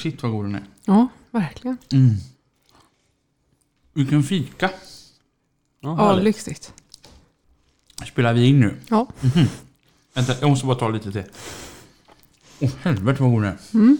Shit 0.00 0.22
vad 0.22 0.32
god 0.32 0.44
den 0.44 0.54
är. 0.54 0.64
Ja, 0.84 1.08
verkligen. 1.30 1.76
Vilken 3.92 4.22
fika. 4.22 4.70
Ja, 5.80 5.88
Ja, 5.88 5.94
härligt. 5.94 6.24
lyxigt. 6.24 6.72
Spelar 8.06 8.32
vi 8.34 8.46
in 8.46 8.60
nu? 8.60 8.76
Ja. 8.88 9.06
Vänta, 10.14 10.34
jag 10.40 10.50
måste 10.50 10.66
bara 10.66 10.76
ta 10.78 10.88
lite 10.88 11.12
till. 11.12 11.22
Åh 12.60 12.70
helvete 12.82 13.22
vad 13.22 13.32
god 13.32 13.42
den 13.42 13.52
är. 13.52 13.96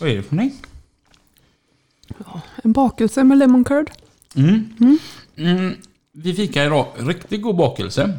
Vad 0.00 0.08
är 0.10 0.16
det 0.16 0.22
för 0.22 0.36
någonting? 0.36 0.60
En 2.64 2.72
bakelse 2.72 3.24
med 3.24 3.38
lemon 3.38 3.64
curd. 3.64 3.90
Mm. 4.34 4.68
Mm. 5.36 5.74
Vi 6.12 6.34
fikar 6.34 6.66
idag 6.66 6.86
riktigt 6.96 7.42
god 7.42 7.56
bakelse. 7.56 8.18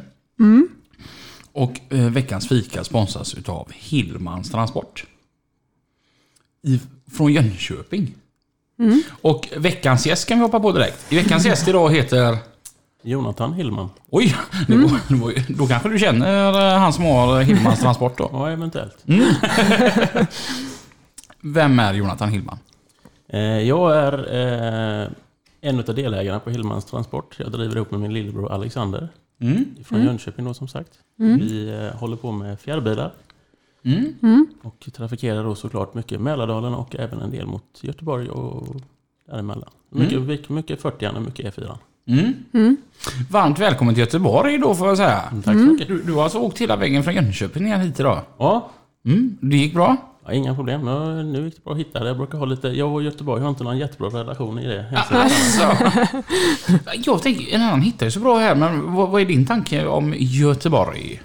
Och 1.52 1.80
eh, 1.94 2.10
veckans 2.10 2.48
fika 2.48 2.84
sponsras 2.84 3.34
utav 3.34 3.72
Hillmans 3.74 4.50
Transport. 4.52 5.06
I, 6.62 6.80
från 7.18 7.34
Jönköping. 7.34 8.14
Och 9.22 9.50
veckans 9.58 10.06
gäst 10.06 10.28
kan 10.28 10.38
vi 10.38 10.44
hoppa 10.44 10.60
på 10.60 10.72
direkt. 10.72 11.14
I 11.14 11.16
veckans 11.16 11.46
gäst 11.46 11.68
idag 11.68 11.94
heter... 11.96 12.38
Jonathan 13.06 13.54
Hillman. 13.54 13.90
Oj! 14.10 14.36
Var, 15.10 15.30
ju- 15.32 15.44
då 15.50 15.68
kanske 15.68 15.90
du 15.90 16.00
känner 16.00 16.74
eh, 16.74 16.80
han 16.80 16.94
som 16.94 17.04
har 17.06 17.42
Hillmans 17.42 17.80
Transport 17.80 18.18
då. 18.18 18.30
Ja, 18.34 18.50
eventuellt. 18.50 18.98
Vem 21.42 21.80
är 21.80 21.94
Jonathan 21.94 22.30
Hillman? 22.30 22.58
Eh, 23.30 23.40
jag 23.42 23.96
är 23.98 24.14
eh, 25.04 25.08
en 25.62 25.80
av 25.80 25.96
delägarna 25.96 26.40
på 26.40 26.50
Hillmans 26.50 26.86
Transport. 26.86 27.36
Jag 27.40 27.52
driver 27.52 27.76
ihop 27.76 27.92
med 27.92 28.00
min 28.00 28.14
lillebror 28.14 28.52
Alexander. 28.52 29.10
Mm. 29.42 29.66
Från 29.86 30.04
Jönköping 30.06 30.46
då 30.46 30.54
som 30.54 30.68
sagt. 30.68 30.90
Vi 31.18 31.70
eh, 31.70 32.00
håller 32.00 32.16
på 32.18 32.32
med 32.32 32.60
fjärrbilar. 32.60 33.12
Mm. 33.86 34.48
Och 34.62 34.90
trafikerar 34.94 35.44
då 35.44 35.56
såklart 35.56 35.94
mycket 35.94 36.22
Mälardalen 36.22 36.74
och 36.74 36.96
även 36.96 37.22
en 37.22 37.32
del 37.32 37.46
mot 37.46 37.80
Göteborg 37.82 38.30
och 38.30 38.76
däremellan. 39.28 39.70
Mycket, 39.90 40.22
mycket, 40.22 40.50
mycket 40.50 40.82
40 40.82 41.08
och 41.08 41.22
mycket 41.22 41.56
E4. 41.58 41.78
Mm. 42.54 42.78
Varmt 43.30 43.60
välkommen 43.60 43.94
till 43.96 44.00
Göteborg 44.04 44.58
då 44.58 44.76
får 44.76 44.88
jag 44.88 44.98
säga. 44.98 45.22
Tack 45.44 45.54
så 45.54 45.60
mycket. 45.60 45.88
Du, 45.88 46.02
du 46.02 46.14
har 46.14 46.24
alltså 46.24 46.40
åkt 46.40 46.62
hela 46.62 46.76
vägen 46.76 47.04
från 47.04 47.14
Jönköping 47.14 47.64
ner 47.64 47.78
hit 47.78 48.00
idag? 48.00 48.20
Ja, 48.38 48.70
Mm. 49.06 49.38
Det 49.42 49.58
gick 49.58 49.74
bra? 49.74 49.98
ja, 50.26 50.34
inga 50.34 50.56
problem. 50.56 50.86
Nu, 50.86 51.24
nu 51.24 51.46
gick 51.46 51.56
det 51.56 51.64
bra 51.64 51.74
att 51.74 51.80
hitta 51.80 52.00
det. 52.00 52.08
Jag 52.08 52.18
brukar 52.18 52.38
ha 52.38 52.46
lite... 52.46 52.68
Jag 52.68 52.94
och 52.94 53.04
Göteborg 53.04 53.42
har 53.42 53.50
inte 53.50 53.64
någon 53.64 53.78
jättebra 53.78 54.10
relation 54.20 54.60
i 54.60 54.68
det. 54.68 55.04
Alltså. 55.14 55.86
Jag 57.06 57.22
tänker, 57.22 57.56
en 57.56 57.62
annan 57.62 57.82
hittar 57.82 58.06
ju 58.06 58.12
så 58.12 58.20
bra 58.20 58.38
här, 58.38 58.56
men 58.56 58.94
vad, 58.94 59.10
vad 59.10 59.22
är 59.22 59.26
din 59.26 59.46
tanke 59.46 59.86
om 59.86 60.14
Göteborg? 60.18 61.22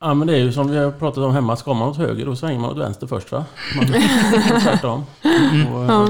Ja 0.00 0.14
men 0.14 0.26
det 0.26 0.34
är 0.34 0.38
ju 0.38 0.52
som 0.52 0.70
vi 0.70 0.76
har 0.76 0.90
pratat 0.90 1.24
om 1.24 1.34
hemma, 1.34 1.56
ska 1.56 1.74
man 1.74 1.88
åt 1.88 1.96
höger 1.96 2.26
då 2.26 2.36
svänger 2.36 2.58
man 2.58 2.70
åt 2.70 2.78
vänster 2.78 3.06
först 3.06 3.32
va? 3.32 3.44
Man, 3.76 3.86
tvärtom. 4.62 5.04
Och, 5.72 5.82
eh, 5.82 5.88
Ja. 5.88 6.08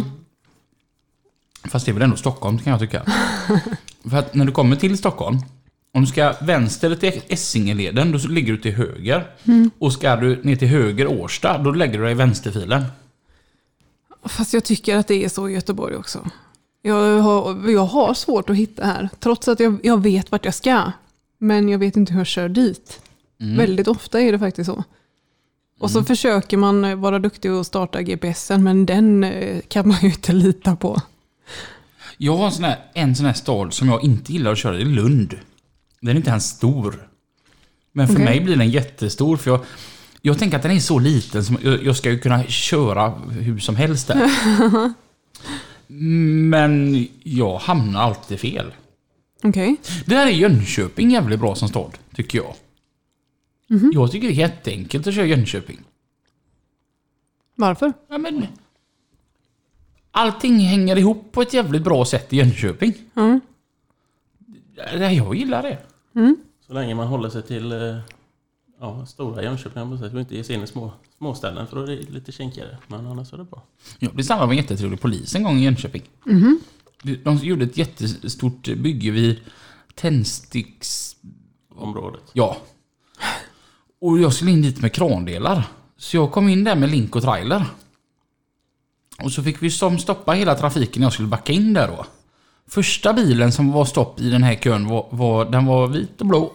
Fast 1.70 1.86
det 1.86 1.92
är 1.92 1.94
väl 1.94 2.02
ändå 2.02 2.16
Stockholm 2.16 2.58
kan 2.58 2.70
jag 2.70 2.80
tycka. 2.80 3.02
För 4.10 4.16
att 4.16 4.34
när 4.34 4.44
du 4.44 4.52
kommer 4.52 4.76
till 4.76 4.98
Stockholm, 4.98 5.38
om 5.94 6.00
du 6.00 6.06
ska 6.06 6.34
vänster 6.40 6.94
till 6.94 7.20
Essingeleden, 7.28 8.12
då 8.12 8.18
ligger 8.18 8.52
du 8.52 8.58
till 8.58 8.74
höger. 8.74 9.26
Och 9.78 9.92
ska 9.92 10.16
du 10.16 10.42
ner 10.42 10.56
till 10.56 10.68
höger 10.68 11.06
Årsta, 11.06 11.58
då 11.58 11.70
lägger 11.70 11.98
du 11.98 12.04
dig 12.04 12.12
i 12.12 12.14
vänsterfilen. 12.14 12.84
Fast 14.24 14.54
jag 14.54 14.64
tycker 14.64 14.96
att 14.96 15.08
det 15.08 15.24
är 15.24 15.28
så 15.28 15.48
i 15.48 15.52
Göteborg 15.52 15.96
också. 15.96 16.18
Jag 16.82 17.20
har, 17.20 17.70
jag 17.70 17.84
har 17.86 18.14
svårt 18.14 18.50
att 18.50 18.56
hitta 18.56 18.86
här, 18.86 19.08
trots 19.20 19.48
att 19.48 19.60
jag, 19.60 19.78
jag 19.82 20.02
vet 20.02 20.32
vart 20.32 20.44
jag 20.44 20.54
ska. 20.54 20.92
Men 21.38 21.68
jag 21.68 21.78
vet 21.78 21.96
inte 21.96 22.12
hur 22.12 22.20
jag 22.20 22.26
kör 22.26 22.48
dit. 22.48 23.00
Väldigt 23.38 23.88
ofta 23.88 24.20
är 24.20 24.32
det 24.32 24.38
faktiskt 24.38 24.70
så. 24.70 24.84
Och 25.78 25.90
så 25.90 26.04
försöker 26.04 26.56
man 26.56 27.00
vara 27.00 27.18
duktig 27.18 27.52
och 27.52 27.66
starta 27.66 28.02
GPSen, 28.02 28.64
men 28.64 28.86
den 28.86 29.24
eh, 29.24 29.60
kan 29.68 29.88
man 29.88 29.98
ju 30.02 30.08
inte 30.08 30.32
lita 30.32 30.76
på. 30.76 31.02
Jag 32.16 32.36
har 32.36 32.46
en 32.46 32.52
sån, 32.52 32.64
här, 32.64 32.78
en 32.94 33.16
sån 33.16 33.26
här 33.26 33.32
stad 33.32 33.74
som 33.74 33.88
jag 33.88 34.04
inte 34.04 34.32
gillar 34.32 34.52
att 34.52 34.58
köra, 34.58 34.76
det 34.76 34.82
är 34.82 34.84
Lund. 34.84 35.38
Den 36.00 36.10
är 36.10 36.16
inte 36.16 36.30
ens 36.30 36.48
stor. 36.48 37.08
Men 37.92 38.06
för 38.06 38.14
Okej. 38.14 38.24
mig 38.24 38.40
blir 38.40 38.56
den 38.56 38.70
jättestor 38.70 39.36
för 39.36 39.50
jag, 39.50 39.60
jag 40.22 40.38
tänker 40.38 40.56
att 40.56 40.62
den 40.62 40.72
är 40.72 40.80
så 40.80 40.98
liten 40.98 41.44
som 41.44 41.58
jag, 41.62 41.84
jag 41.84 41.96
ska 41.96 42.10
ju 42.10 42.18
kunna 42.18 42.44
köra 42.44 43.08
hur 43.30 43.58
som 43.58 43.76
helst 43.76 44.08
där. 44.08 44.30
Men 46.48 47.06
jag 47.22 47.58
hamnar 47.58 48.00
alltid 48.00 48.40
fel. 48.40 48.72
Okej. 49.42 49.76
Det 50.06 50.14
här 50.14 50.26
är 50.26 50.30
Jönköping 50.30 51.10
jävligt 51.10 51.40
bra 51.40 51.54
som 51.54 51.68
stad, 51.68 51.98
tycker 52.14 52.38
jag. 52.38 52.54
Jag 53.92 54.10
tycker 54.12 54.26
det 54.28 54.34
är 54.34 54.36
jätteenkelt 54.36 55.06
att 55.06 55.14
köra 55.14 55.26
Jönköping. 55.26 55.78
Varför? 57.54 57.92
Ja, 58.08 58.18
men, 58.18 58.46
allting 60.10 60.58
hänger 60.58 60.96
ihop 60.96 61.32
på 61.32 61.42
ett 61.42 61.54
jävligt 61.54 61.84
bra 61.84 62.04
sätt 62.04 62.32
i 62.32 62.36
Jönköping. 62.36 62.92
Mm. 63.14 63.40
Ja, 64.76 65.10
Jag 65.12 65.34
gillar 65.34 65.62
det. 65.62 65.78
Så 66.66 66.72
länge 66.72 66.94
man 66.94 67.06
håller 67.06 67.28
sig 67.28 67.42
till 67.42 67.72
eh, 67.72 67.98
ja, 68.80 69.06
stora 69.06 69.42
Jönköping, 69.42 69.82
och 69.82 70.20
inte 70.20 70.36
ge 70.36 70.44
sig 70.44 70.56
in 70.56 70.62
i 70.62 70.66
små, 70.66 70.92
småställen 71.18 71.66
för 71.66 71.76
då 71.76 71.82
är 71.82 71.86
det 71.86 72.10
lite 72.10 72.32
kinkigare. 72.32 72.78
Men 72.86 73.06
annars 73.06 73.32
är 73.32 73.36
det 73.36 73.44
bra. 73.44 73.62
Jag 73.98 74.12
blev 74.14 74.24
samlad 74.24 74.44
av 74.44 74.50
en 74.50 74.56
jättetrevlig 74.56 75.00
polis 75.00 75.34
en 75.34 75.42
gång 75.42 75.56
i 75.58 75.64
Jönköping. 75.64 76.02
De- 77.02 77.16
De 77.16 77.36
gjorde 77.36 77.64
ett 77.64 77.76
jättestort 77.76 78.62
bygge 78.76 79.10
vid 79.10 79.40
Tändsticks... 79.94 81.16
Området. 81.78 82.22
Ja. 82.32 82.56
Och 84.00 84.18
jag 84.18 84.32
skulle 84.32 84.50
in 84.50 84.62
dit 84.62 84.80
med 84.80 84.92
krandelar. 84.92 85.68
Så 85.98 86.16
jag 86.16 86.32
kom 86.32 86.48
in 86.48 86.64
där 86.64 86.74
med 86.74 86.90
link 86.90 87.16
och 87.16 87.22
trailer. 87.22 87.64
Och 89.18 89.32
så 89.32 89.42
fick 89.42 89.62
vi 89.62 89.70
som 89.70 89.98
stoppa 89.98 90.32
hela 90.32 90.54
trafiken 90.54 91.00
när 91.00 91.06
jag 91.06 91.12
skulle 91.12 91.28
backa 91.28 91.52
in 91.52 91.72
där 91.72 91.88
då. 91.88 92.06
Första 92.68 93.12
bilen 93.12 93.52
som 93.52 93.72
var 93.72 93.84
stopp 93.84 94.20
i 94.20 94.30
den 94.30 94.42
här 94.42 94.54
kön 94.54 94.88
var, 94.88 95.06
var, 95.10 95.44
den 95.44 95.66
var 95.66 95.86
vit 95.86 96.20
och 96.20 96.26
blå. 96.26 96.52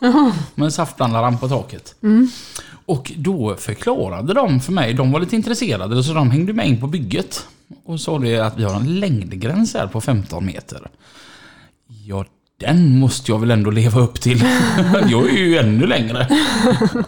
Med 0.54 0.64
en 0.64 0.72
saftblandare 0.72 1.36
på 1.40 1.48
taket. 1.48 1.94
Och 2.86 3.12
då 3.16 3.56
förklarade 3.56 4.34
de 4.34 4.60
för 4.60 4.72
mig, 4.72 4.94
de 4.94 5.12
var 5.12 5.20
lite 5.20 5.36
intresserade, 5.36 6.02
så 6.02 6.12
de 6.12 6.30
hängde 6.30 6.52
med 6.52 6.68
in 6.68 6.80
på 6.80 6.86
bygget. 6.86 7.46
Och 7.84 8.00
sa 8.00 8.18
det 8.18 8.38
att 8.38 8.58
vi 8.58 8.64
har 8.64 8.74
en 8.74 9.00
längdgräns 9.00 9.74
här 9.74 9.86
på 9.86 10.00
15 10.00 10.46
meter. 10.46 10.90
Ja, 11.86 12.24
den 12.60 12.98
måste 12.98 13.32
jag 13.32 13.38
väl 13.38 13.50
ändå 13.50 13.70
leva 13.70 14.00
upp 14.00 14.20
till. 14.20 14.38
jag 15.08 15.28
är 15.30 15.38
ju 15.38 15.58
ännu 15.58 15.86
längre. 15.86 16.28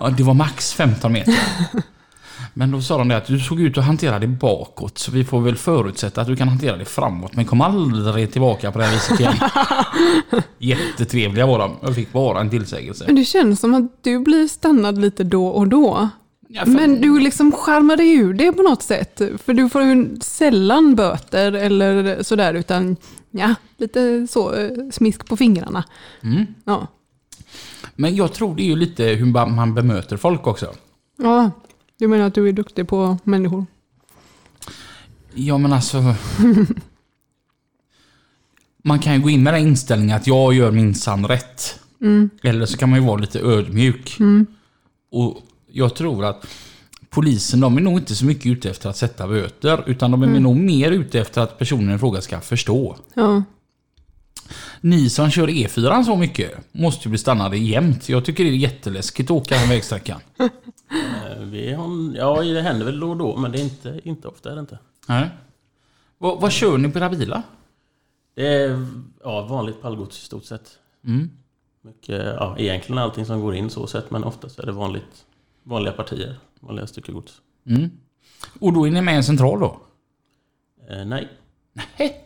Ja, 0.01 0.11
det 0.17 0.23
var 0.23 0.35
max 0.35 0.73
15 0.73 1.13
meter. 1.13 1.35
Men 2.55 2.71
då 2.71 2.81
sa 2.81 2.99
de 2.99 3.09
det 3.09 3.17
att 3.17 3.27
du 3.27 3.41
såg 3.41 3.61
ut 3.61 3.79
att 3.79 3.85
hantera 3.85 4.19
det 4.19 4.27
bakåt, 4.27 4.99
så 4.99 5.11
vi 5.13 5.25
får 5.25 5.41
väl 5.41 5.57
förutsätta 5.57 6.21
att 6.21 6.27
du 6.27 6.37
kan 6.37 6.49
hantera 6.49 6.77
det 6.77 6.85
framåt, 6.85 7.37
men 7.37 7.45
kom 7.45 7.61
aldrig 7.61 8.33
tillbaka 8.33 8.73
på 8.73 8.79
det 8.79 8.85
här 8.85 8.93
viset 8.93 9.21
igen. 9.21 9.35
Jättetrevliga 10.59 11.47
var 11.47 11.59
de. 11.59 11.77
Jag 11.83 11.95
fick 11.95 12.13
bara 12.13 12.41
en 12.41 12.51
tillsägelse. 12.51 13.05
Men 13.07 13.15
det 13.15 13.25
känns 13.25 13.61
som 13.61 13.75
att 13.75 13.99
du 14.05 14.19
blir 14.19 14.49
stannad 14.49 14.99
lite 15.01 15.25
då 15.25 15.47
och 15.49 15.69
då. 15.69 16.09
Ja, 16.49 16.65
för- 16.65 16.71
Men 16.73 17.01
du 17.01 17.21
liksom 17.21 17.53
skärmar 17.53 17.97
dig 17.97 18.15
ur 18.15 18.35
det 18.35 18.53
på 18.53 18.63
något 18.63 18.83
sätt. 18.83 19.21
För 19.45 19.55
du 19.55 19.69
får 19.69 19.83
ju 19.83 20.17
sällan 20.21 20.95
böter 20.95 21.53
eller 21.53 22.23
sådär, 22.23 22.55
utan 22.55 22.97
ja, 23.31 23.55
lite 23.77 24.27
så 24.27 24.55
eh, 24.55 24.71
smisk 24.93 25.27
på 25.27 25.37
fingrarna. 25.37 25.85
Mm. 26.23 26.47
Ja. 26.65 26.87
Men 27.97 28.17
jag 28.17 28.33
tror 28.33 28.57
det 28.57 28.63
är 28.63 28.67
ju 28.67 28.77
lite 28.77 29.05
hur 29.05 29.27
man 29.27 29.75
bemöter 29.75 30.17
folk 30.17 30.47
också. 30.47 30.75
ja, 31.17 31.51
du 31.99 32.09
menar 32.09 32.27
att 32.27 32.35
du 32.35 32.49
är 32.49 32.53
duktig 32.53 32.89
på 32.89 33.19
människor? 33.25 33.67
Ja 35.35 35.59
men 35.59 35.73
alltså... 35.73 36.15
Man 38.83 38.99
kan 38.99 39.15
ju 39.15 39.21
gå 39.21 39.31
in 39.31 39.43
med 39.43 39.55
den 39.55 39.63
inställningen 39.63 40.17
att 40.17 40.27
jag 40.27 40.55
gör 40.55 40.71
minsann 40.71 41.27
rätt. 41.27 41.81
Eller 42.43 42.67
så 42.67 42.77
kan 42.77 42.91
man 42.91 43.01
ju 43.01 43.07
vara 43.07 43.17
lite 43.17 43.41
ödmjuk. 43.41 44.19
Och 45.11 45.37
jag 45.67 45.95
tror 45.95 46.25
att 46.25 46.47
polisen, 47.19 47.61
de 47.61 47.77
är 47.77 47.81
nog 47.81 47.99
inte 47.99 48.15
så 48.15 48.25
mycket 48.25 48.47
ute 48.47 48.71
efter 48.71 48.89
att 48.91 48.97
sätta 48.97 49.29
böter. 49.29 49.83
Utan 49.87 50.11
de 50.11 50.23
är 50.23 50.41
nog 50.41 50.57
mer 50.57 50.91
ute 50.91 51.21
efter 51.21 51.41
att 51.41 51.59
personen 51.59 51.95
i 51.95 51.99
fråga 51.99 52.21
ska 52.21 52.41
förstå. 52.41 52.97
Ja. 53.15 53.43
Ni 54.81 55.11
som 55.11 55.31
kör 55.31 55.49
E4 55.49 56.03
så 56.05 56.17
mycket 56.17 56.73
måste 56.73 57.09
ju 57.09 57.11
bli 57.11 57.19
stannade 57.19 57.57
jämt. 57.59 58.09
Jag 58.09 58.25
tycker 58.25 58.45
det 58.45 58.51
är 58.51 58.55
jätteläskigt 58.55 59.31
att 59.31 59.37
åka 59.37 59.55
den 59.55 59.69
vägsträckan. 59.69 60.21
Eh, 60.91 61.43
Vi 61.43 61.73
har, 61.73 62.17
ja, 62.17 62.43
det 62.43 62.63
händer 62.63 62.87
väl 62.87 63.01
då 63.01 63.11
och 63.11 63.17
då, 63.17 63.37
men 63.37 63.53
det 63.53 63.59
är 63.59 63.63
inte, 63.63 64.01
inte 64.05 64.29
ofta. 64.29 64.51
Är 64.51 64.55
det, 64.55 64.61
inte. 64.61 64.79
Nej. 65.07 65.29
Vad, 66.19 66.41
vad 66.41 66.53
kör 66.53 66.79
ni 66.79 66.89
på 66.89 66.99
era 66.99 67.09
bilar? 67.11 67.43
det 68.35 68.47
är 68.47 68.87
ja, 69.25 69.47
vanligt 69.47 69.83
pallgods 69.83 70.23
i 70.23 70.25
stort 70.25 70.45
sett. 70.45 70.79
Mm. 71.07 71.31
Mycket, 71.83 72.25
ja, 72.25 72.55
egentligen 72.59 72.99
allting 72.99 73.27
som 73.27 73.41
går 73.41 73.55
in 73.55 73.71
så 73.71 73.87
sett, 73.87 74.11
men 74.11 74.25
oftast 74.25 74.59
är 74.59 74.67
det 74.67 74.73
vanligt, 74.73 75.25
vanliga 75.63 75.93
partier. 75.93 76.37
Vanliga 76.61 76.87
styckegods. 76.87 77.41
Mm. 77.67 77.91
Och 78.61 78.73
då 78.73 78.87
är 78.87 78.91
ni 78.91 79.03
med 79.03 79.15
i 79.15 79.17
en 79.17 79.25
central 79.25 79.61
då? 79.61 79.81
Eh, 80.89 81.05
nej, 81.05 81.29
Nej. 81.99 82.25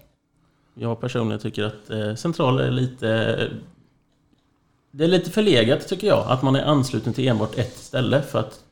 jag 0.75 1.01
personligen 1.01 1.41
tycker 1.41 1.65
att 1.65 1.91
eh, 1.91 2.15
centraler 2.15 2.65
är 2.65 2.71
lite... 2.71 3.51
Det 4.91 5.05
är 5.05 5.09
lite 5.09 5.31
förlegat 5.31 5.89
tycker 5.89 6.07
jag, 6.07 6.25
att 6.29 6.43
man 6.43 6.57
är 6.57 6.65
ansluten 6.65 7.13
till 7.13 7.29
enbart 7.29 7.59
ett 7.59 7.77
ställe 7.77 8.23
för 8.23 8.39
att 8.39 8.65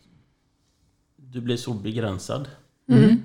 du 1.17 1.41
blir 1.41 1.57
så 1.57 1.73
begränsad. 1.73 2.49
Mm. 2.89 3.23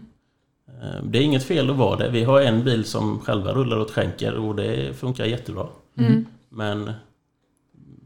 Eh, 0.68 1.04
Det 1.04 1.18
är 1.18 1.22
inget 1.22 1.44
fel 1.44 1.70
att 1.70 1.76
vara 1.76 1.96
det. 1.98 2.10
Vi 2.10 2.24
har 2.24 2.42
en 2.42 2.64
bil 2.64 2.86
som 2.86 3.20
själva 3.20 3.54
rullar 3.54 3.80
åt 3.80 3.92
skänker 3.92 4.34
och 4.34 4.56
det 4.56 4.98
funkar 4.98 5.26
jättebra. 5.26 5.68
Mm. 5.98 6.26
Men 6.50 6.92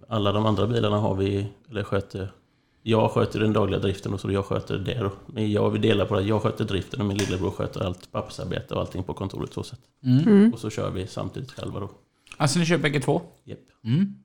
alla 0.08 0.31
de 0.31 0.46
andra 0.46 0.68
bilarna 0.68 0.98
har 0.98 1.16
vi, 1.16 1.48
eller 1.70 1.84
sköter 1.84 2.31
jag 2.84 3.12
sköter 3.12 3.40
den 3.40 3.54
dagliga 3.54 3.80
driften 3.80 4.14
och 4.14 4.20
så 4.20 4.31
jag 4.31 4.46
sköter 4.46 4.78
det. 4.78 5.00
då. 5.00 5.12
Men 5.26 5.52
jag 5.52 5.70
vill 5.70 5.81
dela 5.81 6.06
på 6.06 6.16
det. 6.16 6.22
Jag 6.22 6.42
sköter 6.42 6.66
driften 6.66 7.00
och 7.00 7.06
min 7.06 7.18
lillebror 7.18 7.52
sköter 7.52 7.86
allt 7.86 8.12
pappersarbete 8.12 8.74
och 8.74 8.81
allting 8.81 9.04
på 9.04 9.14
kontoret 9.14 9.54
så 9.54 9.64
sätt. 9.64 9.80
Mm. 10.04 10.28
Mm. 10.28 10.54
Och 10.54 10.60
så 10.60 10.70
kör 10.70 10.90
vi 10.92 11.08
samtidigt 11.08 11.52
själva 11.52 11.80
då. 11.80 11.90
Alltså 12.38 12.60
ni 12.60 12.66
kör 12.66 12.78
bägge 12.78 13.00
två? 13.00 13.22
Japp. 13.44 13.60
Mm. 13.84 14.16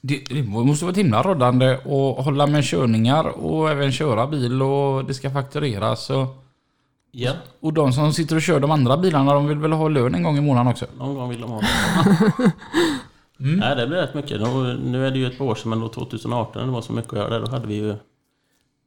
Det, 0.00 0.24
det 0.28 0.42
måste 0.42 0.84
vara 0.84 0.94
himla 0.94 1.22
råddande 1.22 1.74
att 1.74 2.24
hålla 2.24 2.46
med 2.46 2.64
körningar 2.64 3.24
och 3.24 3.70
även 3.70 3.92
köra 3.92 4.26
bil 4.26 4.62
och 4.62 5.04
det 5.04 5.14
ska 5.14 5.30
faktureras. 5.30 6.10
Och, 6.10 6.44
Ja, 7.16 7.32
och 7.60 7.72
de 7.72 7.92
som 7.92 8.12
sitter 8.12 8.36
och 8.36 8.42
kör 8.42 8.60
de 8.60 8.70
andra 8.70 8.96
bilarna 8.96 9.34
de 9.34 9.46
vill 9.46 9.58
väl 9.58 9.72
ha 9.72 9.88
lön 9.88 10.14
en 10.14 10.22
gång 10.22 10.38
i 10.38 10.40
månaden 10.40 10.72
också? 10.72 10.86
någon 10.98 11.14
gång 11.14 11.30
vill 11.30 11.40
de 11.40 11.50
ha 11.50 11.60
det. 11.60 11.66
Mm. 13.40 13.58
Nej, 13.60 13.76
det 13.76 13.86
blir 13.86 13.96
rätt 13.98 14.14
mycket. 14.14 14.40
Då- 14.40 14.76
Nu 14.84 15.06
är 15.06 15.10
det 15.10 15.18
ju 15.18 15.26
ett 15.26 15.38
par 15.38 15.44
år 15.44 15.54
sedan, 15.54 15.70
men 15.70 15.80
då 15.80 15.88
2018 15.88 16.60
när 16.60 16.66
det 16.66 16.72
var 16.72 16.82
så 16.82 16.92
mycket 16.92 17.12
att 17.12 17.18
göra 17.18 17.30
där, 17.30 17.40
då 17.40 17.50
hade 17.50 17.66
vi 17.66 17.74
ju... 17.74 17.94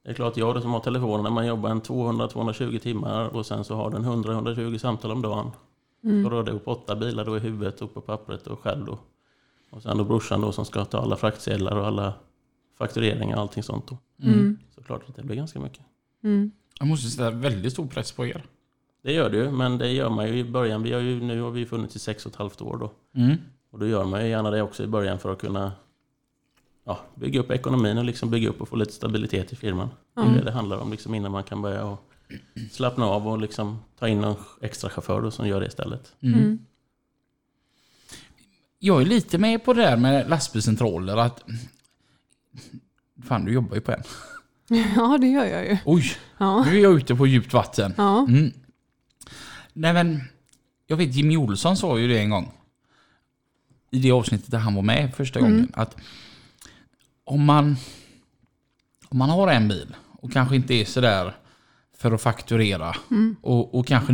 Det 0.04 0.10
är 0.12 0.14
klart, 0.14 0.38
jag 0.38 0.56
då 0.56 0.62
som 0.62 0.72
har 0.72 0.80
telefonen, 0.80 1.24
när 1.24 1.32
man 1.32 1.48
jobbar 1.48 1.70
en 1.70 1.82
200-220 1.82 2.80
timmar 2.80 3.28
och 3.28 3.46
sen 3.46 3.64
så 3.64 3.76
har 3.76 3.90
den 3.92 4.06
100-120 4.06 4.78
samtal 4.78 5.12
om 5.12 5.22
dagen. 5.22 5.52
Mm. 6.04 6.24
Så 6.24 6.30
rör 6.30 6.44
det 6.44 6.52
upp 6.52 6.68
åtta 6.68 6.96
bilar 6.96 7.26
då 7.26 7.38
i 7.38 7.40
huvudet 7.40 7.82
och 7.82 7.94
på 7.94 8.02
pappret 8.02 8.48
och 8.48 8.60
själv 8.60 8.86
då. 8.86 9.00
Och 9.72 9.82
sen 9.82 9.98
då 9.98 10.04
brorsan 10.04 10.42
då 10.42 10.52
som 10.52 10.66
ska 10.66 10.86
ta 10.86 10.98
alla 11.00 11.16
fraktsedlar 11.16 11.76
och 11.78 11.88
alla 11.88 12.14
faktureringar 12.78 13.36
och 13.36 13.42
allting 13.42 13.64
sånt 13.64 13.88
då. 13.88 13.98
Mm. 14.24 14.58
Så 14.76 14.84
klart 14.84 15.10
att 15.10 15.16
det 15.16 15.24
blir 15.24 15.36
ganska 15.36 15.60
mycket. 15.60 15.82
Mm. 16.24 16.52
Jag 16.80 16.88
måste 16.88 17.10
sätta 17.10 17.32
väldigt 17.32 17.74
stor 17.74 17.88
press 17.88 18.12
på 18.12 18.26
er. 18.26 18.46
Det 19.04 19.14
gör 19.14 19.30
det 19.30 19.38
ju, 19.38 19.52
men 19.52 19.78
det 19.78 19.92
gör 19.92 20.10
man 20.10 20.28
ju 20.28 20.38
i 20.40 20.44
början. 20.44 20.84
Vi 20.84 20.94
har 20.94 21.00
ju, 21.02 21.22
nu 21.24 21.42
har 21.42 21.52
vi 21.52 21.66
funnits 21.66 21.96
i 21.96 22.00
sex 22.00 22.26
och 22.26 22.32
ett 22.32 22.36
halvt 22.38 22.62
år 22.62 22.78
då. 22.78 22.92
Mm. 23.22 23.36
Och 23.78 23.82
då 23.84 23.88
gör 23.90 24.06
man 24.06 24.24
ju 24.24 24.30
gärna 24.30 24.52
det 24.52 24.62
också 24.62 24.84
i 24.84 24.88
början 24.88 25.20
för 25.20 25.32
att 25.34 25.40
kunna 25.40 25.72
ja, 26.86 27.00
bygga 27.16 27.40
upp 27.40 27.52
ekonomin 27.52 27.98
och 27.98 28.04
liksom 28.06 28.30
bygga 28.30 28.50
upp 28.50 28.62
och 28.62 28.70
få 28.70 28.76
lite 28.76 28.92
stabilitet 28.94 29.54
i 29.54 29.56
firman. 29.56 29.90
Det 30.16 30.22
är 30.22 30.26
Mm. 30.26 30.38
det 30.38 30.44
det 30.44 30.52
handlar 30.52 30.78
om 30.78 30.92
liksom 30.92 31.16
innan 31.16 31.32
man 31.32 31.44
kan 31.44 31.62
börja 31.62 31.84
och 31.86 32.10
slappna 32.72 33.06
av 33.06 33.28
och 33.28 33.38
liksom 33.42 33.80
ta 34.00 34.08
in 34.08 34.22
någon 34.22 34.36
extra 34.62 34.90
chaufför 34.90 35.22
då 35.22 35.32
som 35.32 35.48
gör 35.48 35.60
det 35.60 35.68
istället. 35.68 36.14
Mm. 36.22 36.40
Mm. 36.40 36.60
Jag 38.80 39.02
är 39.02 39.06
lite 39.06 39.38
med 39.38 39.66
på 39.66 39.74
det 39.74 39.82
där 39.82 39.98
med 39.98 40.30
lastbilscentraler 40.30 41.18
att... 41.18 41.44
Fan, 43.28 43.46
du 43.46 43.54
jobbar 43.54 43.76
ju 43.76 43.82
på 43.82 43.92
en. 43.92 44.04
Ja, 44.96 45.18
det 45.22 45.28
gör 45.28 45.46
jag 45.46 45.66
ju. 45.66 45.78
Oj, 45.86 46.04
Ja. 46.38 46.64
nu 46.64 46.78
är 46.78 46.84
jag 46.84 46.94
ute 46.94 47.16
på 47.16 47.28
djupt 47.28 47.54
vatten. 47.54 47.94
Ja. 47.98 48.20
Mm. 48.30 48.52
Nej 49.74 49.94
men, 49.94 50.22
jag 50.88 50.98
vet 50.98 51.16
Jimmy 51.16 51.38
Olsson 51.38 51.78
sa 51.78 52.00
ju 52.00 52.08
det 52.08 52.20
en 52.20 52.30
gång. 52.30 52.54
I 53.92 54.00
det 54.00 54.12
avsnittet 54.12 54.52
där 54.52 54.58
han 54.58 54.76
var 54.76 54.82
med 54.82 55.16
första 55.16 55.40
Mm. 55.40 55.52
gången. 55.52 55.72
Att 55.74 55.98
om 57.24 57.46
man, 57.46 57.76
om 59.10 59.18
man 59.18 59.30
har 59.30 59.48
en 59.48 59.68
bil 59.68 59.96
och 60.12 60.32
kanske 60.34 60.56
inte 60.56 60.74
är 60.74 60.86
sådär 60.86 61.36
för 61.98 62.12
att 62.12 62.22
fakturera 62.22 62.96
och, 63.42 63.76
och 63.76 63.88
kanske 63.88 64.14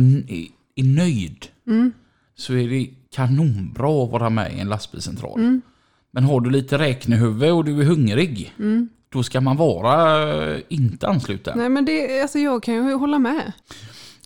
är 0.76 0.84
nöjd. 0.84 1.46
Mm. 1.66 1.92
Så 2.34 2.54
är 2.54 2.68
det 2.68 2.90
kanonbra 3.10 4.04
att 4.04 4.10
vara 4.10 4.30
med 4.30 4.52
i 4.56 4.60
en 4.60 4.68
lastbilscentral. 4.68 5.40
Mm. 5.40 5.62
Men 6.10 6.24
har 6.24 6.40
du 6.40 6.50
lite 6.50 6.78
räknehuvud 6.78 7.50
och 7.52 7.64
du 7.64 7.80
är 7.80 7.84
hungrig. 7.84 8.54
Mm. 8.58 8.88
Då 9.08 9.22
ska 9.22 9.40
man 9.40 9.56
vara 9.56 10.22
eh, 10.54 10.60
inte 10.68 11.08
ansluten. 11.08 11.58
Nej, 11.58 11.68
men 11.68 11.84
det, 11.84 12.22
alltså 12.22 12.38
jag 12.38 12.62
kan 12.62 12.74
ju 12.74 12.94
hålla 12.94 13.18
med. 13.18 13.52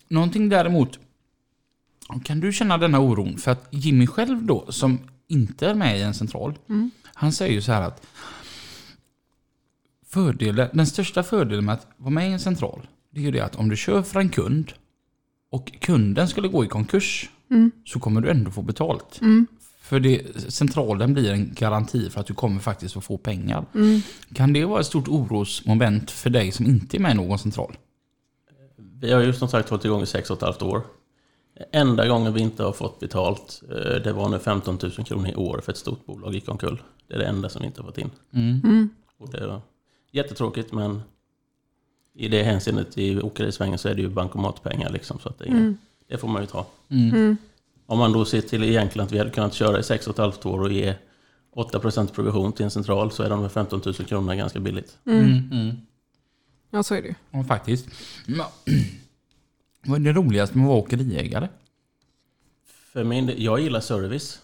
Någonting 0.09 0.49
däremot, 0.49 0.99
kan 2.25 2.41
du 2.41 2.53
känna 2.53 2.79
denna 2.79 3.01
oron? 3.01 3.39
För 3.39 3.51
att 3.51 3.69
Jimmy 3.71 4.07
själv 4.07 4.43
då, 4.43 4.73
som 4.73 4.99
inte 5.29 5.67
är 5.69 5.75
med 5.75 5.99
i 5.99 6.03
en 6.03 6.15
central, 6.15 6.59
Mm. 6.69 6.91
han 7.15 7.33
säger 7.33 7.53
ju 7.53 7.61
så 7.63 7.73
här 7.73 7.83
att 7.83 8.07
fördelen, 10.07 10.69
den 10.73 10.87
största 10.87 11.23
fördelen 11.23 11.65
med 11.65 11.75
att 11.75 11.87
vara 11.97 12.11
med 12.11 12.31
i 12.31 12.33
en 12.33 12.41
central, 12.41 12.87
det 13.11 13.21
är 13.21 13.25
ju 13.25 13.31
det 13.31 13.41
att 13.41 13.57
om 13.57 13.69
du 13.69 13.77
kör 13.77 14.03
för 14.03 14.21
en 14.21 14.29
kund 14.29 14.73
och 15.51 15.73
kunden 15.81 16.29
skulle 16.29 16.49
gå 16.49 16.65
i 16.65 16.69
konkurs, 16.69 17.31
Mm. 17.51 17.71
så 17.85 18.01
kommer 18.01 18.21
du 18.21 18.31
ändå 18.31 18.51
få 18.51 18.63
betalt. 18.63 19.19
Mm. 19.21 19.47
För 19.81 20.01
det, 20.01 20.41
centralen 20.53 21.13
blir 21.15 21.33
en 21.33 21.55
garanti 21.55 22.11
för 22.11 22.21
att 22.21 22.27
du 22.27 22.35
kommer 22.35 22.61
faktiskt 22.61 22.97
att 22.97 23.05
få 23.05 23.19
pengar. 23.19 23.65
Mm. 23.75 24.01
Kan 24.35 24.53
det 24.53 24.65
vara 24.65 24.81
ett 24.81 24.87
stort 24.87 25.09
orosmoment 25.09 26.11
för 26.11 26.31
dig 26.31 26.53
som 26.53 26.67
inte 26.67 26.97
är 26.97 27.01
med 27.01 27.11
i 27.11 27.15
någon 27.15 27.39
central? 27.39 27.77
Vi 29.01 29.13
har 29.13 29.21
ju 29.21 29.33
som 29.33 29.49
sagt 29.49 29.69
hållit 29.69 29.85
igång 29.85 30.03
i 30.03 30.07
sex 30.07 30.31
och 30.31 30.37
ett 30.37 30.43
halvt 30.43 30.63
år. 30.63 30.83
Enda 31.73 32.09
gången 32.09 32.33
vi 32.35 32.41
inte 32.41 32.63
har 32.63 32.73
fått 32.73 33.01
betalt, 33.01 33.63
eh, 33.71 34.03
det 34.03 34.13
var 34.13 34.29
nu 34.29 34.39
15 34.39 34.79
000 34.83 34.91
kronor 34.93 35.29
i 35.29 35.35
år 35.35 35.61
för 35.65 35.73
ett 35.73 35.79
stort 35.79 36.07
bolag 36.07 36.35
gick 36.35 36.49
omkull. 36.49 36.83
Det 37.09 37.15
är 37.15 37.19
det 37.19 37.27
enda 37.27 37.49
som 37.49 37.61
vi 37.61 37.67
inte 37.67 37.81
har 37.81 37.87
fått 37.87 37.99
in. 37.99 38.11
Mm. 38.33 38.61
Mm. 38.65 38.89
Och 39.19 39.31
det 39.31 39.39
är 39.39 39.61
jättetråkigt 40.13 40.73
men 40.73 41.03
i 42.15 42.29
det 42.29 42.43
hänseendet 42.43 42.99
i 42.99 43.21
åkerisvängen 43.21 43.79
så 43.79 43.89
är 43.89 43.95
det 43.95 44.03
ju 44.03 44.09
bankomatpengar 44.09 44.91
liksom. 44.91 45.19
Så 45.19 45.29
att 45.29 45.39
det, 45.39 45.45
är 45.45 45.49
Mm. 45.49 45.79
det 46.09 46.19
får 46.19 46.29
man 46.29 46.43
ju 46.43 46.47
ta. 46.47 46.67
Mm. 46.89 47.09
Mm. 47.15 47.37
Om 47.87 47.99
man 47.99 48.13
då 48.13 48.25
ser 48.25 48.41
till 48.41 48.65
egentligen 48.65 49.07
att 49.07 49.13
vi 49.13 49.19
hade 49.19 49.31
kunnat 49.31 49.55
köra 49.55 49.79
i 49.79 49.83
sex 49.83 50.07
och 50.07 50.15
ett 50.15 50.19
halvt 50.19 50.47
år 50.47 50.61
och 50.61 50.73
ge 50.73 50.95
8% 51.57 52.13
provision 52.13 52.53
till 52.53 52.65
en 52.65 52.71
central 52.71 53.11
så 53.11 53.23
är 53.23 53.31
de 53.31 53.41
med 53.43 53.53
15 53.53 53.83
000 53.85 53.95
kronor 53.95 54.35
ganska 54.35 54.61
billigt. 54.61 54.99
Mm. 55.07 55.25
Mm. 55.25 55.49
Mm. 55.53 55.77
Ja, 56.71 56.83
så 56.83 56.95
är 56.95 57.03
det 57.03 57.09
ju. 57.09 57.15
Ja, 57.31 57.45
faktiskt. 57.45 57.87
Vad 59.89 60.01
är 60.01 60.13
det 60.13 60.21
roligaste 60.21 60.59
med 60.59 60.65
att 60.65 60.69
vara 60.69 60.79
åkeriägare? 60.79 61.49
För 62.67 63.05
min 63.05 63.33
jag 63.37 63.61
gillar 63.61 63.81
service 63.81 64.43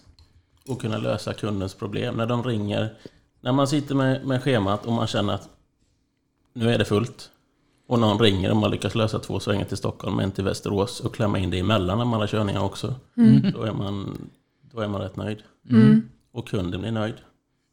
och 0.67 0.81
kunna 0.81 0.97
lösa 0.97 1.33
kundens 1.33 1.73
problem. 1.73 2.15
När 2.15 2.25
de 2.25 2.43
ringer, 2.43 2.93
när 3.41 3.51
man 3.51 3.67
sitter 3.67 3.95
med, 3.95 4.25
med 4.25 4.43
schemat 4.43 4.85
och 4.85 4.93
man 4.93 5.07
känner 5.07 5.33
att 5.33 5.49
nu 6.53 6.69
är 6.69 6.77
det 6.77 6.85
fullt 6.85 7.31
och 7.87 7.99
någon 7.99 8.19
ringer 8.19 8.51
och 8.51 8.57
man 8.57 8.71
lyckas 8.71 8.95
lösa 8.95 9.19
två 9.19 9.39
svängar 9.39 9.65
till 9.65 9.77
Stockholm, 9.77 10.19
en 10.19 10.31
till 10.31 10.43
Västerås 10.43 10.99
och 10.99 11.15
klämma 11.15 11.39
in 11.39 11.49
det 11.49 11.59
emellan 11.59 11.97
när 11.97 12.05
man 12.05 12.19
har 12.19 12.27
körningar 12.27 12.63
också. 12.63 12.95
Mm. 13.17 13.51
Då, 13.51 13.63
är 13.63 13.73
man, 13.73 14.17
då 14.61 14.79
är 14.79 14.87
man 14.87 15.01
rätt 15.01 15.15
nöjd. 15.15 15.43
Mm. 15.69 16.09
Och 16.31 16.47
kunden 16.47 16.81
blir 16.81 16.91
nöjd. 16.91 17.15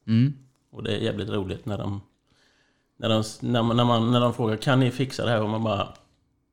Mm. 0.06 0.32
Och 0.70 0.82
det 0.82 0.96
är 0.96 0.98
jävligt 0.98 1.28
roligt 1.28 1.66
när 1.66 1.78
de, 1.78 2.00
när 2.96 3.08
de, 3.08 3.22
när 3.40 3.62
man, 3.62 3.76
när 3.76 3.84
man, 3.84 4.12
när 4.12 4.20
de 4.20 4.34
frågar 4.34 4.56
kan 4.56 4.80
ni 4.80 4.90
fixa 4.90 5.24
det 5.24 5.30
här? 5.30 5.42
Och 5.42 5.48
man 5.48 5.64
bara 5.64 5.88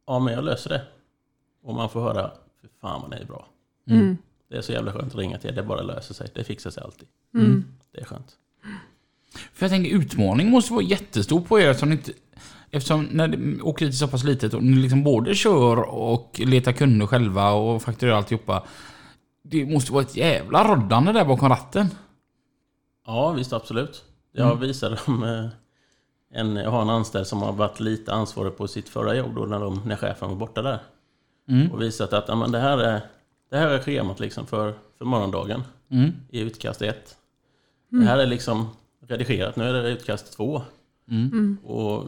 ja 0.07 0.19
men 0.19 0.33
jag 0.33 0.43
löser 0.43 0.69
det. 0.69 0.81
Och 1.69 1.75
man 1.75 1.89
får 1.89 2.01
höra 2.01 2.31
för 2.61 2.67
fan 2.81 3.01
vad 3.01 3.11
det 3.11 3.17
är 3.17 3.25
bra. 3.25 3.47
Mm. 3.89 4.17
Det 4.49 4.57
är 4.57 4.61
så 4.61 4.71
jävla 4.71 4.91
skönt 4.93 5.13
att 5.13 5.19
ringa 5.19 5.37
till 5.37 5.49
er. 5.49 5.53
Det 5.55 5.63
bara 5.63 5.81
löser 5.81 6.13
sig. 6.13 6.27
Det 6.35 6.43
fixar 6.43 6.69
sig 6.69 6.83
alltid. 6.83 7.07
Mm. 7.35 7.65
Det 7.93 7.99
är 8.01 8.05
skönt. 8.05 8.31
För 9.53 9.65
jag 9.65 9.71
tänker 9.71 9.91
utmaningen 9.91 10.51
måste 10.51 10.73
vara 10.73 10.83
jättestor 10.83 11.41
på 11.41 11.59
er 11.59 11.67
eftersom, 11.69 11.89
ni 11.89 11.95
inte, 11.95 12.11
eftersom 12.71 13.03
när 13.11 13.27
det- 13.27 13.61
åkeriet 13.61 13.93
är 13.93 13.97
så 13.97 14.07
pass 14.07 14.23
litet 14.23 14.53
och 14.53 14.63
ni 14.63 14.75
liksom 14.77 15.03
både 15.03 15.35
kör 15.35 15.77
och 15.89 16.39
letar 16.45 16.71
kunder 16.71 17.05
själva 17.05 17.51
och 17.51 17.81
fakturerar 17.81 18.15
alltihopa. 18.17 18.63
Det 19.43 19.65
måste 19.65 19.93
vara 19.93 20.03
ett 20.03 20.15
jävla 20.15 20.75
roddande 20.75 21.11
där 21.11 21.25
bakom 21.25 21.49
ratten. 21.49 21.87
Ja 23.05 23.31
visst 23.31 23.53
absolut. 23.53 24.03
Jag 24.31 24.47
Mm. 24.47 24.59
visade 24.59 24.97
dem 25.05 25.23
eh, 25.23 25.49
en, 26.39 26.55
jag 26.55 26.71
har 26.71 26.81
en 26.81 26.89
anställd 26.89 27.27
som 27.27 27.41
har 27.41 27.53
varit 27.53 27.79
lite 27.79 28.13
ansvarig 28.13 28.57
på 28.57 28.67
sitt 28.67 28.89
förra 28.89 29.15
jobb 29.15 29.35
då 29.35 29.45
när, 29.45 29.59
de, 29.59 29.81
när 29.85 29.95
chefen 29.95 30.29
var 30.29 30.35
borta 30.35 30.61
där. 30.61 30.79
Mm. 31.49 31.71
Och 31.71 31.81
visat 31.81 32.13
att 32.13 32.25
ja, 32.27 32.35
men 32.35 32.51
det, 32.51 32.59
här 32.59 32.77
är, 32.77 33.01
det 33.49 33.57
här 33.57 33.67
är 33.67 33.79
schemat 33.79 34.19
liksom 34.19 34.47
för, 34.47 34.73
för 34.97 35.05
morgondagen 35.05 35.63
Mm. 35.91 36.11
i 36.29 36.39
utkast 36.39 36.81
1. 36.81 37.15
Det 37.89 38.03
här 38.05 38.17
är 38.17 38.27
liksom 38.27 38.67
redigerat. 39.07 39.55
Nu 39.55 39.63
är 39.63 39.73
det 39.73 39.89
utkast 39.89 40.33
2. 40.37 40.61
Mm. 41.11 41.23
Mm. 41.31 41.57
Och 41.63 42.05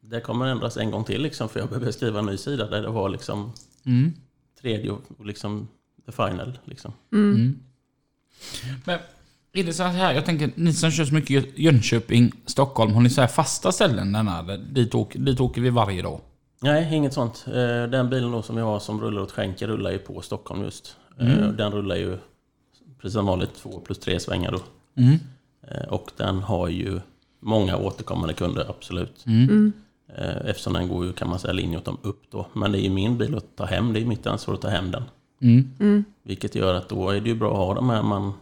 det 0.00 0.20
kommer 0.20 0.46
ändras 0.46 0.76
en 0.76 0.90
gång 0.90 1.04
till 1.04 1.22
liksom, 1.22 1.48
för 1.48 1.60
jag 1.60 1.68
behöver 1.68 1.92
skriva 1.92 2.18
en 2.18 2.26
ny 2.26 2.36
sida 2.36 2.66
där 2.70 2.82
det 2.82 2.88
var 2.88 3.08
liksom 3.08 3.52
Mm. 3.86 4.12
tredje 4.60 4.90
och 4.90 5.26
liksom 5.26 5.68
the 6.06 6.12
final. 6.12 6.58
Liksom. 6.64 6.92
Mm. 7.12 7.34
Mm. 7.34 7.58
Men 8.84 8.98
är 9.52 9.64
det 9.64 9.72
så 9.72 9.82
här, 9.82 10.12
jag 10.14 10.24
tänker, 10.24 10.50
ni 10.54 10.72
som 10.72 10.90
kör 10.90 11.04
så 11.04 11.14
mycket 11.14 11.30
Jö- 11.30 11.52
Jönköping, 11.56 12.32
Stockholm, 12.46 12.92
har 12.94 13.00
ni 13.00 13.10
så 13.10 13.20
här 13.20 13.28
fasta 13.28 13.72
ställen 13.72 14.12
den 14.12 14.28
här, 14.28 14.56
dit, 14.72 14.94
åker, 14.94 15.18
dit 15.18 15.40
åker 15.40 15.60
vi 15.60 15.70
varje 15.70 16.02
dag? 16.02 16.20
Nej, 16.60 16.94
inget 16.94 17.12
sånt. 17.14 17.44
Eh, 17.46 17.90
Den 17.90 18.10
bilen 18.10 18.32
då 18.32 18.42
som 18.42 18.56
jag 18.56 18.64
har 18.64 18.78
som 18.78 19.00
rullar 19.00 19.22
åt 19.22 19.32
skänker 19.32 19.66
rullar 19.68 19.90
ju 19.90 19.98
på 19.98 20.20
Stockholm 20.20 20.62
just. 20.62 20.96
Eh, 21.18 21.48
Den 21.48 21.72
rullar 21.72 21.96
ju 21.96 22.18
precis 22.98 23.12
som 23.14 23.26
vanligt 23.26 23.54
två 23.54 23.80
plus 23.80 23.98
tre 23.98 24.20
svängar 24.20 24.52
då. 24.52 24.60
Mm. 25.02 25.18
Eh, 25.68 25.88
Och 25.88 26.10
den 26.16 26.38
har 26.42 26.68
ju 26.68 27.00
många 27.40 27.76
återkommande 27.76 28.34
kunder, 28.34 28.66
absolut. 28.68 29.24
Mm. 29.26 29.72
Eh, 30.16 30.36
Eftersom 30.50 30.72
den 30.72 30.88
går 30.88 31.06
ju 31.06 31.12
kan 31.12 31.28
man 31.30 31.38
säga 31.38 31.52
linje 31.52 31.78
åt 31.78 31.84
dem 31.84 31.98
upp 32.02 32.22
då. 32.30 32.46
Men 32.52 32.72
det 32.72 32.78
är 32.78 32.82
ju 32.82 32.90
min 32.90 33.18
bil 33.18 33.34
att 33.36 33.56
ta 33.56 33.64
hem, 33.64 33.92
det 33.92 34.00
är 34.00 34.04
mitt 34.04 34.26
ansvar 34.26 34.54
att 34.54 34.60
ta 34.60 34.68
hem 34.68 34.90
den. 34.90 35.02
Mm. 35.42 35.70
Mm. 35.80 36.04
Vilket 36.22 36.54
gör 36.54 36.74
att 36.74 36.88
då 36.88 37.10
är 37.10 37.20
det 37.20 37.28
ju 37.28 37.34
bra 37.34 37.50
att 37.50 37.56
ha 37.56 37.74
de 37.74 37.90
här 37.90 38.02
man... 38.02 38.32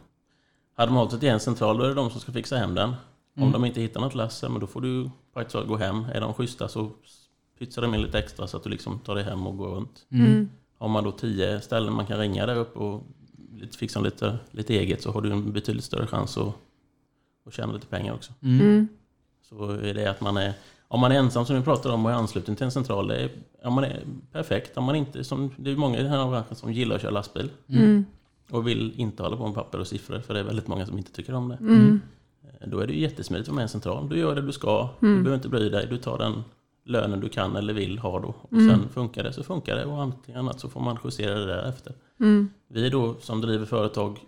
Hade 0.77 0.93
man 0.93 0.99
hållit 0.99 1.13
det 1.13 1.19
till 1.19 1.29
en 1.29 1.41
central 1.41 1.79
då 1.79 1.85
är 1.85 1.89
det 1.89 1.95
de 1.95 2.11
som 2.11 2.21
ska 2.21 2.33
fixa 2.33 2.57
hem 2.57 2.75
den. 2.75 2.95
Om 3.39 3.53
de 3.53 3.65
inte 3.65 3.81
hittar 3.81 4.01
något 4.01 4.15
lass, 4.15 4.43
men 4.43 4.61
då 4.61 4.67
får 4.67 4.81
du 4.81 5.11
praktiskt 5.35 5.53
taget 5.53 5.69
gå 5.69 5.77
hem. 5.77 6.05
Är 6.15 6.21
de 6.21 6.35
schyssta 6.35 6.69
så 6.69 6.91
pytsar 7.59 7.83
de 7.83 7.95
in 7.95 8.03
lite 8.03 8.19
extra 8.19 8.47
så 8.47 8.57
att 8.57 8.63
du 8.63 8.71
liksom 8.71 8.99
tar 8.99 9.15
dig 9.15 9.25
hem 9.25 9.47
och 9.47 9.57
går 9.57 9.69
runt. 9.69 10.07
Mm. 10.11 10.51
Har 10.79 10.89
man 10.89 11.05
då 11.05 11.13
tio 11.13 11.61
ställen 11.61 11.93
man 11.93 12.07
kan 12.07 12.19
ringa 12.19 12.47
där 12.47 12.57
uppe 12.57 12.79
och 12.79 13.03
fixa 13.79 14.01
lite, 14.01 14.39
lite 14.51 14.75
eget 14.75 15.03
så 15.03 15.11
har 15.11 15.21
du 15.23 15.33
en 15.33 15.53
betydligt 15.53 15.85
större 15.85 16.07
chans 16.07 16.39
att, 16.39 16.55
att 17.47 17.53
tjäna 17.55 17.73
lite 17.73 17.87
pengar 17.87 18.15
också. 18.15 18.33
Mm. 18.43 18.89
Så 19.43 19.71
är 19.71 19.95
det 19.95 20.07
att 20.07 20.21
man 20.21 20.37
är, 20.37 20.53
om 20.89 21.01
man 21.01 21.13
är 21.13 21.17
ensam 21.17 21.47
som 21.47 21.57
vi 21.57 21.63
pratade 21.63 21.95
om 21.95 22.07
och 22.07 22.11
är 22.11 22.15
ansluten 22.15 22.57
till 22.57 22.65
en 22.65 22.71
central, 22.71 23.09
det 23.09 23.17
är, 23.17 23.31
om 23.65 23.75
man 23.75 23.85
är 23.85 24.03
perfekt. 24.33 24.77
Om 24.77 24.85
man 24.85 24.97
inte, 24.97 25.25
som, 25.25 25.51
det 25.57 25.71
är 25.71 25.77
många 25.77 25.99
i 25.99 26.03
den 26.03 26.13
här 26.13 26.31
branschen 26.31 26.57
som 26.57 26.73
gillar 26.73 26.97
att 26.97 27.03
köra 27.03 27.11
lastbil 27.11 27.51
Mm. 27.69 28.05
och 28.51 28.69
vill 28.69 28.93
inte 28.97 29.23
hålla 29.23 29.37
på 29.37 29.47
med 29.47 29.55
papper 29.55 29.79
och 29.81 29.87
siffror, 29.87 30.21
för 30.21 30.35
det 30.35 30.41
är 30.41 30.45
väldigt 30.45 30.67
många 30.67 30.87
som 30.87 30.99
inte 30.99 31.13
tycker 31.13 31.35
om 31.35 31.49
det. 31.49 31.57
Mm. 31.61 32.01
Då 32.67 32.79
är 32.81 32.87
det 32.87 32.93
ju 32.93 33.01
jättesmidigt 33.01 33.49
att 33.49 33.49
vara 33.49 33.57
med 33.57 33.63
i 33.63 33.65
en 33.65 33.69
central. 33.69 34.09
Du 34.09 34.19
gör 34.19 34.35
det 34.35 34.43
du 34.43 34.53
ska, 34.53 34.89
du 35.01 35.07
behöver 35.07 35.35
inte 35.35 35.49
bry 35.49 35.69
dig, 35.69 35.87
du 35.91 35.99
tar 35.99 36.19
den 36.19 36.45
lönen 36.87 37.21
du 37.21 37.29
kan 37.29 37.57
eller 37.57 37.75
vill 37.75 37.99
ha 37.99 38.21
då. 38.21 38.35
Och 38.41 38.61
sen 38.71 38.89
funkar 38.89 39.25
det 39.25 39.33
så 39.33 39.43
funkar 39.43 39.77
det 39.77 39.85
och 39.85 40.03
allting 40.03 40.35
annat 40.35 40.61
så 40.61 40.69
får 40.69 40.81
man 40.81 40.99
justera 41.05 41.39
det 41.39 41.47
därefter. 41.47 41.95
Mm. 42.21 42.49
Vi 42.69 42.91
då 42.91 43.15
som 43.21 43.41
driver 43.41 43.67
företag 43.67 44.19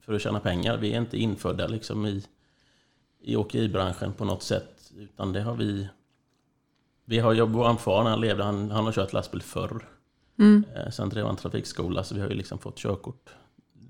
för 0.00 0.14
att 0.14 0.22
tjäna 0.22 0.40
pengar, 0.40 0.76
vi 0.76 0.92
är 0.92 1.00
inte 1.00 1.18
infödda 1.18 1.66
liksom 1.66 2.06
i, 2.06 2.24
i 3.22 3.36
åkeribranschen 3.36 4.12
på 4.12 4.24
något 4.24 4.42
sätt. 4.42 4.92
Utan 4.96 5.32
det 5.32 5.40
har 5.40 5.54
vi... 5.54 5.88
Vi 7.04 7.18
har 7.18 7.32
jobbat, 7.32 7.56
vår 7.56 7.74
far 7.74 8.04
när 8.04 8.10
han 8.10 8.20
levde, 8.20 8.44
han, 8.44 8.70
han 8.70 8.84
har 8.84 8.92
kört 8.92 9.12
lastbil 9.12 9.42
förr. 9.42 9.88
Mm. 10.38 10.64
Eh, 10.76 10.90
Sen 10.90 11.08
drev 11.08 11.26
han 11.26 11.36
trafikskola 11.36 12.04
så 12.04 12.14
vi 12.14 12.20
har 12.20 12.28
ju 12.28 12.34
liksom 12.34 12.58
fått 12.58 12.78
körkort. 12.78 13.30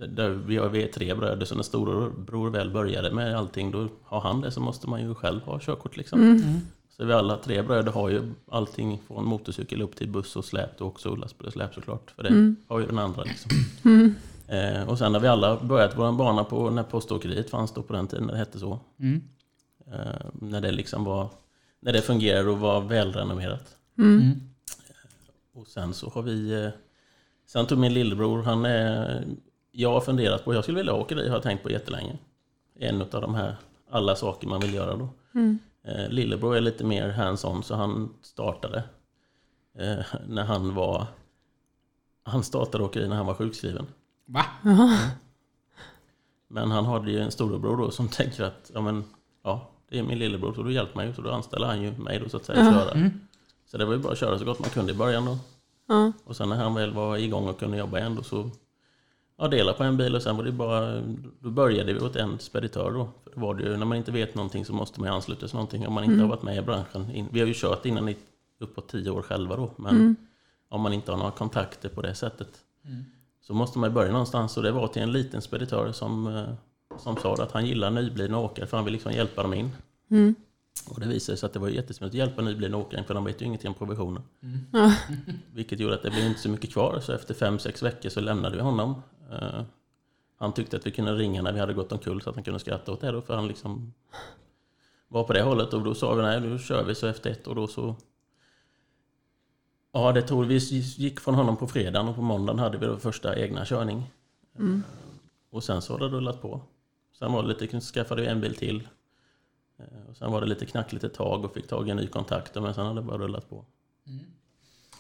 Där 0.09 0.29
vi, 0.29 0.57
har, 0.57 0.69
vi 0.69 0.83
är 0.83 0.89
tre 0.93 1.15
bröder 1.15 1.47
så 1.47 1.55
när 1.55 1.63
storebror 1.63 2.51
väl 2.51 2.71
började 2.71 3.11
med 3.11 3.37
allting 3.37 3.71
då 3.71 3.89
har 4.05 4.21
han 4.21 4.41
det 4.41 4.51
så 4.51 4.61
måste 4.61 4.91
man 4.91 5.03
ju 5.03 5.15
själv 5.15 5.43
ha 5.43 5.61
körkort 5.61 5.97
liksom. 5.97 6.21
Mm. 6.21 6.61
Så 7.01 7.07
vi 7.07 7.13
alla 7.13 7.37
tre 7.37 7.63
bröder 7.63 7.93
har 7.93 8.09
ju 8.09 8.23
allting 8.51 9.01
från 9.07 9.25
motorcykel 9.25 9.83
upp 9.83 9.97
till 9.97 10.09
buss 10.09 10.37
och 10.37 10.45
släp 10.45 10.81
och 10.81 10.87
också 10.87 11.15
lastbil 11.15 11.47
och 11.47 11.53
släp 11.53 11.75
såklart. 11.75 12.11
För 12.11 12.23
det 12.23 12.29
Mm. 12.29 12.57
har 12.69 12.81
ju 12.81 12.87
den 12.87 12.99
andra 12.99 13.23
liksom. 13.23 13.51
Mm. 13.85 14.15
Eh, 14.49 14.89
och 14.89 14.99
sen 14.99 15.15
har 15.15 15.21
vi 15.21 15.29
alla 15.29 15.57
börjat 15.61 15.99
vår 15.99 16.13
bana 16.13 16.45
på 16.45 16.71
när 16.71 16.83
poståkeriet 16.83 17.51
fanns 17.51 17.73
då 17.75 17.83
på 17.83 17.93
den 17.93 18.07
tiden 18.07 18.25
när 18.27 18.33
det 18.33 18.39
hette 18.39 18.59
så. 18.59 18.79
Mm. 18.99 19.23
Eh, 19.93 20.27
när 20.33 20.61
det 20.61 20.73
liksom 20.73 21.05
var, 21.05 21.29
när 21.81 21.93
det 21.93 22.03
fungerade 22.03 22.51
och 22.51 22.59
var 22.59 22.81
välrenommerat. 22.81 23.77
Mm. 23.99 24.21
Mm. 24.21 24.41
Och 25.55 25.67
sen 25.67 25.95
så 25.95 26.09
har 26.11 26.23
vi, 26.23 26.65
eh, 26.65 26.71
sen 27.47 27.67
tog 27.67 27.79
min 27.79 27.95
lillebror, 27.95 28.43
han 28.43 28.65
är, 28.65 29.25
jag 29.73 29.93
har 29.93 30.01
funderat 30.01 30.45
på, 30.45 30.55
jag 30.55 30.63
skulle 30.65 30.79
vilja 30.79 30.93
ha 30.93 31.01
åkeri, 31.01 31.29
har 31.29 31.37
jag 31.37 31.43
tänkt 31.43 31.63
på 31.63 31.71
jättelänge. 31.71 32.19
En 32.79 33.01
av 33.01 33.09
de 33.11 33.35
här, 33.35 33.57
alla 33.91 34.17
saker 34.17 34.49
man 34.49 34.61
vill 34.61 34.75
göra 34.75 34.97
då. 34.97 35.09
Mm. 35.85 36.01
Eh, 36.01 36.09
lillebror 36.09 36.57
är 36.57 36.61
lite 36.61 36.85
mer 36.85 37.09
hands-on 37.09 37.63
så 37.63 37.75
han 37.75 38.15
startade 38.23 38.85
eh, 39.79 39.99
när 40.27 40.45
han 40.45 40.75
var, 40.75 41.07
han 42.23 42.43
startade 42.43 42.85
åkeri 42.85 43.09
när 43.09 43.17
han 43.17 43.27
var 43.27 43.35
sjukskriven. 43.35 43.87
Va? 44.27 44.45
Jaha. 44.65 44.99
Men 46.49 46.71
han 46.71 46.85
hade 46.85 47.11
ju 47.11 47.21
en 47.21 47.31
storebror 47.31 47.77
då 47.77 47.91
som 47.91 48.09
tänker 48.19 48.45
att 48.45 48.71
ja, 48.75 48.81
men, 48.81 49.05
ja, 49.43 49.71
det 49.89 49.99
är 49.99 50.03
min 50.03 50.19
lillebror 50.19 50.55
så 50.55 50.63
då 50.63 50.71
hjälper 50.71 50.97
man 50.97 51.07
ju. 51.07 51.15
Så 51.15 51.23
då 51.23 51.31
anställer 51.31 51.67
han 51.67 51.83
ju 51.83 51.93
mig 51.93 52.19
då 52.19 52.29
så 52.29 52.37
att 52.37 52.45
säga 52.45 52.61
att 52.61 52.75
köra. 52.75 52.91
Mm. 52.91 53.21
Så 53.67 53.79
det 53.79 53.85
var 53.85 53.93
ju 53.93 53.99
bara 53.99 54.13
att 54.13 54.19
köra 54.19 54.39
så 54.39 54.45
gott 54.45 54.61
man 54.61 54.71
kunde 54.71 54.93
i 54.93 54.97
början 54.97 55.25
då. 55.25 55.39
Och 56.25 56.37
sen 56.37 56.49
när 56.49 56.57
han 56.57 56.75
väl 56.75 56.93
var 56.93 57.17
igång 57.17 57.49
och 57.49 57.59
kunde 57.59 57.77
jobba 57.79 57.99
igen 57.99 58.15
då 58.15 58.23
så 58.23 58.51
ja, 59.41 59.49
dela 59.49 59.73
på 59.73 59.85
en 59.85 59.97
bil 59.97 60.17
och 60.17 60.23
sen 60.23 60.37
var 60.37 60.45
det 60.45 60.53
bara, 60.53 61.03
då 61.41 61.51
började 61.51 61.93
vi 61.93 62.01
åt 62.01 62.17
en 62.17 62.39
speditör 62.39 62.91
då. 62.91 63.09
För 63.25 63.31
då 63.31 63.41
var 63.41 63.55
det 63.55 63.63
ju, 63.63 63.77
när 63.77 63.87
man 63.87 63.99
inte 63.99 64.13
vet 64.13 64.35
någonting 64.35 64.65
så 64.65 64.73
måste 64.73 65.01
man 65.01 65.09
ju 65.09 65.15
ansluta 65.15 65.41
sig 65.41 65.49
till 65.49 65.57
någonting 65.57 65.87
om 65.87 65.93
man 65.93 66.05
inte 66.05 66.21
har 66.21 66.29
varit 66.29 66.43
med 66.43 66.57
i 66.57 66.63
branschen. 66.63 67.29
Vi 67.33 67.41
har 67.41 67.47
ju 67.47 67.55
kört 67.57 67.87
innan 67.87 68.09
i 68.09 68.17
uppåt 68.59 68.89
tio 68.89 69.11
år 69.11 69.23
själva 69.23 69.57
då. 69.57 69.71
Men 69.77 70.17
om 70.69 70.81
man 70.81 70.93
inte 70.93 71.11
har 71.11 71.19
några 71.19 71.31
kontakter 71.31 71.89
på 71.89 72.03
det 72.03 72.15
sättet 72.15 72.49
så 73.41 73.55
måste 73.55 73.79
man 73.79 73.91
ju 73.91 73.95
börja 73.95 74.13
någonstans. 74.13 74.57
Och 74.57 74.63
det 74.63 74.73
var 74.73 74.89
till 74.89 75.03
en 75.03 75.13
liten 75.13 75.43
speditör 75.43 75.93
som, 75.93 76.27
eh, 76.27 76.45
som 76.99 77.17
sa 77.17 77.35
att 77.35 77.53
han 77.53 77.67
gillar 77.67 77.91
nyblivna 77.91 78.39
åkare 78.39 78.67
för 78.67 78.77
han 78.77 78.85
vill 78.85 78.93
liksom 78.93 79.13
hjälpa 79.13 79.43
dem 79.43 79.55
in. 79.55 79.71
Mm. 80.87 80.95
Och 80.95 81.01
det 81.01 81.07
visade 81.09 81.39
sig 81.39 81.47
att 81.47 81.53
det 81.53 81.59
var 81.59 81.69
jättesmidigt 81.69 82.15
att 82.15 82.19
hjälpa 82.19 82.43
nyblivna 82.43 82.77
åkare 82.77 83.05
för 83.05 83.15
de 83.15 83.25
vet 83.25 83.43
ju 83.43 83.47
ingenting 83.47 83.69
om 83.69 83.75
provisionen. 83.75 84.23
Ja. 84.73 84.95
Vilket 85.53 85.81
gjorde 85.81 85.95
att 85.95 86.03
det 86.03 86.11
blev 86.11 86.27
inte 86.27 86.41
så 86.41 86.49
mycket 86.49 86.73
kvar. 86.73 87.01
Så 87.01 87.13
efter 87.13 87.35
fem 87.35 87.59
sex 87.59 87.83
veckor 87.83 88.09
så 88.09 88.21
lämnade 88.21 88.57
vi 88.57 88.63
honom. 88.63 89.03
Eh, 89.33 89.63
Han 90.39 90.53
tyckte 90.53 90.77
att 90.77 90.87
vi 90.87 90.91
kunde 90.91 91.13
ringa 91.13 91.43
när 91.43 91.53
vi 91.53 91.61
hade 91.61 91.75
gått 91.75 91.93
omkull 91.93 92.23
så 92.23 92.31
att 92.31 92.37
han 92.37 92.45
kunde 92.45 92.61
skratta 92.61 92.93
åt 92.93 93.01
det 93.01 93.11
då. 93.13 93.23
För 93.23 93.35
han 93.35 93.49
liksom 93.49 93.95
var 95.09 95.25
på 95.25 95.33
det 95.33 95.43
hållet. 95.43 95.75
Och 95.75 95.83
då 95.83 95.95
sa 95.95 96.15
vi 96.15 96.23
nej, 96.23 96.41
nu 96.41 96.59
kör 96.59 96.85
vi. 96.85 96.95
Så 96.95 97.07
efter 97.07 97.31
ett 97.31 97.49
år 97.49 97.55
då 97.55 97.67
så... 97.67 97.97
Ja, 99.93 100.13
det 100.13 100.23
tog, 100.23 100.47
vi 100.47 100.57
gick 100.97 101.21
från 101.21 101.35
honom 101.35 101.57
på 101.57 101.67
fredagen 101.67 102.09
och 102.09 102.15
på 102.15 102.23
måndagen 102.23 102.59
hade 102.59 102.79
vi 102.79 102.87
då 102.87 102.97
första 102.97 103.37
egna 103.37 103.65
körning. 103.65 104.11
Mm. 104.59 104.83
Och 105.51 105.65
sen 105.65 105.83
så 105.83 105.93
har 105.93 106.01
det 106.01 106.09
rullat 106.09 106.43
på. 106.43 106.61
Sen 107.19 107.33
var 107.33 107.43
det 107.43 107.49
lite, 107.49 107.81
skaffade 107.81 108.23
vi 108.23 108.29
en 108.29 108.41
bil 108.41 108.55
till. 108.55 108.89
Eh, 109.81 110.11
Och 110.11 110.17
sen 110.17 110.33
var 110.33 110.41
det 110.41 110.47
lite 110.47 110.67
knackligt 110.67 111.05
ett 111.05 111.15
tag 111.15 111.45
och 111.45 111.55
fick 111.55 111.69
tag 111.69 111.89
i 111.89 111.91
en 111.91 111.97
ny 111.97 112.07
kontakt. 112.07 112.55
Men 112.55 112.75
sen 112.75 112.87
har 112.87 112.95
det 112.95 113.03
bara 113.03 113.19
rullat 113.19 113.51
på. 113.51 113.65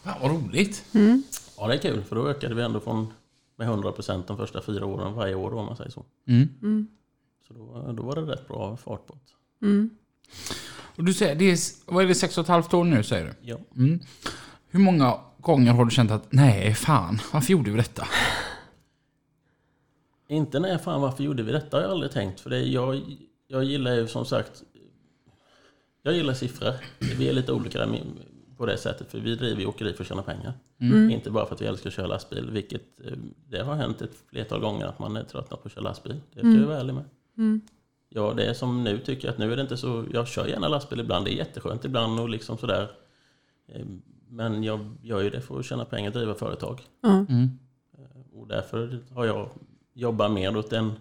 Fan 0.02 0.18
vad 0.22 0.30
roligt. 0.30 0.84
Mm. 0.94 1.22
Ja, 1.58 1.66
det 1.66 1.74
är 1.74 1.78
kul 1.78 2.02
för 2.02 2.16
då 2.16 2.28
ökade 2.28 2.54
vi 2.54 2.62
ändå 2.62 2.80
från 2.80 3.12
med 3.56 3.68
100% 3.68 4.22
de 4.26 4.36
första 4.36 4.62
fyra 4.62 4.86
åren 4.86 5.14
varje 5.14 5.34
år 5.34 5.54
om 5.54 5.66
man 5.66 5.76
säger 5.76 5.90
så. 5.90 6.04
Mm. 6.26 6.48
Mm. 6.62 6.86
Så 7.48 7.54
då, 7.54 7.92
då 7.92 8.02
var 8.02 8.16
det 8.16 8.22
rätt 8.22 8.48
bra 8.48 8.76
fart 8.76 9.06
på 9.06 9.14
det. 9.60 9.66
Mm. 9.66 9.90
Och 10.96 11.04
du 11.04 11.14
säger, 11.14 11.34
det 11.34 11.44
är, 11.50 11.58
vad 11.92 12.04
är 12.04 12.08
det, 12.08 12.14
sex 12.14 12.38
och 12.38 12.42
ett 12.42 12.48
halvt 12.48 12.74
år 12.74 12.84
nu 12.84 13.02
säger 13.02 13.24
du? 13.26 13.48
Ja. 13.48 13.56
Mm. 13.76 14.00
Hur 14.68 14.80
många 14.80 15.20
gånger 15.40 15.72
har 15.72 15.84
du 15.84 15.90
känt 15.90 16.10
att 16.10 16.32
nej, 16.32 16.74
fan, 16.74 17.18
varför 17.32 17.52
gjorde 17.52 17.70
vi 17.70 17.76
detta? 17.76 18.06
Inte 20.28 20.60
nej, 20.60 20.78
fan 20.78 21.00
varför 21.00 21.24
gjorde 21.24 21.42
vi 21.42 21.52
detta 21.52 21.76
har 21.76 21.82
jag 21.82 21.90
aldrig 21.90 22.12
tänkt. 22.12 22.40
För 22.40 22.50
det, 22.50 22.60
jag, 22.60 23.00
jag 23.46 23.64
gillar 23.64 23.94
ju 23.94 24.06
som 24.08 24.24
sagt, 24.24 24.62
jag 26.02 26.14
gillar 26.14 26.34
siffror. 26.34 26.72
Vi 26.98 27.28
är 27.28 27.32
lite 27.32 27.52
olika 27.52 27.78
där 27.78 28.00
på 28.56 28.66
det 28.66 28.76
sättet. 28.76 29.10
För 29.10 29.18
vi 29.18 29.36
driver 29.36 29.60
ju 29.60 29.66
åkeri 29.66 29.92
för 29.92 30.02
att 30.04 30.08
tjäna 30.08 30.22
pengar. 30.22 30.52
Mm. 30.80 31.10
Inte 31.10 31.30
bara 31.30 31.46
för 31.46 31.54
att 31.54 31.62
vi 31.62 31.66
älskar 31.66 31.90
att 31.90 31.94
köra 31.94 32.06
lastbil. 32.06 32.50
Vilket 32.50 33.00
eh, 33.04 33.12
det 33.48 33.62
har 33.62 33.74
hänt 33.74 34.02
ett 34.02 34.14
flertal 34.30 34.60
gånger 34.60 34.86
att 34.86 34.98
man 34.98 35.16
är 35.16 35.24
tröttnat 35.24 35.62
på 35.62 35.66
att 35.66 35.72
köra 35.72 35.84
lastbil. 35.84 36.20
Det 36.34 36.40
ska 36.40 36.48
jag 36.48 36.66
vara 36.66 36.80
ärlig 36.80 36.94
med. 36.94 37.04
Mm. 37.38 37.60
Ja, 38.08 38.32
det 38.36 38.44
är 38.44 38.54
som 38.54 38.84
nu 38.84 38.98
tycker 38.98 39.28
jag 39.28 39.32
att 39.32 39.38
nu 39.38 39.52
är 39.52 39.56
det 39.56 39.62
inte 39.62 39.76
så... 39.76 40.04
Jag 40.12 40.28
kör 40.28 40.46
gärna 40.46 40.68
lastbil 40.68 41.00
ibland, 41.00 41.24
det 41.24 41.34
är 41.34 41.36
jätteskönt 41.36 41.84
ibland 41.84 42.20
och 42.20 42.28
liksom 42.28 42.58
sådär. 42.58 42.90
Eh, 43.68 43.86
Men 44.28 44.64
jag 44.64 44.96
gör 45.02 45.20
ju 45.20 45.30
det 45.30 45.40
för 45.40 45.58
att 45.58 45.64
tjäna 45.64 45.84
pengar 45.84 46.10
och 46.10 46.16
driva 46.16 46.34
företag. 46.34 46.80
Mm. 47.04 47.48
Och 48.32 48.48
därför 48.48 48.98
har 49.14 49.24
jag 49.24 49.50
jobbat 49.92 50.32
mer 50.32 50.56
åt 50.56 50.72
en 50.72 50.92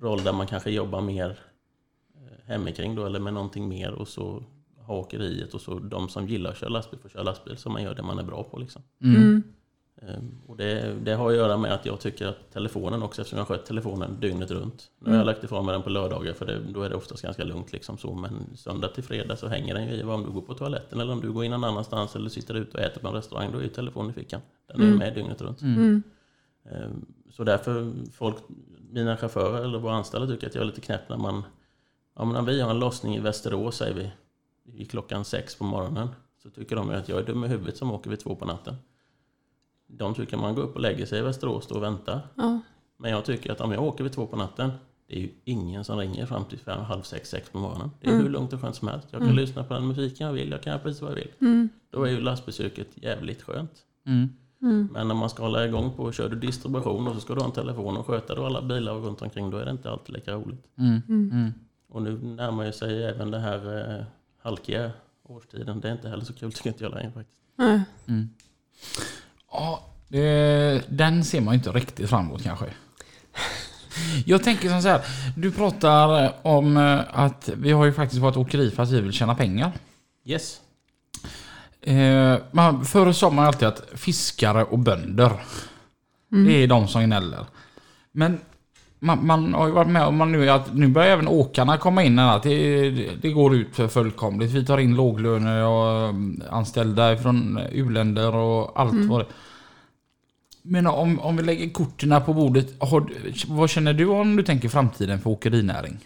roll 0.00 0.24
där 0.24 0.32
man 0.32 0.46
kanske 0.46 0.70
jobbar 0.70 1.00
mer 1.00 1.30
eh, 1.30 1.36
hemikring 2.46 2.94
då, 2.94 3.06
eller 3.06 3.20
med 3.20 3.34
någonting 3.34 3.68
mer 3.68 3.90
och 3.92 4.08
så 4.08 4.44
ha 4.76 4.94
åkeriet 4.96 5.54
och 5.54 5.60
så 5.60 5.78
de 5.78 6.08
som 6.08 6.28
gillar 6.28 6.50
att 6.50 6.56
köra 6.58 6.68
lastbil 6.70 7.00
får 7.00 7.08
köra 7.08 7.22
lastbil 7.22 7.56
så 7.56 7.70
man 7.70 7.82
gör 7.82 7.94
det 7.94 8.02
man 8.02 8.18
är 8.18 8.22
bra 8.22 8.42
på. 8.42 8.58
Liksom. 8.58 8.82
Mm. 9.02 9.16
Mm. 9.22 9.42
Ehm, 10.02 10.40
Och 10.46 10.56
det, 10.56 10.94
det 11.02 11.14
har 11.14 11.30
att 11.30 11.36
göra 11.36 11.56
med 11.56 11.72
att 11.72 11.86
jag 11.86 12.00
tycker 12.00 12.26
att 12.26 12.52
telefonen 12.52 13.02
också, 13.02 13.20
eftersom 13.22 13.38
jag 13.38 13.48
skött 13.48 13.66
telefonen 13.66 14.20
dygnet 14.20 14.50
runt. 14.50 14.90
Nu 14.98 15.10
har 15.10 15.16
jag 15.16 15.26
lagt 15.26 15.44
ifrån 15.44 15.66
mig 15.66 15.72
den 15.72 15.82
på 15.82 15.90
lördagar 15.90 16.32
för 16.32 16.46
det, 16.46 16.58
då 16.58 16.82
är 16.82 16.88
det 16.90 16.96
oftast 16.96 17.22
ganska 17.22 17.44
lugnt 17.44 17.72
liksom 17.72 17.98
så. 17.98 18.14
Men 18.14 18.56
söndag 18.56 18.88
till 18.88 19.04
fredag 19.04 19.36
så 19.36 19.48
hänger 19.48 19.74
den 19.74 19.88
ju 19.88 19.94
i 19.94 20.02
vad 20.02 20.14
om 20.14 20.22
du 20.24 20.30
går 20.30 20.40
på 20.40 20.54
toaletten 20.54 21.00
eller 21.00 21.12
om 21.12 21.20
du 21.20 21.32
går 21.32 21.44
in 21.44 21.50
någon 21.50 21.64
annanstans 21.64 22.16
eller 22.16 22.28
sitter 22.30 22.54
ute 22.54 22.78
och 22.78 22.84
äter 22.84 23.00
på 23.00 23.08
en 23.08 23.14
restaurang. 23.14 23.52
Då 23.52 23.58
är 23.58 23.62
ju 23.62 23.68
telefonen 23.68 24.10
i 24.10 24.14
fickan. 24.14 24.40
Den 24.66 24.80
är 24.80 24.86
ju 24.86 24.94
med 24.98 25.14
dygnet 25.14 25.42
runt. 25.42 25.62
Mm. 25.62 26.02
Ehm, 26.70 27.06
Så 27.30 27.44
därför 27.44 27.92
folk, 28.12 28.36
mina 28.90 29.16
chaufförer 29.16 29.64
eller 29.64 29.78
våra 29.78 29.94
anställda 29.94 30.34
tycker 30.34 30.46
att 30.46 30.54
jag 30.54 30.62
är 30.62 30.66
lite 30.66 30.80
knäpp 30.80 31.08
när 31.08 31.16
man, 31.16 31.42
ja 32.14 32.24
men 32.24 32.44
vi 32.44 32.60
har 32.60 32.70
en 32.70 32.78
lossning 32.78 33.16
i 33.16 33.20
Västerås 33.20 33.76
säger 33.76 33.94
vi, 33.94 34.10
i 34.82 34.84
klockan 34.84 35.24
sex 35.24 35.54
på 35.54 35.64
morgonen, 35.64 36.08
så 36.42 36.50
tycker 36.50 36.76
de 36.76 36.90
att 36.90 37.08
jag 37.08 37.18
är 37.18 37.26
dum 37.26 37.44
i 37.44 37.48
huvudet 37.48 37.76
som 37.76 37.90
åker 37.90 38.10
vid 38.10 38.20
två 38.20 38.36
på 38.36 38.44
natten. 38.44 38.74
De 39.86 40.14
tycker 40.14 40.36
man 40.36 40.54
går 40.54 40.62
upp 40.62 40.74
och 40.74 40.80
lägger 40.80 41.06
sig 41.06 41.18
i 41.18 41.22
Västerås 41.22 41.70
och 41.70 41.82
väntar. 41.82 42.20
Ja. 42.34 42.60
Men 42.96 43.10
jag 43.10 43.24
tycker 43.24 43.52
att 43.52 43.60
om 43.60 43.72
jag 43.72 43.82
åker 43.82 44.04
vid 44.04 44.12
två 44.12 44.26
på 44.26 44.36
natten, 44.36 44.70
det 45.06 45.16
är 45.16 45.20
ju 45.20 45.30
ingen 45.44 45.84
som 45.84 45.98
ringer 45.98 46.26
fram 46.26 46.44
till 46.44 46.58
fem, 46.58 46.80
halv 46.80 47.02
sex, 47.02 47.30
sex 47.30 47.50
på 47.50 47.58
morgonen. 47.58 47.90
Det 48.00 48.10
är 48.10 48.16
hur 48.16 48.28
lugnt 48.28 48.52
och 48.52 48.60
skönt 48.60 48.76
som 48.76 48.88
helst. 48.88 49.08
Jag 49.10 49.20
kan 49.20 49.36
lyssna 49.36 49.64
på 49.64 49.74
den 49.74 49.86
musiken 49.86 50.26
jag 50.26 50.34
vill, 50.34 50.50
jag 50.50 50.62
kan 50.62 50.70
göra 50.70 50.82
precis 50.82 51.02
vad 51.02 51.10
jag 51.10 51.16
vill. 51.16 51.30
Då 51.90 52.04
är 52.04 52.10
ju 52.10 52.20
lastbesöket 52.20 52.88
jävligt 52.94 53.42
skönt. 53.42 53.72
Mm. 54.06 54.28
Men 54.92 55.08
när 55.08 55.14
man 55.14 55.30
ska 55.30 55.42
hålla 55.42 55.66
igång 55.66 55.92
på, 55.96 56.12
kör 56.12 56.28
du 56.28 56.36
distribution 56.36 57.08
och 57.08 57.14
så 57.14 57.20
ska 57.20 57.34
du 57.34 57.40
ha 57.40 57.46
en 57.46 57.52
telefon 57.52 57.96
och 57.96 58.06
sköta 58.06 58.34
då 58.34 58.46
alla 58.46 58.62
bilar 58.62 58.94
runt 58.94 59.22
omkring, 59.22 59.50
då 59.50 59.56
är 59.56 59.64
det 59.64 59.70
inte 59.70 59.90
alltid 59.90 60.14
lika 60.14 60.32
roligt. 60.32 60.66
Mm. 61.94 62.06
Mm. 62.06 62.18
Och 62.18 62.22
nu 62.24 62.36
närmar 62.36 62.72
sig 62.72 63.04
även 63.04 63.30
det 63.30 63.38
här 63.38 63.90
eh, 63.98 64.04
halkiga 64.42 64.90
årstiden. 65.22 65.80
Det 65.80 65.88
är 65.88 65.92
inte 65.92 66.08
heller 66.08 66.24
så 66.24 66.32
kul 66.32 66.52
tycker 66.52 66.70
inte 66.70 66.84
jag 66.84 66.94
längre 66.94 67.12
faktiskt. 67.12 67.38
Nej. 67.56 67.80
Ja, 69.50 69.86
det, 70.08 70.82
den 70.88 71.24
ser 71.24 71.40
man 71.40 71.54
ju 71.54 71.58
inte 71.58 71.70
riktigt 71.70 72.10
fram 72.10 72.26
emot 72.26 72.42
kanske. 72.42 72.66
Jag 74.26 74.42
tänker 74.42 74.68
som 74.68 74.82
så 74.82 74.88
här. 74.88 75.00
Du 75.36 75.52
pratar 75.52 76.32
om 76.42 76.76
eh, 76.76 77.00
att 77.12 77.48
vi 77.56 77.72
har 77.72 77.84
ju 77.84 77.92
faktiskt 77.92 78.22
varit 78.22 78.36
åkeri 78.36 78.70
för 78.70 78.82
att 78.82 78.90
vi 78.90 79.00
vill 79.00 79.12
tjäna 79.12 79.34
pengar. 79.34 79.72
Yes. 80.24 80.60
Eh, 81.80 82.38
man, 82.50 82.84
förr 82.84 83.12
sa 83.12 83.30
man 83.30 83.46
alltid 83.46 83.68
att 83.68 83.82
fiskare 83.94 84.64
och 84.64 84.78
bönder. 84.78 85.32
Det 86.28 86.62
är 86.62 86.66
de 86.66 86.88
som 86.88 87.04
gnäller. 87.04 87.46
Men 88.12 88.40
man, 89.04 89.26
man 89.26 89.54
har 89.54 89.66
ju 89.66 89.72
varit 89.72 89.90
med 89.90 90.06
om 90.06 90.16
man 90.16 90.32
nu 90.32 90.50
att 90.50 90.74
nu 90.74 90.88
börjar 90.88 91.10
även 91.10 91.28
åkarna 91.28 91.78
komma 91.78 92.02
in. 92.02 92.18
Att 92.18 92.42
det, 92.42 92.90
det 93.22 93.32
går 93.32 93.54
ut 93.54 93.76
för 93.76 93.88
fullkomligt. 93.88 94.52
Vi 94.52 94.66
tar 94.66 94.78
in 94.78 94.96
låglöner 94.96 95.64
och 95.64 96.08
mm, 96.08 96.42
anställda 96.50 97.16
från 97.16 97.60
u-länder 97.72 98.34
och 98.34 98.80
allt 98.80 99.08
vad 99.08 99.20
det 99.20 99.26
Men 100.62 100.86
om, 100.86 101.20
om 101.20 101.36
vi 101.36 101.42
lägger 101.42 101.70
korten 101.70 102.22
på 102.26 102.34
bordet. 102.34 102.82
Har, 102.82 103.10
vad 103.48 103.70
känner 103.70 103.92
du 103.92 104.06
om 104.06 104.36
du 104.36 104.42
tänker 104.42 104.68
framtiden 104.68 105.20
för 105.20 105.30
åkerinäring? 105.30 105.98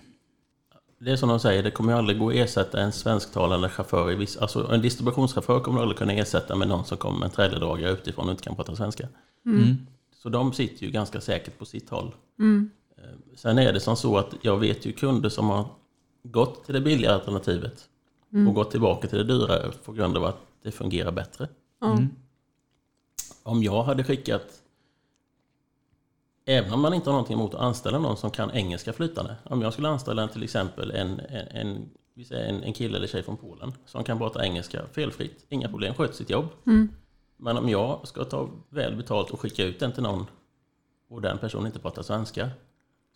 Det 1.01 1.11
är 1.11 1.17
som 1.17 1.29
de 1.29 1.41
säger, 1.41 1.63
det 1.63 1.71
kommer 1.71 1.93
ju 1.93 1.99
aldrig 1.99 2.19
gå 2.19 2.29
att 2.29 2.35
ersätta 2.35 2.81
en 2.81 2.93
svensktalande 2.93 3.69
chaufför 3.69 4.13
i 4.13 4.15
viss, 4.15 4.37
Alltså 4.37 4.73
en 4.73 4.83
distributionschaufför 4.83 5.61
kommer 5.61 5.79
du 5.79 5.83
aldrig 5.83 5.99
kunna 5.99 6.13
ersätta 6.13 6.57
med 6.57 6.69
någon 6.69 6.85
som 6.85 6.99
kommer 6.99 7.19
med 7.19 7.27
en 7.27 7.33
trailerdragare 7.33 7.93
utifrån 7.93 8.25
och 8.25 8.31
inte 8.31 8.43
kan 8.43 8.57
prata 8.57 8.77
svenska. 8.77 9.09
Mm. 9.47 9.77
Så 10.23 10.29
de 10.29 10.53
sitter 10.53 10.87
ju 10.87 10.91
ganska 10.91 11.21
säkert 11.21 11.59
på 11.59 11.65
sitt 11.65 11.91
håll. 11.91 12.15
Mm. 12.39 12.71
Eh, 13.09 13.37
Sen 13.37 13.59
är 13.59 13.73
det 13.73 13.81
som 13.81 13.97
så 13.97 14.19
att 14.19 14.35
jag 14.43 14.57
vet 14.57 14.87
ju 14.87 14.93
kunder 14.93 15.29
som 15.29 15.49
har 15.49 15.67
gått 16.23 16.65
till 16.65 16.75
det 16.75 16.81
billigare 16.81 17.15
alternativet 17.15 17.89
och 18.49 18.55
gått 18.55 18.71
tillbaka 18.71 19.09
till 19.09 19.19
det 19.19 19.25
dyrare 19.25 19.73
på 19.85 19.93
grund 19.93 20.17
av 20.17 20.25
att 20.25 20.37
det 20.63 20.71
fungerar 20.71 21.13
bättre. 21.13 21.49
Ja. 21.81 21.99
Om 23.43 23.63
jag 23.63 23.83
hade 23.83 24.05
skickat, 24.05 24.63
även 26.45 26.73
om 26.73 26.81
man 26.81 26.95
inte 26.95 27.11
har 27.11 27.13
någonting 27.13 27.37
emot 27.37 27.55
att 27.55 27.61
anställa 27.61 27.99
någon 27.99 28.17
som 28.17 28.31
kan 28.31 28.51
engelska 28.51 28.93
flytande. 28.93 29.37
Om 29.45 29.63
jag 29.63 29.73
skulle 29.73 29.89
anställa 29.89 30.29
till 30.29 30.43
exempel 30.43 30.91
en, 30.91 31.21
en, 31.21 31.49
en, 31.49 31.91
vi 32.15 32.25
säger 32.25 32.63
en, 32.63 32.73
kille 32.73 32.97
eller 32.97 33.07
tjej 33.07 33.23
från 33.23 33.37
Polen 33.37 33.73
som 33.87 34.05
kan 34.05 34.19
prata 34.19 34.45
engelska 34.45 34.87
felfritt, 34.93 35.47
inga 35.49 35.69
problem, 35.69 35.95
sköter 35.95 36.15
sitt 36.15 36.31
jobb. 36.31 36.47
Men 37.37 37.57
om 37.57 37.69
jag 37.69 38.09
ska 38.09 38.25
ta 38.25 38.51
väl 38.69 38.97
betalt 38.97 39.31
och 39.31 39.41
skicka 39.41 39.65
ut 39.65 39.81
den 39.81 39.93
till 39.93 40.03
någon 40.03 40.27
och 41.09 41.23
den 41.23 41.39
personen 41.39 41.67
inte 41.67 41.79
pratar 41.79 42.03
svenska 42.03 42.51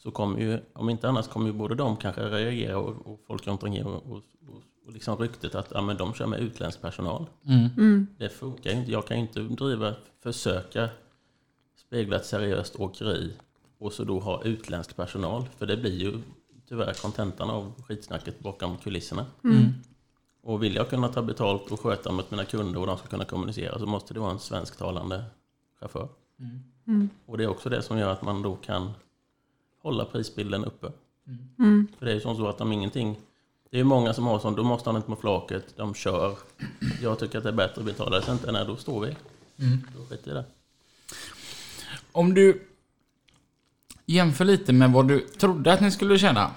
så 0.03 0.11
kommer 0.11 0.41
ju, 0.41 0.59
om 0.73 0.91
inte 0.91 1.09
annars 1.09 1.29
kommer 1.29 1.47
ju 1.47 1.53
både 1.53 1.75
de 1.75 1.97
kanske 1.97 2.29
reagera 2.29 2.79
och, 2.79 3.07
och 3.07 3.21
folk 3.27 3.47
runt 3.47 3.63
omkring 3.63 3.85
och, 3.85 4.07
och, 4.07 4.23
och, 4.49 4.63
och 4.87 4.93
liksom 4.93 5.17
ryktet 5.17 5.55
att 5.55 5.71
ja, 5.75 5.83
men 5.83 5.97
de 5.97 6.15
kör 6.15 6.27
med 6.27 6.41
utländsk 6.41 6.81
personal. 6.81 7.27
Mm. 7.47 8.07
Det 8.19 8.29
funkar 8.29 8.71
ju 8.71 8.77
inte. 8.77 8.93
Jag 8.93 9.07
kan 9.07 9.17
ju 9.17 9.23
inte 9.23 9.41
driva, 9.41 9.95
försöka 10.23 10.89
spegla 11.77 12.17
ett 12.17 12.27
seriöst 12.27 12.77
åkeri 12.77 13.33
och 13.79 13.93
så 13.93 14.05
då 14.05 14.21
ha 14.21 14.45
utländsk 14.45 14.97
personal. 14.97 15.49
För 15.57 15.67
det 15.67 15.77
blir 15.77 15.97
ju 15.97 16.13
tyvärr 16.69 16.95
kontentan 17.03 17.51
av 17.51 17.83
skitsnacket 17.83 18.41
bakom 18.41 18.77
kulisserna. 18.77 19.27
Och 20.43 20.62
vill 20.62 20.75
jag 20.75 20.88
kunna 20.91 21.09
ta 21.09 21.23
betalt 21.23 21.73
och 21.73 21.81
sköta 21.81 22.12
mot 22.12 22.31
mina 22.31 22.45
kunder 22.45 22.81
och 22.81 22.87
de 22.87 22.99
ska 22.99 23.09
kunna 23.09 23.25
kommunicera 23.25 23.79
så 23.79 23.87
måste 23.87 24.15
det 24.15 24.21
vara 24.21 24.31
en 24.31 24.38
svensktalande 24.38 25.25
chaufför. 25.81 26.09
Och 27.27 27.38
det 27.38 27.45
är 27.45 27.49
också 27.49 27.69
det 27.69 27.83
som 27.83 27.99
gör 27.99 28.12
att 28.12 28.23
man 28.23 28.43
då 28.43 28.57
kan 28.57 28.93
hålla 29.83 30.05
prisbilden 30.05 30.64
uppe. 30.64 30.92
För 31.99 32.07
det 32.07 32.11
är 32.11 32.14
ju 32.14 32.21
som 32.21 32.37
så 32.37 32.47
att 32.47 32.61
om 32.61 32.73
ingenting 32.73 33.16
det 33.71 33.81
är 33.81 33.85
många 33.85 34.14
som 34.14 34.27
har 34.27 34.38
sånt, 34.38 34.57
då 34.57 34.64
måste 34.64 34.88
han 34.88 34.97
inte 34.97 35.09
på 35.09 35.16
flaket, 35.16 35.77
de 35.77 35.95
kör. 35.95 36.38
Jag 37.03 37.18
tycker 37.18 37.38
att 37.38 37.45
det 37.45 37.51
är 37.51 37.55
bättre 37.55 37.81
att 37.81 37.87
betala 37.87 38.21
det, 38.21 38.33
inte, 38.33 38.53
nej 38.53 38.64
då 38.66 38.77
står 38.77 39.01
vi. 39.01 39.16
Då 39.97 40.05
skiter 40.05 40.31
i 40.31 40.35
det. 40.35 40.45
Om 42.12 42.35
du 42.35 42.68
jämför 44.07 44.45
lite 44.45 44.73
med 44.73 44.92
vad 44.92 45.09
du 45.09 45.21
trodde 45.21 45.73
att 45.73 45.81
ni 45.81 45.90
skulle 45.90 46.18
tjäna. 46.18 46.51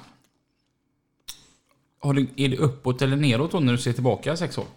Du, 2.01 2.27
är 2.35 2.49
det 2.49 2.57
uppåt 2.57 3.01
eller 3.01 3.15
neråt 3.15 3.51
då 3.51 3.59
när 3.59 3.71
du 3.71 3.77
ser 3.77 3.93
tillbaka 3.93 4.38
sex 4.38 4.57
år? 4.57 4.67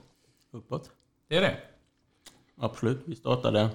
Uppåt. 0.50 0.90
Det 1.28 1.36
är 1.36 1.40
det? 1.40 1.56
Absolut, 2.56 3.00
vi 3.04 3.16
startade. 3.16 3.70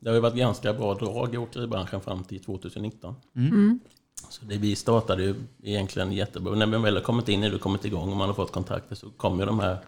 Det 0.00 0.08
har 0.08 0.14
ju 0.14 0.20
varit 0.20 0.34
ganska 0.34 0.72
bra 0.72 0.94
drag 0.94 1.34
i 1.34 1.38
åkeribranschen 1.38 2.00
fram 2.00 2.24
till 2.24 2.40
2019. 2.44 3.14
Så 4.28 4.44
det, 4.44 4.58
vi 4.58 4.76
startade 4.76 5.22
ju 5.22 5.34
egentligen 5.62 6.12
jättebra. 6.12 6.54
När 6.54 6.66
man 6.66 6.82
väl 6.82 6.94
har 6.94 7.02
kommit 7.02 7.28
in 7.28 7.44
i 7.44 7.48
det 7.48 7.54
och 7.54 7.60
kommit 7.60 7.84
igång 7.84 8.10
och 8.10 8.16
man 8.16 8.28
har 8.28 8.34
fått 8.34 8.52
kontakter 8.52 8.94
så 8.94 9.10
kommer 9.10 9.38
ju 9.42 9.46
de 9.46 9.60
här 9.60 9.78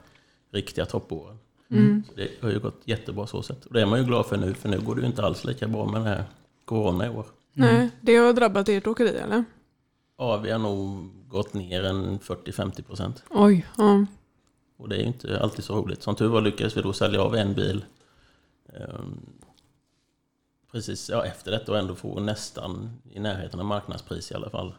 riktiga 0.51 0.87
toppåren. 0.87 1.38
Så 2.09 2.12
det 2.16 2.29
har 2.42 2.51
ju 2.51 2.59
gått 2.59 2.81
jättebra 2.85 3.27
så 3.27 3.42
sätt. 3.42 3.66
Och 3.66 3.75
det 3.75 3.83
är 3.83 3.87
man 3.87 3.98
ju 3.98 4.05
glad 4.05 4.27
för 4.27 4.37
nu, 4.37 4.55
för 4.55 4.68
nu 4.68 4.81
går 4.81 4.94
det 4.94 5.01
ju 5.01 5.07
inte 5.07 5.22
alls 5.22 5.44
lika 5.44 5.68
bra 5.68 5.85
med 5.87 5.94
den 5.94 6.07
här 6.07 6.25
corona 6.64 7.07
i 7.07 7.09
år. 7.09 7.27
Nej, 7.53 7.90
det 8.01 8.16
har 8.16 8.33
drabbat 8.33 8.68
ert 8.68 8.87
åkeri 8.87 9.16
eller? 9.16 9.44
Ja, 10.18 10.37
vi 10.37 10.51
har 10.51 10.59
nog 10.59 11.11
gått 11.29 11.55
ner 11.55 11.85
en 11.85 12.18
40-50 12.18 12.83
procent. 12.83 13.22
Oj, 13.31 13.66
ja. 13.77 14.07
Och 14.77 14.88
det 14.88 14.96
är 14.96 15.01
ju 15.01 15.07
inte 15.07 15.40
alltid 15.40 15.64
så 15.64 15.77
roligt. 15.77 16.03
Som 16.03 16.14
tur 16.14 16.29
var 16.29 16.40
lyckades 16.40 16.77
vi 16.77 16.83
då 16.83 16.92
sälja 16.92 17.22
av 17.22 17.37
en 17.37 17.55
bil 17.55 17.85
ehm, 18.75 19.20
precis 20.73 21.11
ja, 21.11 21.25
efter 21.25 21.51
detta 21.51 21.73
och 21.73 21.79
ändå 21.79 21.95
få 21.95 22.21
nästan 22.21 22.91
i 23.11 23.21
närheten 23.21 23.61
av 23.61 23.67
marknadspris 23.67 24.31
i 24.31 24.35
alla 24.35 24.51
fall. 24.51 24.75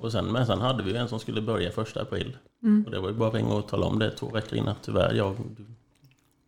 Och 0.00 0.12
sen, 0.12 0.32
men 0.32 0.46
sen 0.46 0.60
hade 0.60 0.82
vi 0.82 0.96
en 0.96 1.08
som 1.08 1.18
skulle 1.20 1.40
börja 1.42 1.70
första 1.70 2.02
april. 2.02 2.36
Och 2.84 2.90
det 2.90 3.00
var 3.00 3.08
ju 3.08 3.14
bara 3.14 3.28
att 3.28 3.34
ringa 3.34 3.54
och 3.54 3.68
tala 3.68 3.86
om 3.86 3.98
det 3.98 4.10
två 4.10 4.28
veckor 4.30 4.58
innan. 4.58 4.74
Tyvärr, 4.82 5.14
jag, 5.14 5.36
du, 5.56 5.64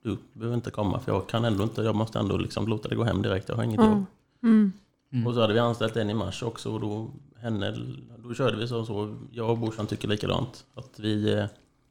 du 0.03 0.17
behöver 0.33 0.55
inte 0.57 0.71
komma 0.71 1.01
för 1.01 1.13
jag 1.13 1.29
kan 1.29 1.45
ändå 1.45 1.63
inte, 1.63 1.83
jag 1.83 1.95
måste 1.95 2.19
ändå 2.19 2.37
liksom 2.37 2.69
låta 2.69 2.89
det 2.89 2.95
gå 2.95 3.05
hem 3.05 3.23
direkt. 3.23 3.49
Jag 3.49 3.57
har 3.57 3.65
inget 3.65 3.81
jobb. 3.91 4.05
Och 5.27 5.35
så 5.35 5.41
hade 5.41 5.53
vi 5.53 5.59
anställt 5.59 5.97
en 5.97 6.11
i 6.11 6.15
mars 6.15 6.43
också 6.43 6.73
och 6.73 6.81
då, 6.81 7.11
henne, 7.37 7.77
då 8.17 8.35
körde 8.35 8.57
vi 8.57 8.69
så, 8.69 8.85
så 8.85 9.17
jag 9.33 9.51
och 9.51 9.59
brorsan 9.59 9.87
tycker 9.87 10.09
likadant. 10.09 10.65
Att 10.75 10.99
vi, 10.99 11.33
eh, 11.33 11.45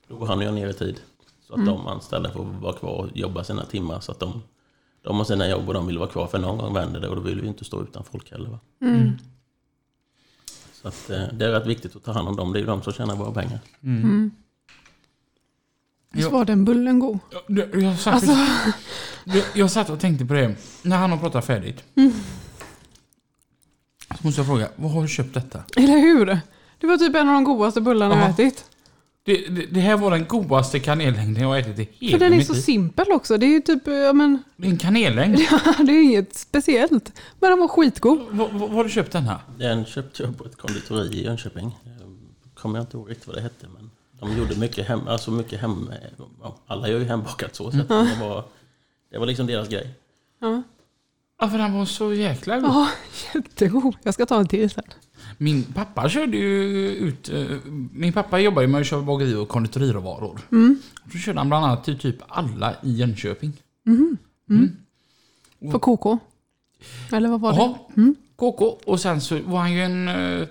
då 0.07 0.15
går 0.15 0.25
han 0.25 0.37
och 0.37 0.43
jag 0.43 0.53
ner 0.53 0.67
i 0.67 0.73
tid. 0.73 0.99
Så 1.47 1.53
att 1.53 1.65
de 1.65 1.87
anställda 1.87 2.31
får 2.31 2.43
vara 2.43 2.73
kvar 2.73 2.91
och 2.91 3.17
jobba 3.17 3.43
sina 3.43 3.65
timmar 3.65 3.99
så 3.99 4.11
att 4.11 4.19
de, 4.19 4.41
de 5.05 5.17
har 5.17 5.23
sina 5.25 5.47
jobb 5.49 5.67
och 5.67 5.73
de 5.73 5.87
vill 5.87 5.97
vara 5.97 6.09
kvar 6.09 6.27
för 6.27 6.39
någon 6.39 6.57
gång 6.57 6.73
vänder 6.73 6.99
det 6.99 7.07
och 7.07 7.15
då 7.15 7.21
vill 7.21 7.41
vi 7.41 7.47
inte 7.47 7.65
stå 7.65 7.83
utan 7.83 8.03
folk 8.03 8.31
heller. 8.31 8.49
Va? 8.49 8.59
Så 10.81 10.87
att, 10.87 11.09
eh, 11.09 11.23
det 11.33 11.45
är 11.45 11.51
rätt 11.51 11.67
viktigt 11.67 11.95
att 11.95 12.03
ta 12.03 12.11
hand 12.11 12.27
om 12.27 12.35
dem, 12.35 12.53
det 12.53 12.59
är 12.59 12.65
de 12.65 12.81
som 12.83 12.93
tjänar 12.93 13.15
våra 13.15 13.31
pengar. 13.31 13.59
Visst 16.13 16.31
var 16.31 16.45
den 16.45 16.65
bullen 16.65 16.99
god? 16.99 17.19
Jag, 17.47 17.59
jag, 17.59 17.81
jag, 17.83 17.99
satt, 17.99 18.13
Alltså, 18.13 18.31
jag, 19.23 19.43
jag 19.53 19.71
satt 19.71 19.89
och 19.89 19.99
tänkte 19.99 20.25
på 20.25 20.33
det. 20.33 20.55
När 20.81 20.97
han 20.97 21.11
har 21.11 21.17
pratat 21.17 21.45
färdigt. 21.45 21.83
Så 24.19 24.27
måste 24.27 24.39
jag 24.41 24.47
fråga, 24.47 24.69
var 24.75 24.89
har 24.89 25.01
du 25.01 25.07
köpt 25.07 25.33
detta? 25.33 25.63
eller 25.75 25.97
hur? 25.99 26.39
Det 26.79 26.87
var 26.87 26.97
typ 26.97 27.15
en 27.15 27.27
av 27.29 27.33
de 27.33 27.43
godaste 27.43 27.81
bullarna 27.81 28.15
jag 28.15 28.23
Ja. 28.23 28.29
ätit. 28.29 28.65
Det, 29.25 29.47
det, 29.49 29.65
det 29.65 29.79
här 29.79 29.97
var 29.97 30.11
den 30.11 30.25
godaste 30.25 30.79
kanellängden 30.79 31.43
jag 31.43 31.49
har 31.49 31.57
ätit 31.57 31.79
i 31.79 31.85
För 31.85 32.05
hela 32.05 32.17
den 32.17 32.33
är 32.33 32.37
mitt 32.37 32.47
så 32.47 32.53
liv. 32.53 32.61
simpel 32.61 33.11
också. 33.11 33.37
Det 33.37 33.45
är 33.45 33.49
ju 33.49 33.59
typ, 33.59 33.87
ja 33.87 34.13
men, 34.13 34.43
Det 34.55 34.67
är 34.67 34.71
en 34.71 34.77
kanellängd. 34.77 35.37
det 35.85 35.91
är 35.91 36.03
inget 36.03 36.35
speciellt. 36.35 37.11
Men 37.39 37.49
den 37.49 37.59
var 37.59 37.67
skitgod. 37.67 38.19
Var, 38.19 38.49
var, 38.49 38.67
var 38.67 38.67
har 38.67 38.83
du 38.83 38.89
köpt 38.89 39.11
den 39.11 39.23
här? 39.23 39.37
Den 39.57 39.85
köpte 39.85 40.23
jag 40.23 40.37
på 40.37 40.45
ett 40.45 40.55
konditori 40.57 41.07
i 41.17 41.23
Jönköping. 41.23 41.77
Kommer 42.53 42.79
jag 42.79 42.83
inte 42.83 42.97
ihåg 42.97 43.09
riktigt 43.09 43.27
vad 43.27 43.35
det 43.35 43.41
hette 43.41 43.67
men 43.73 43.91
de 44.19 44.37
gjorde 44.37 44.55
mycket 44.55 44.87
hem, 44.87 45.07
alltså 45.07 45.31
mycket 45.31 45.61
hem, 45.61 45.91
ja, 46.41 46.57
alla 46.67 46.89
gör 46.89 46.99
ju 46.99 47.05
hembakat 47.05 47.55
så. 47.55 47.71
så 47.71 47.79
att 47.79 47.87
det, 47.87 48.17
var, 48.21 48.43
det 49.11 49.17
var 49.17 49.25
liksom 49.25 49.47
deras 49.47 49.69
grej. 49.69 49.89
Ja. 50.39 50.63
Ja, 51.39 51.49
för 51.49 51.57
den 51.57 51.73
var 51.73 51.85
så 51.85 52.13
jäkla 52.13 52.59
god. 52.59 52.69
ja, 52.69 52.89
jättegod. 53.33 53.95
Jag 54.03 54.13
ska 54.13 54.25
ta 54.25 54.39
en 54.39 54.47
till 54.47 54.69
sen. 54.69 54.83
Min 55.37 55.63
pappa 55.63 56.09
körde 56.09 56.37
ju 56.37 56.89
ut... 56.89 57.29
eh, 57.29 57.45
Min 57.93 58.13
pappa 58.13 58.39
jobbar 58.39 58.61
ju 58.61 58.67
med 58.67 58.81
att 58.81 58.87
köra 58.87 59.01
bageri 59.01 59.35
och 59.35 59.49
konditoriråvaror. 59.49 60.39
Då 61.03 61.17
körde 61.19 61.39
han 61.39 61.47
bland 61.47 61.65
annat 61.65 61.83
till 61.83 61.99
typ 61.99 62.15
alla 62.27 62.75
i 62.83 62.91
Jönköping. 62.95 63.53
För 65.71 65.79
KK. 65.79 66.17
Eller 67.11 67.29
vad 67.29 67.41
var 67.41 67.51
det? 67.53 67.57
Jaha, 67.57 68.13
KK. 68.35 68.65
Och 68.85 68.99
sen 68.99 69.21
så 69.21 69.39
var 69.45 69.59
han 69.59 69.73
ju 69.73 69.81
en 69.83 70.07
eh, 70.07 70.47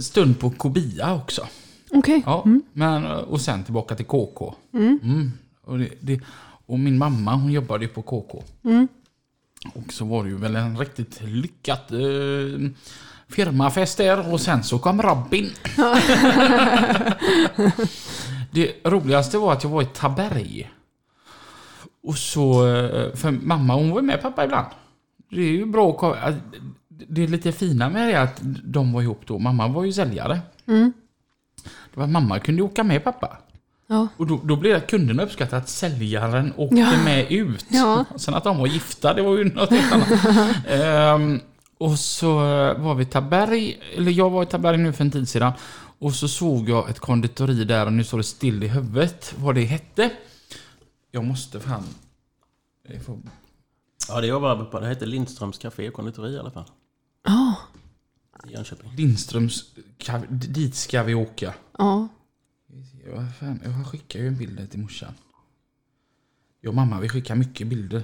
stund 0.00 0.38
på 0.40 0.50
Kobia 0.50 1.14
också. 1.14 1.46
Okej. 1.90 2.22
Ja, 2.26 2.46
men, 2.72 3.04
eh, 3.04 3.10
och 3.12 3.40
sen 3.40 3.64
tillbaka 3.64 3.94
till 3.94 4.06
KK. 4.06 4.54
Mm. 4.72 5.30
Och, 5.62 5.78
det, 5.78 5.88
det, 6.00 6.20
och 6.66 6.78
min 6.78 6.98
mamma 6.98 7.34
hon 7.34 7.52
jobbade 7.52 7.84
ju 7.84 7.88
på 7.88 8.02
KK. 8.02 8.42
Och 9.74 9.92
så 9.92 10.04
var 10.04 10.24
det 10.24 10.30
ju 10.30 10.36
väl 10.36 10.56
en 10.56 10.78
riktigt 10.78 11.20
lyckat 11.22 11.92
eh, 11.92 11.98
firmafest 13.28 13.98
där 13.98 14.32
och 14.32 14.40
sen 14.40 14.62
så 14.62 14.78
kom 14.78 15.02
Robin. 15.02 15.50
det 18.52 18.72
roligaste 18.84 19.38
var 19.38 19.52
att 19.52 19.62
jag 19.64 19.70
var 19.70 19.82
i 19.82 19.86
Taberg. 19.86 20.70
Och 22.02 22.18
så, 22.18 22.66
eh, 22.76 23.14
för 23.14 23.30
mamma 23.30 23.74
hon 23.74 23.90
var 23.90 24.00
ju 24.00 24.06
med 24.06 24.22
pappa 24.22 24.44
ibland. 24.44 24.66
Det 25.30 25.40
är 25.40 25.50
ju 25.50 25.66
bra 25.66 26.14
att- 26.22 26.34
Det 27.08 27.22
är 27.22 27.28
lite 27.28 27.52
fina 27.52 27.88
med 27.90 28.08
det 28.08 28.20
att 28.20 28.40
de 28.64 28.92
var 28.92 29.02
ihop 29.02 29.20
då. 29.26 29.38
Mamma 29.38 29.68
var 29.68 29.84
ju 29.84 29.92
säljare. 29.92 30.40
Mm. 30.66 30.92
Det 31.64 31.96
var 31.96 32.04
att 32.04 32.10
mamma 32.10 32.38
kunde 32.38 32.62
åka 32.62 32.84
med 32.84 33.04
pappa. 33.04 33.36
Ja. 33.86 34.08
Och 34.16 34.26
då, 34.26 34.40
då 34.44 34.56
blev 34.56 34.72
det 34.72 34.78
att 34.78 34.90
kunderna 34.90 35.22
uppskattade 35.22 35.62
att 35.62 35.68
säljaren 35.68 36.52
åkte 36.56 36.76
Ja. 36.76 36.90
med 37.04 37.32
ut. 37.32 37.66
Ja. 37.68 38.04
Sen 38.16 38.34
att 38.34 38.44
de 38.44 38.58
var 38.58 38.66
gifta, 38.66 39.14
det 39.14 39.22
var 39.22 39.36
ju 39.38 39.44
något 39.44 39.70
helt 39.70 39.92
annat. 39.92 40.08
Ehm, 40.68 41.40
och 41.78 41.98
så 41.98 42.34
var 42.78 42.94
vi 42.94 43.02
i 43.02 43.06
Taberg, 43.06 43.78
eller 43.96 44.12
jag 44.12 44.30
var 44.30 44.42
i 44.42 44.46
Taberg 44.46 44.76
nu 44.76 44.92
för 44.92 45.04
en 45.04 45.10
tid 45.10 45.28
sedan. 45.28 45.52
Och 45.98 46.14
så 46.14 46.28
såg 46.28 46.68
jag 46.68 46.90
ett 46.90 46.98
konditori 46.98 47.64
där 47.64 47.86
och 47.86 47.92
nu 47.92 48.04
står 48.04 48.18
det 48.18 48.24
still 48.24 48.62
i 48.62 48.68
huvudet 48.68 49.34
vad 49.38 49.54
det 49.54 49.64
hette. 49.64 50.10
Jag 51.10 51.24
måste 51.24 51.60
fan... 51.60 51.84
jag 52.88 53.02
får- 53.04 53.18
Ja, 54.08 54.20
det 54.20 54.26
jag 54.26 54.40
var 54.40 54.64
på. 54.64 54.80
Det 54.80 54.86
hette 54.86 55.06
Lindströms 55.06 55.58
Café 55.58 55.88
och 55.88 55.94
konditori 55.94 56.32
i 56.34 56.38
alla 56.38 56.50
fall. 56.50 56.64
Ja. 57.26 57.54
I 58.48 58.52
Jönköping. 58.52 58.92
Lindströms... 58.96 59.64
Dit 60.28 60.74
ska 60.74 61.02
vi 61.02 61.14
åka. 61.14 61.54
Ja. 61.78 62.08
Fan, 63.14 63.60
jag 63.64 63.86
skickar 63.86 64.20
ju 64.20 64.28
en 64.28 64.36
bild 64.36 64.70
till 64.70 64.80
morsan. 64.80 65.12
Jag 66.60 66.68
och 66.70 66.74
mamma, 66.74 67.00
vi 67.00 67.08
skickar 67.08 67.34
mycket 67.34 67.66
bilder. 67.66 68.02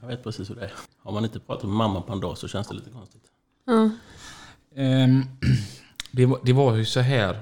Jag 0.00 0.08
vet 0.08 0.22
precis 0.22 0.50
hur 0.50 0.54
det 0.54 0.64
är. 0.64 0.72
Har 0.98 1.12
man 1.12 1.24
inte 1.24 1.40
pratat 1.40 1.64
med 1.64 1.72
mamma 1.76 2.00
på 2.00 2.12
en 2.12 2.20
dag 2.20 2.38
så 2.38 2.48
känns 2.48 2.68
det 2.68 2.74
lite 2.74 2.90
konstigt. 2.90 3.22
Ehm, 4.74 5.22
det, 6.10 6.26
var, 6.26 6.40
det 6.44 6.52
var 6.52 6.76
ju 6.76 6.84
så 6.84 7.00
här. 7.00 7.34
eh, 7.34 7.40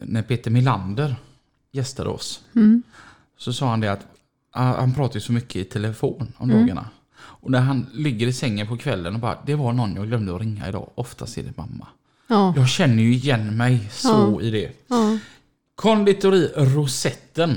När 0.00 0.22
Peter 0.22 0.50
Milander 0.50 1.16
gästade 1.72 2.10
oss. 2.10 2.44
Mm. 2.54 2.82
Så 3.36 3.52
sa 3.52 3.68
han 3.70 3.80
det 3.80 3.92
att 3.92 4.06
ah, 4.50 4.80
han 4.80 4.94
pratar 4.94 5.14
ju 5.14 5.20
så 5.20 5.32
mycket 5.32 5.56
i 5.56 5.64
telefon 5.64 6.32
om 6.36 6.50
Mm. 6.50 6.60
dagarna. 6.62 6.90
Och 7.18 7.50
när 7.50 7.60
han 7.60 7.86
ligger 7.92 8.26
i 8.26 8.32
sängen 8.32 8.66
på 8.66 8.76
kvällen 8.76 9.14
och 9.14 9.20
bara 9.20 9.38
Det 9.46 9.54
var 9.54 9.72
någon 9.72 9.94
jag 9.96 10.06
glömde 10.06 10.34
att 10.34 10.40
ringa 10.40 10.68
idag. 10.68 10.90
Oftast 10.94 11.38
är 11.38 11.42
det 11.42 11.56
mamma. 11.56 11.88
Ja. 12.26 12.52
Jag 12.56 12.68
känner 12.68 13.02
ju 13.02 13.14
igen 13.14 13.56
mig 13.56 13.88
så 13.90 14.08
Ja. 14.38 14.40
i 14.42 14.50
det. 14.50 14.70
Ja. 14.88 15.18
Konditori 15.74 16.48
Rosetten 16.56 17.56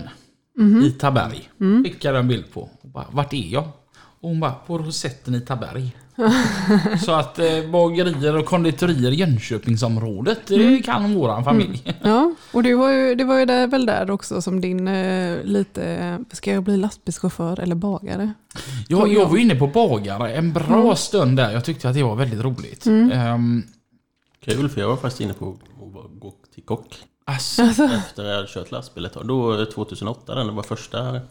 Mhm. 0.57 0.83
i 0.83 0.91
Taberg. 0.91 1.49
Mm. 1.61 1.83
Skickade 1.83 2.19
en 2.19 2.27
bild 2.27 2.53
på. 2.53 2.61
Och 2.81 2.89
bara, 2.89 3.05
Vart 3.11 3.33
är 3.33 3.53
jag? 3.53 3.63
Och 4.21 4.29
hon 4.29 4.39
bara, 4.39 4.51
på 4.51 4.77
Rosetten 4.77 5.35
i 5.35 5.41
Taberg. 5.41 5.95
så 7.05 7.11
att 7.11 7.39
eh, 7.39 7.69
bagerier 7.71 8.37
och 8.37 8.45
konditorier 8.45 9.11
i 9.11 9.15
Jönköpingsområdet, 9.15 10.39
det 10.47 10.55
Mm. 10.55 10.81
kan 10.83 11.15
våran 11.15 11.43
familj. 11.43 11.93
ja. 12.03 12.33
Och 12.53 12.63
det 12.63 12.75
var 12.75 12.91
ju, 12.91 13.15
det 13.15 13.23
var 13.23 13.39
ju 13.39 13.45
där, 13.45 13.67
väl 13.67 13.85
där 13.85 14.11
också 14.11 14.41
som 14.41 14.61
din 14.61 14.87
eh, 14.87 15.37
lite, 15.43 16.17
ska 16.31 16.51
jag 16.53 16.63
bli 16.63 16.77
lastbilschaufför 16.77 17.59
eller 17.59 17.75
bagare? 17.75 18.33
Jag, 18.87 19.13
jag 19.13 19.25
var 19.29 19.37
inne 19.37 19.55
på 19.55 19.67
bagare 19.67 20.33
en 20.33 20.53
bra 20.53 20.95
stund 20.95 21.37
där. 21.37 21.51
Jag 21.51 21.65
tyckte 21.65 21.89
att 21.89 21.95
det 21.95 22.03
var 22.03 22.15
väldigt 22.15 22.39
roligt. 22.41 22.85
Mm. 22.85 23.63
Kul, 24.39 24.69
för 24.69 24.81
jag 24.81 24.87
var 24.87 24.97
faktiskt 24.97 25.21
inne 25.21 25.33
på 25.33 25.49
att 25.49 26.19
gå 26.19 26.33
till 26.53 26.63
kock. 26.63 27.03
alltså, 27.25 27.61
Alltså, 27.61 27.83
Efter 27.83 28.23
jag 28.27 28.35
hade 28.35 28.47
kört 28.47 28.71
lastbil 28.71 29.05
ett 29.05 29.13
tag. 29.13 29.27
Då, 29.27 29.61
eh, 29.61 29.65
2008, 29.65 30.35
den 30.35 30.47
det 30.47 30.53
var 30.53 30.63
första 30.63 31.21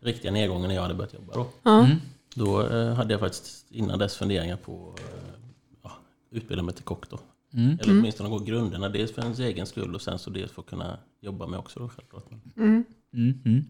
riktiga 0.00 0.32
nedgången 0.32 0.68
när 0.68 0.74
jag 0.74 0.82
hade 0.82 0.94
börjat 0.94 1.14
jobba 1.14 1.34
då. 1.34 1.70
mm. 1.70 1.96
Då 2.34 2.66
eh, 2.66 2.94
hade 2.94 3.14
jag 3.14 3.20
faktiskt 3.20 3.66
innan 3.70 3.98
dess 3.98 4.16
funderingar 4.16 4.56
på 4.56 4.94
eh, 4.98 5.40
ja, 5.82 5.92
utbilda 6.30 6.62
mig 6.62 6.74
till 6.74 6.84
kock 6.84 7.10
då. 7.10 7.18
Mm. 7.54 7.78
Eller 7.80 7.92
åtminstone 7.92 8.28
gå 8.28 8.38
grunderna, 8.38 8.88
dels 8.88 9.12
för 9.12 9.22
ens 9.22 9.38
egen 9.38 9.66
skull 9.66 9.94
och 9.94 10.02
sen 10.02 10.18
så 10.18 10.30
dels 10.30 10.52
för 10.52 10.62
att 10.62 10.68
kunna 10.68 10.98
jobba 11.20 11.46
med 11.46 11.58
också 11.58 11.80
då 11.80 11.88
självklart. 11.88 12.24
Mm. 12.56 12.84
Mm, 13.12 13.42
mm. 13.44 13.64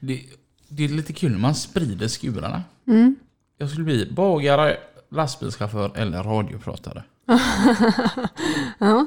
Det, 0.00 0.24
det 0.68 0.84
är 0.84 0.88
lite 0.88 1.12
kul 1.12 1.32
när 1.32 1.38
man 1.38 1.54
sprider 1.54 2.08
skurarna. 2.08 2.62
Mm. 2.86 3.16
Jag 3.56 3.70
skulle 3.70 3.84
bli 3.84 4.06
bagare, 4.12 4.76
lastbilschaufför 5.08 5.92
eller 5.96 6.22
radiopratare. 6.22 7.04
ja. 8.78 9.06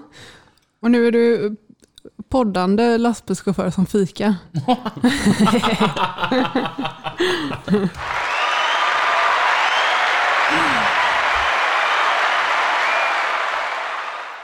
Och 0.80 0.92
nu 0.92 1.08
är 1.08 1.12
du 1.12 1.56
poddande 2.30 2.98
lastbilschaufför 2.98 3.70
som 3.70 3.86
fika. 3.86 4.36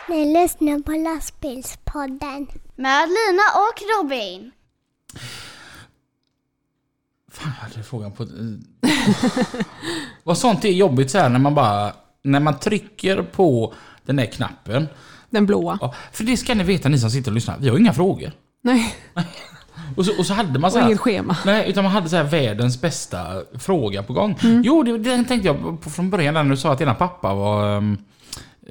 Ni 0.10 0.34
lyssnar 0.34 0.80
på 0.80 0.92
lastbilspodden. 0.92 2.48
Med 2.76 3.10
Lina 3.10 3.44
och 3.56 3.82
Robin. 3.98 4.52
Fan, 7.32 7.52
jag 7.58 7.70
hade 7.70 7.84
frågan 7.84 8.12
på... 8.12 8.28
Vad 10.24 10.38
sånt 10.38 10.65
är 10.65 10.70
jobbigt 10.70 11.12
så 11.12 11.18
här 11.18 11.30
när 11.30 11.39
man 11.39 11.56
bara... 11.56 11.94
När 12.23 12.39
man 12.39 12.60
trycker 12.60 13.21
på 13.21 13.73
den 14.05 14.15
där 14.15 14.25
knappen. 14.25 14.88
Den 15.29 15.45
blåa. 15.45 15.77
Ja, 15.82 15.93
för 16.12 16.23
det 16.23 16.38
ska 16.38 16.55
ni 16.55 16.63
veta 16.63 16.89
ni 16.89 16.99
som 16.99 17.12
sitter 17.12 17.32
och 17.32 17.36
lyssnar. 17.36 17.58
Vi 17.60 17.69
har 17.69 17.77
inga 17.77 17.93
frågor. 17.93 18.32
Nej, 18.62 18.95
Och 19.95 20.05
så, 20.05 20.19
och 20.19 20.25
så 20.25 20.34
hade 20.34 20.60
man 20.60 20.63
och 20.63 20.71
så 20.71 20.79
här, 20.79 20.88
inget 20.88 20.99
schema. 20.99 21.38
Nej, 21.45 21.69
utan 21.69 21.84
man 21.84 21.93
hade 21.93 22.10
så 22.10 22.15
här 22.15 22.23
världens 22.23 22.82
bästa 22.82 23.43
fråga 23.60 24.03
på 24.03 24.13
gång. 24.13 24.38
Jo, 24.63 24.84
det, 24.84 24.97
det 24.97 25.23
tänkte 25.23 25.47
jag 25.47 25.82
på 25.82 25.89
från 25.89 26.10
början 26.10 26.34
när 26.34 26.43
du 26.43 26.58
sa 26.58 26.71
att 26.71 26.79
dina 26.79 26.95
pappa 26.95 27.34
var 27.34 27.77
um, 27.77 27.97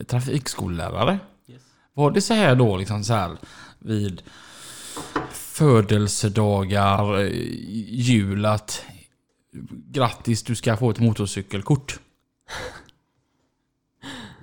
trafikskollärare. 0.06 1.18
Yes. 1.48 1.62
Var 1.94 2.10
det 2.10 2.20
så 2.20 2.34
här 2.34 2.54
då 2.54 2.76
liksom 2.76 3.04
så 3.04 3.14
här 3.14 3.36
vid 3.78 4.22
födelsedagar, 5.30 7.18
eh, 7.20 7.28
jul 7.88 8.46
att 8.46 8.82
grattis 9.90 10.42
du 10.42 10.54
ska 10.54 10.76
få 10.76 10.90
ett 10.90 10.98
motorcykelkort? 10.98 11.98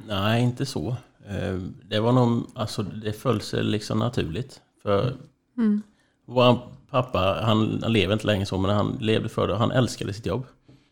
Nej, 0.07 0.43
inte 0.43 0.65
så. 0.65 0.95
Eh, 1.27 1.57
Det 1.89 1.99
var 1.99 2.11
nog, 2.11 2.43
alltså 2.55 2.83
det 2.83 3.13
föll 3.13 3.41
sig 3.41 3.63
liksom 3.63 3.99
naturligt. 3.99 4.61
För 4.83 5.13
Mm. 5.57 5.81
vår 6.25 6.59
pappa, 6.89 7.39
han, 7.43 7.79
han 7.83 7.93
lever 7.93 8.13
inte 8.13 8.27
längre 8.27 8.45
så, 8.45 8.57
men 8.57 8.75
han 8.75 8.97
levde 9.01 9.29
för 9.29 9.47
det. 9.47 9.55
Han 9.55 9.71
älskade 9.71 10.13
sitt 10.13 10.25
jobb. 10.25 10.45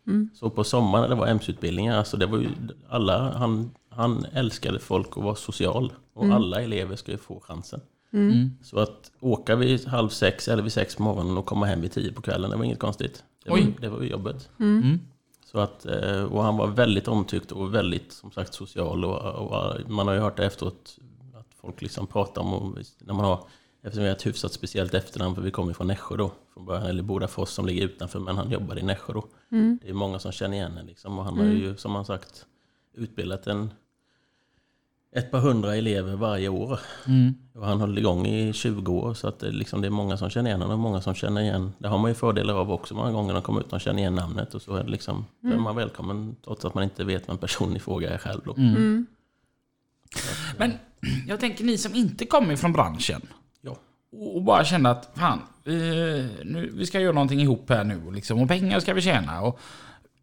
Mm. 0.06 0.28
Så 0.34 0.50
på 0.50 0.64
sommaren 0.64 1.02
när 1.02 1.08
det 1.08 1.14
var 1.20 1.26
MC-utbildningar, 1.26 1.98
alltså 1.98 2.16
det 2.16 2.26
var 2.26 2.38
ju 2.38 2.48
alla, 2.88 3.32
han, 3.38 3.70
han 3.90 4.26
älskade 4.32 4.78
folk 4.78 5.16
och 5.16 5.22
var 5.22 5.34
social. 5.34 5.92
Och 6.14 6.24
Mm. 6.24 6.36
alla 6.36 6.60
elever 6.62 6.96
ska 6.96 7.12
ju 7.12 7.18
få 7.18 7.40
chansen. 7.40 7.80
Mm. 8.12 8.50
Så 8.62 8.78
att 8.78 9.10
åka 9.20 9.56
vid 9.56 9.86
halv 9.86 10.08
sex 10.08 10.48
eller 10.48 10.62
vid 10.62 10.72
sex 10.72 10.96
på 10.96 11.02
morgonen 11.02 11.38
och 11.38 11.46
komma 11.46 11.66
hem 11.66 11.80
vid 11.80 11.92
tio 11.92 12.12
på 12.12 12.22
kvällen, 12.22 12.50
det 12.50 12.56
var 12.56 12.64
inget 12.64 12.78
konstigt. 12.78 13.24
Det 13.44 13.50
var, 13.50 13.56
Oj. 13.56 13.76
det 13.80 13.88
var 13.88 14.02
ju 14.02 14.08
jobbet. 14.08 14.48
Mm. 14.60 15.00
Så 15.54 15.60
att, 15.60 15.86
eh, 15.86 16.24
och 16.24 16.42
han 16.42 16.56
var 16.56 16.66
väldigt 16.66 17.08
omtyckt 17.08 17.52
och 17.52 17.74
väldigt 17.74 18.12
som 18.12 18.30
sagt 18.30 18.54
social. 18.54 19.04
Och, 19.04 19.18
och 19.20 19.90
man 19.90 20.06
har 20.06 20.14
ju 20.14 20.20
hört 20.20 20.36
det 20.36 20.46
efteråt 20.46 20.98
att 21.34 21.46
folk 21.60 21.82
liksom 21.82 22.06
pratar 22.06 22.42
om, 22.42 22.78
när 22.98 23.14
man 23.14 23.24
har, 23.24 23.44
eftersom 23.82 24.02
vi 24.02 24.08
har 24.08 24.16
ett 24.16 24.26
hyfsat 24.26 24.52
speciellt 24.52 24.94
efternamn, 24.94 25.34
för 25.34 25.42
vi 25.42 25.50
kommer 25.50 25.72
från 25.72 25.86
Nässjö 25.86 26.16
då, 26.16 26.32
från 26.54 26.64
början, 26.64 26.86
eller 26.86 27.02
Bodafors 27.02 27.48
som 27.48 27.66
ligger 27.66 27.84
utanför, 27.84 28.18
men 28.20 28.36
han 28.36 28.50
jobbade 28.50 28.80
i 28.80 28.82
Nässjö 28.82 29.12
då. 29.12 29.24
Mm. 29.52 29.78
Det 29.82 29.88
är 29.88 29.94
många 29.94 30.18
som 30.18 30.32
känner 30.32 30.56
igen 30.56 30.78
en 30.78 30.86
liksom, 30.86 31.18
och 31.18 31.24
han 31.24 31.38
har 31.38 31.44
ju 31.44 31.76
som 31.76 31.94
han 31.94 32.04
sagt 32.04 32.46
utbildat 32.94 33.46
en, 33.46 33.70
ett 35.14 35.30
par 35.30 35.38
hundra 35.40 35.76
elever 35.76 36.16
varje 36.16 36.48
år. 36.48 36.80
Mm. 37.06 37.34
Och 37.54 37.66
han 37.66 37.80
höll 37.80 37.98
igång 37.98 38.26
i 38.26 38.52
20 38.52 38.92
år 38.92 39.14
så 39.14 39.28
att 39.28 39.38
det, 39.38 39.50
liksom, 39.50 39.80
det 39.80 39.88
är 39.88 39.90
många 39.90 40.16
som 40.16 40.30
känner 40.30 40.50
igen 40.50 40.60
honom 40.60 40.74
och 40.74 40.82
många 40.82 41.00
som 41.00 41.14
känner 41.14 41.40
igen. 41.40 41.72
Det 41.78 41.88
har 41.88 41.98
man 41.98 42.10
ju 42.10 42.14
fördelar 42.14 42.54
av 42.54 42.72
också 42.72 42.94
många 42.94 43.12
gånger. 43.12 43.34
De 43.34 43.42
kommer 43.42 43.60
ut 43.60 43.72
och 43.72 43.80
känner 43.80 43.98
igen 43.98 44.14
namnet 44.14 44.54
och 44.54 44.62
så 44.62 44.76
är 44.76 44.84
det 44.84 44.90
liksom, 44.90 45.24
då 45.40 45.50
är 45.50 45.56
man 45.56 45.76
välkommen 45.76 46.36
trots 46.44 46.64
att 46.64 46.74
man 46.74 46.84
inte 46.84 47.04
vet 47.04 47.28
vem 47.28 47.38
personen 47.38 47.76
i 47.76 47.80
fråga 47.80 48.10
är 48.10 48.18
själv. 48.18 48.40
Då. 48.44 48.54
Mm. 48.56 49.06
Men 50.58 50.72
jag 51.26 51.40
tänker 51.40 51.64
ni 51.64 51.78
som 51.78 51.94
inte 51.94 52.26
kommer 52.26 52.56
från 52.56 52.72
branschen. 52.72 53.20
Ja. 53.60 53.76
Och 54.12 54.36
och 54.36 54.42
bara 54.42 54.64
känner 54.64 54.90
att 54.90 55.10
fan, 55.14 55.38
eh, 55.64 55.72
nu, 56.44 56.72
vi 56.74 56.86
ska 56.86 57.00
göra 57.00 57.12
någonting 57.12 57.40
ihop 57.40 57.70
här 57.70 57.84
nu 57.84 58.10
liksom, 58.10 58.42
och 58.42 58.48
pengar 58.48 58.80
ska 58.80 58.94
vi 58.94 59.02
tjäna. 59.02 59.42
Och 59.42 59.60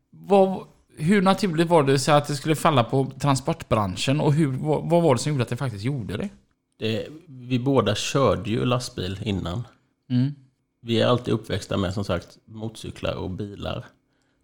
vad, 0.09 0.67
hur 1.01 1.21
naturligt 1.21 1.67
var 1.67 1.83
det 1.83 1.99
så 1.99 2.11
att 2.11 2.27
det 2.27 2.35
skulle 2.35 2.55
falla 2.55 2.83
på 2.83 3.11
transportbranschen 3.19 4.21
och 4.21 4.33
hur, 4.33 4.51
vad, 4.51 4.89
vad 4.89 5.03
var 5.03 5.15
det 5.15 5.21
som 5.21 5.31
gjorde 5.31 5.43
att 5.43 5.49
det 5.49 5.57
faktiskt 5.57 5.83
gjorde 5.83 6.17
det? 6.17 6.29
Det, 6.79 7.07
vi 7.27 7.59
båda 7.59 7.95
körde 7.95 8.49
ju 8.49 8.65
lastbil 8.65 9.19
innan. 9.23 9.67
Mm. 10.09 10.31
Vi 10.81 11.01
är 11.01 11.07
alltid 11.07 11.33
uppväxta 11.33 11.77
med 11.77 11.93
som 11.93 12.03
sagt 12.03 12.37
motorcyklar 12.45 13.13
och 13.13 13.29
bilar. 13.29 13.85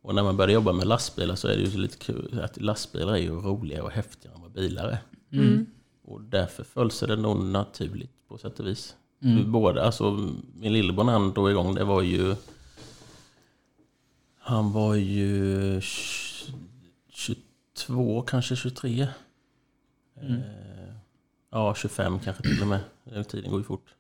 Och 0.02 0.16
när 0.16 0.24
man 0.24 0.38
börjar 0.38 0.54
jobba 0.54 0.74
med 0.74 0.88
lastbilar 0.88 1.36
så 1.36 1.48
är 1.48 1.56
det 1.56 1.64
ju 1.64 1.78
lite 1.78 1.98
kul 1.98 2.42
att 2.44 2.62
lastbilar 2.62 3.14
är 3.14 3.18
ju 3.18 3.32
roligare 3.32 3.82
och 3.82 3.92
häftigare 3.92 4.36
än 4.36 4.42
vad 4.42 4.52
bilar 4.52 4.88
är. 4.88 5.00
Mm. 5.32 5.66
Och 6.04 6.22
därför 6.22 6.64
föll 6.64 6.92
sig 6.92 7.08
det 7.08 7.16
nog 7.16 7.44
naturligt 7.44 8.12
på 8.28 8.38
sätt 8.38 8.60
och 8.60 8.68
vis. 8.68 8.96
Mm. 9.24 9.38
Vi 9.38 9.44
båda, 9.44 9.84
alltså 9.84 10.30
min 10.54 10.74
lillebror 10.74 11.04
när 11.04 11.14
han 11.14 11.34
drog 11.34 11.50
igång 11.50 11.76
det 11.76 11.84
var 11.84 12.02
ju 12.02 12.36
Han 14.40 14.72
var 14.72 14.96
ju 14.96 15.82
22, 17.18 18.22
kanske 18.22 18.56
23. 18.56 19.08
Eh, 20.22 20.40
ja, 21.52 21.76
25 21.76 22.20
kanske 22.20 22.44
till 22.44 22.62
och 22.62 22.68
med. 22.68 22.80
Eh, 23.06 23.24
Tiden 23.24 23.52
går 23.52 23.60
ju 23.60 23.64
fort. 23.64 23.96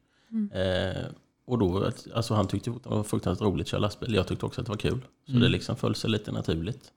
Eh, 0.51 1.06
och 1.45 1.58
då, 1.58 1.91
alltså 2.13 2.34
han 2.34 2.47
tyckte 2.47 2.69
det 2.69 2.89
var 2.89 3.03
fruktansvärt 3.03 3.45
roligt 3.45 3.65
att 3.65 3.69
köra 3.69 3.82
lastbil. 3.82 4.13
Jag 4.13 4.27
tyckte 4.27 4.45
också 4.45 4.62
att 4.62 4.67
det 4.67 4.71
var 4.71 4.77
kul. 4.77 4.99
Så 5.25 5.32
det 5.32 5.49
liksom 5.49 5.75
föll 5.75 5.95
sig 5.95 6.10
lite 6.10 6.32
naturligt. 6.32 6.91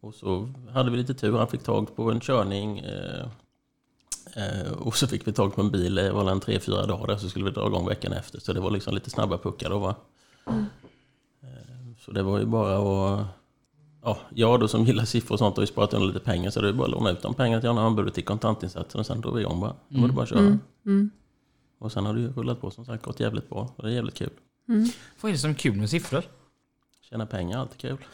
Och 0.00 0.14
så 0.14 0.52
hade 0.70 0.90
vi 0.90 0.96
lite 0.96 1.14
tur. 1.14 1.38
Han 1.38 1.48
fick 1.48 1.62
tag 1.62 1.96
på 1.96 2.10
en 2.10 2.20
körning. 2.20 2.78
Eh, 2.78 3.26
eh, 4.36 4.72
och 4.72 4.96
så 4.96 5.06
fick 5.06 5.28
vi 5.28 5.32
tag 5.32 5.54
på 5.54 5.60
en 5.60 5.70
bil. 5.70 5.94
Det 5.94 6.12
var 6.12 6.30
en 6.30 6.40
tre, 6.40 6.60
fyra 6.60 6.86
dagar. 6.86 7.16
Så 7.16 7.28
skulle 7.28 7.44
vi 7.44 7.50
dra 7.50 7.66
igång 7.66 7.88
veckan 7.88 8.12
efter. 8.12 8.40
Så 8.40 8.52
det 8.52 8.60
var 8.60 8.70
liksom 8.70 8.94
lite 8.94 9.10
snabba 9.10 9.38
puckar 9.38 9.70
då 9.70 9.78
va. 9.78 9.94
Så 11.98 12.12
det 12.12 12.22
var 12.22 12.38
ju 12.38 12.44
bara 12.44 12.76
att... 12.76 13.26
Ja, 14.06 14.18
jag 14.34 14.60
då 14.60 14.68
som 14.68 14.84
gillar 14.84 15.04
siffror 15.04 15.32
och 15.32 15.38
sånt 15.38 15.56
har 15.56 15.62
ju 15.62 15.66
sparat 15.66 15.94
undan 15.94 16.08
lite 16.08 16.20
pengar 16.20 16.50
så 16.50 16.60
det 16.60 16.68
är 16.68 16.72
bara 16.72 16.84
att 16.84 16.90
låna 16.90 17.10
ut 17.10 17.22
de 17.22 17.34
pengarna 17.34 17.60
till 17.60 17.68
honom 17.68 17.84
anbudet 17.84 18.14
till 18.14 18.24
kontantinsatsen 18.24 18.98
och 18.98 19.06
sen 19.06 19.20
drog 19.20 19.34
vi 19.34 19.40
igång 19.40 19.60
bara. 19.60 19.74
Då 19.88 20.00
var 20.00 20.08
det 20.08 20.14
bara 20.14 20.22
att 20.22 20.28
köra. 20.28 20.40
Och 21.78 21.92
sen 21.92 22.06
har 22.06 22.14
det 22.14 22.20
ju 22.20 22.32
rullat 22.32 22.60
på 22.60 22.70
som 22.70 22.84
sagt, 22.84 23.04
gått 23.04 23.20
jävligt 23.20 23.48
bra. 23.48 23.74
Det 23.76 23.86
är 23.86 23.90
jävligt 23.90 24.14
kul. 24.14 24.30
Vad 25.20 25.30
är 25.30 25.32
det 25.32 25.38
som 25.38 25.50
är 25.50 25.54
kul 25.54 25.76
med 25.76 25.90
siffror? 25.90 26.22
Tjäna 27.16 27.26
pengar, 27.26 27.58
alltid 27.58 27.80
kul. 27.80 27.96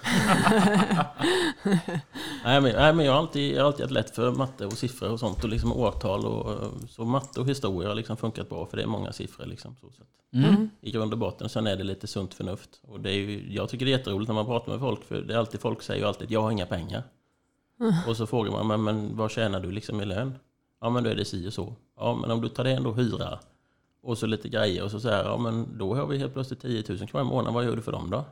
nej, 2.45 2.61
men, 2.61 2.63
nej, 2.63 2.93
men 2.93 3.07
jag 3.07 3.13
har 3.13 3.19
alltid, 3.19 3.55
jag 3.55 3.61
har 3.61 3.67
alltid 3.67 3.81
haft 3.81 3.93
lätt 3.93 4.15
för 4.15 4.33
matte 4.33 4.67
och 4.67 4.73
siffror 4.73 5.11
och 5.11 5.21
sånt. 5.21 5.45
Och 5.45 5.51
liksom 5.51 5.73
årtal 5.73 6.27
och 6.27 6.53
eh, 6.53 6.69
så 6.89 7.05
matte 7.05 7.41
och 7.41 7.49
historia 7.49 7.89
har 7.89 7.95
liksom 7.95 8.17
funkat 8.17 8.49
bra 8.49 8.67
för 8.67 8.77
det 8.77 8.83
är 8.83 8.87
många 8.87 9.13
siffror 9.13 9.47
liksom. 9.47 9.77
Så 9.81 9.91
sätt. 9.91 10.07
Mm. 10.35 10.71
I 10.81 10.91
grund 10.91 11.13
och 11.13 11.19
botten. 11.19 11.49
Sen 11.49 11.67
är 11.67 11.77
det 11.77 11.85
lite 11.85 12.07
sunt 12.07 12.35
förnuft. 12.35 12.81
Och 12.83 13.01
det 13.01 13.11
är 13.11 13.15
ju, 13.15 13.53
jag 13.53 13.69
tycker 13.69 13.87
det 13.87 13.93
är 13.93 13.99
jätteroligt 13.99 14.29
när 14.29 14.35
man 14.35 14.47
pratar 14.47 14.73
med 14.73 14.81
folk. 14.81 15.05
För 15.05 15.23
det 15.23 15.35
är 15.35 15.39
alltid 15.39 15.61
folk 15.61 15.83
säger 15.83 16.01
ju 16.01 16.07
alltid 16.07 16.31
jag 16.31 16.43
har 16.43 16.51
inga 16.51 16.67
pengar. 16.67 17.03
Och 18.07 18.17
så 18.17 18.27
frågar 18.27 18.51
man 18.53 18.67
men, 18.67 18.83
men 18.83 19.17
vad 19.17 19.31
tjänar 19.31 19.61
du 19.61 19.71
liksom 19.71 20.01
i 20.01 20.05
lön? 20.05 20.35
Ja 20.81 20.91
men 20.91 21.05
då 21.05 21.11
är 21.11 21.15
det 21.15 21.25
si 21.25 21.49
och 21.49 21.53
så. 21.53 21.77
Ja 21.97 22.15
men 22.21 22.31
om 22.31 22.41
du 22.41 22.49
tar 22.49 22.65
det 22.65 22.71
ändå 22.71 22.93
hyra. 22.93 23.39
Och 24.03 24.19
så 24.19 24.27
lite 24.27 24.49
grejer 24.49 24.85
och 24.85 24.91
så 24.91 25.01
säger 25.01 25.25
ja 25.25 25.37
men 25.37 25.79
då 25.79 25.95
har 25.95 26.07
vi 26.07 26.19
helt 26.19 26.33
plötsligt 26.33 26.61
10 26.61 26.85
000 26.89 26.99
kronor 26.99 27.27
i 27.27 27.29
månaden. 27.29 27.55
Vad 27.55 27.65
gör 27.65 27.77
du 27.77 27.83
för 27.83 27.93
dem 27.93 28.11
då? 28.11 28.25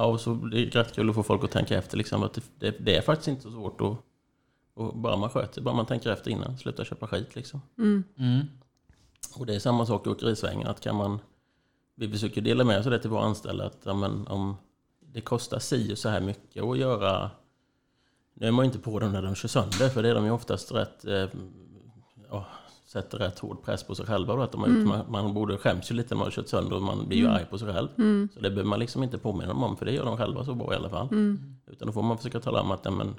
Ja, 0.00 0.06
och 0.06 0.20
så 0.20 0.34
det 0.34 0.60
är 0.60 0.70
rätt 0.70 0.94
kul 0.94 1.08
att 1.08 1.14
få 1.14 1.22
folk 1.22 1.44
att 1.44 1.50
tänka 1.50 1.78
efter 1.78 1.96
liksom, 1.96 2.22
att 2.22 2.38
det, 2.58 2.70
det, 2.70 2.96
är 2.96 3.02
faktiskt 3.02 3.28
inte 3.28 3.42
så 3.42 3.50
svårt 3.50 3.80
att 3.80 3.96
och 4.74 4.96
bara 4.96 5.16
man 5.16 5.30
sköter, 5.30 5.62
bara 5.62 5.74
man 5.74 5.86
tänker 5.86 6.10
efter 6.10 6.30
innan, 6.30 6.58
sluta 6.58 6.84
köpa 6.84 7.06
skit 7.06 7.36
liksom. 7.36 7.60
Mm. 7.78 8.04
Och 9.36 9.46
det 9.46 9.54
är 9.54 9.58
samma 9.58 9.86
sak 9.86 10.06
i 10.06 10.10
åkerisvängen, 10.10 10.66
att 10.66 10.80
kan 10.80 10.96
man, 10.96 11.18
vi 11.94 12.08
försöker 12.08 12.40
dela 12.40 12.64
med 12.64 12.78
oss 12.78 12.86
av 12.86 12.92
det 12.92 12.98
till 12.98 13.10
våra 13.10 13.24
anställda, 13.24 13.66
att 13.66 13.78
ja, 13.84 13.94
men, 13.94 14.26
om 14.26 14.56
det 15.00 15.20
kostar 15.20 15.58
si 15.58 15.92
och 15.94 15.98
så 15.98 16.08
här 16.08 16.20
mycket 16.20 16.62
att 16.62 16.78
göra, 16.78 17.30
nu 18.34 18.46
är 18.46 18.52
man 18.52 18.64
ju 18.64 18.66
inte 18.66 18.78
på 18.78 18.98
dem 18.98 19.12
när 19.12 19.22
de 19.22 19.34
kör 19.34 19.48
sönder, 19.48 19.88
för 19.88 20.02
det 20.02 20.08
är 20.08 20.14
de 20.14 20.24
ju 20.24 20.30
oftast 20.30 20.72
rätt, 20.72 21.04
eh, 21.04 21.28
ja, 22.30 22.46
sätter 22.92 23.18
rätt 23.18 23.38
hård 23.38 23.62
press 23.64 23.84
på 23.84 23.94
sig 23.94 24.06
själva. 24.06 24.36
Då, 24.36 24.42
att 24.42 24.52
de 24.52 24.60
gjort, 24.60 24.86
man, 24.86 25.04
man 25.08 25.34
borde 25.34 25.58
skäms 25.58 25.90
ju 25.90 25.94
lite 25.94 26.14
när 26.14 26.18
man 26.18 26.26
har 26.26 26.30
kört 26.32 26.48
sönder 26.48 26.76
och 26.76 26.82
man 26.82 27.08
blir 27.08 27.18
ju 27.18 27.26
arg 27.28 27.46
på 27.50 27.58
sig 27.58 27.72
själv. 27.72 27.88
Så 28.34 28.40
det 28.40 28.50
behöver 28.50 28.64
man 28.64 28.78
liksom 28.78 29.02
inte 29.02 29.18
påminna 29.18 29.48
dem 29.48 29.62
om, 29.62 29.76
för 29.76 29.86
det 29.86 29.92
gör 29.92 30.04
de 30.04 30.16
själva 30.16 30.44
så 30.44 30.54
bra 30.54 30.72
i 30.72 30.76
alla 30.76 30.90
fall. 30.90 31.08
Utan 31.66 31.86
då 31.86 31.92
får 31.92 32.02
man 32.02 32.16
försöka 32.16 32.40
tala 32.40 32.60
om 32.60 32.70
att 32.70 32.84
ja, 32.84 32.90
men, 32.90 33.14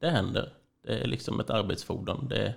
det 0.00 0.10
händer. 0.10 0.52
Det 0.86 0.92
är 0.92 1.06
liksom 1.06 1.40
ett 1.40 1.50
arbetsfordon. 1.50 2.28
Det, 2.28 2.54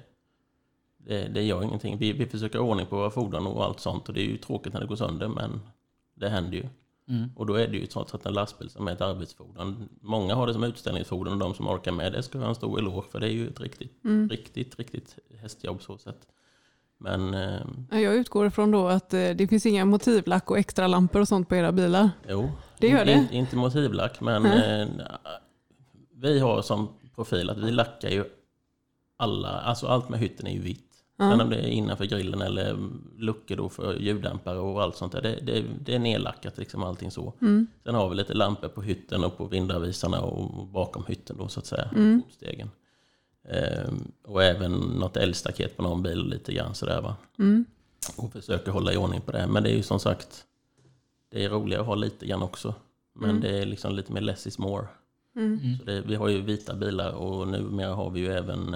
det, 0.97 1.27
det 1.33 1.43
gör 1.43 1.63
ingenting. 1.63 1.97
Vi, 1.97 2.13
vi 2.13 2.25
försöker 2.25 2.59
ha 2.59 2.65
ordning 2.65 2.85
på 2.85 2.95
våra 2.95 3.09
fordon 3.09 3.47
och 3.47 3.63
allt 3.65 3.79
sånt. 3.79 4.07
Och 4.07 4.13
det 4.13 4.21
är 4.21 4.25
ju 4.25 4.37
tråkigt 4.37 4.73
när 4.73 4.79
det 4.79 4.87
går 4.87 4.95
sönder, 4.95 5.27
men 5.27 5.59
det 6.15 6.29
händer 6.29 6.57
ju. 6.57 6.63
Och 7.35 7.45
då 7.45 7.53
är 7.53 7.67
det 7.67 7.77
ju 7.77 7.85
trots 7.85 8.13
att 8.13 8.25
en 8.25 8.33
lastbil 8.33 8.69
som 8.69 8.87
är 8.87 8.91
ett 8.91 9.01
arbetsfordon. 9.01 9.89
Många 10.01 10.35
har 10.35 10.47
det 10.47 10.53
som 10.53 10.63
utställningsfordon 10.63 11.33
och 11.33 11.39
de 11.39 11.53
som 11.53 11.67
orkar 11.67 11.91
med 11.91 12.11
det 12.13 12.23
ska 12.23 12.39
ha 12.39 12.47
en 12.47 12.55
stor 12.55 12.79
eloge 12.79 13.07
för 13.11 13.19
det 13.19 13.27
är 13.27 13.31
ju 13.31 13.47
ett 13.47 13.59
riktigt, 13.59 13.93
riktigt, 14.29 14.79
riktigt 14.79 15.19
hästjobb 15.41 15.81
så 15.81 15.97
sett. 15.97 16.27
Men 16.99 17.33
Ja, 17.91 17.99
Jag 17.99 18.15
utgår 18.15 18.47
ifrån 18.47 18.71
då 18.71 18.87
att 18.87 19.13
eh, 19.13 19.29
det 19.29 19.47
finns 19.47 19.65
inga 19.65 19.85
motivlack 19.85 20.51
och 20.51 20.57
extra 20.57 20.87
lampor 20.87 21.21
och 21.21 21.27
sånt 21.27 21.49
på 21.49 21.55
era 21.55 21.71
bilar. 21.71 22.09
jo, 22.29 22.51
Det 22.79 22.87
gör 22.87 23.05
det. 23.05 23.13
In, 23.13 23.29
inte 23.31 23.55
motivlack, 23.55 24.21
men 24.21 24.45
eh, 24.45 24.87
vi 26.15 26.39
har 26.39 26.61
som 26.61 26.87
profil 27.15 27.49
att 27.49 27.57
vi 27.57 27.71
lackar 27.71 28.09
ju 28.09 28.25
alla, 29.17 29.49
alltså 29.49 29.87
allt 29.87 30.09
med 30.09 30.19
hytten 30.19 30.47
är 30.47 30.51
ju 30.51 30.59
vitt. 30.61 30.85
Sen 31.17 31.41
om 31.41 31.49
det 31.49 31.55
är 31.55 31.67
innanför 31.67 32.05
grillen 32.05 32.41
eller 32.41 32.77
luckor 33.17 33.55
då 33.55 33.69
för 33.69 33.95
ljuddämpare 33.95 34.59
och 34.59 34.81
allt 34.83 34.95
sånt 34.95 35.11
där. 35.11 35.21
Det, 35.21 35.39
det, 35.43 35.63
det 35.85 35.95
är 35.95 35.99
nedlackat 35.99 36.57
liksom 36.57 36.83
allting 36.83 37.11
så. 37.11 37.33
Sen 37.83 37.95
har 37.95 38.09
vi 38.09 38.15
lite 38.15 38.33
lampor 38.33 38.67
på 38.67 38.81
hytten 38.81 39.23
och 39.23 39.37
på 39.37 39.45
vindavisarna 39.45 40.21
och 40.21 40.67
bakom 40.67 41.03
hytten 41.07 41.37
då 41.37 41.47
så 41.47 41.59
att 41.59 41.65
säga. 41.65 41.89
Ehm, 41.95 42.21
och 44.23 44.43
även 44.43 44.71
något 44.71 45.17
älgstaket 45.17 45.77
på 45.77 45.83
någon 45.83 46.03
bil 46.03 46.25
lite 46.25 46.53
grann 46.53 46.75
sådär 46.75 47.01
va. 47.01 47.15
Och 48.17 48.31
försöker 48.33 48.71
hålla 48.71 48.93
i 48.93 48.97
ordning 48.97 49.21
på 49.21 49.31
det. 49.31 49.47
Men 49.47 49.63
det 49.63 49.69
är 49.69 49.75
ju 49.75 49.83
som 49.83 49.99
sagt, 49.99 50.45
det 51.31 51.43
är 51.43 51.49
roligare 51.49 51.81
att 51.81 51.87
ha 51.87 51.95
lite 51.95 52.25
grann 52.25 52.43
också. 52.43 52.75
Men 53.13 53.41
det 53.41 53.49
är 53.61 53.65
liksom 53.65 53.95
lite 53.95 54.13
mer 54.13 54.21
less 54.21 54.47
is 54.47 54.57
more. 54.57 54.87
Så 55.79 55.85
det, 55.85 56.01
vi 56.01 56.15
har 56.15 56.27
ju 56.27 56.41
vita 56.41 56.75
bilar 56.75 57.11
och 57.11 57.47
numera 57.47 57.95
har 57.95 58.09
vi 58.09 58.19
ju 58.19 58.27
även 58.27 58.73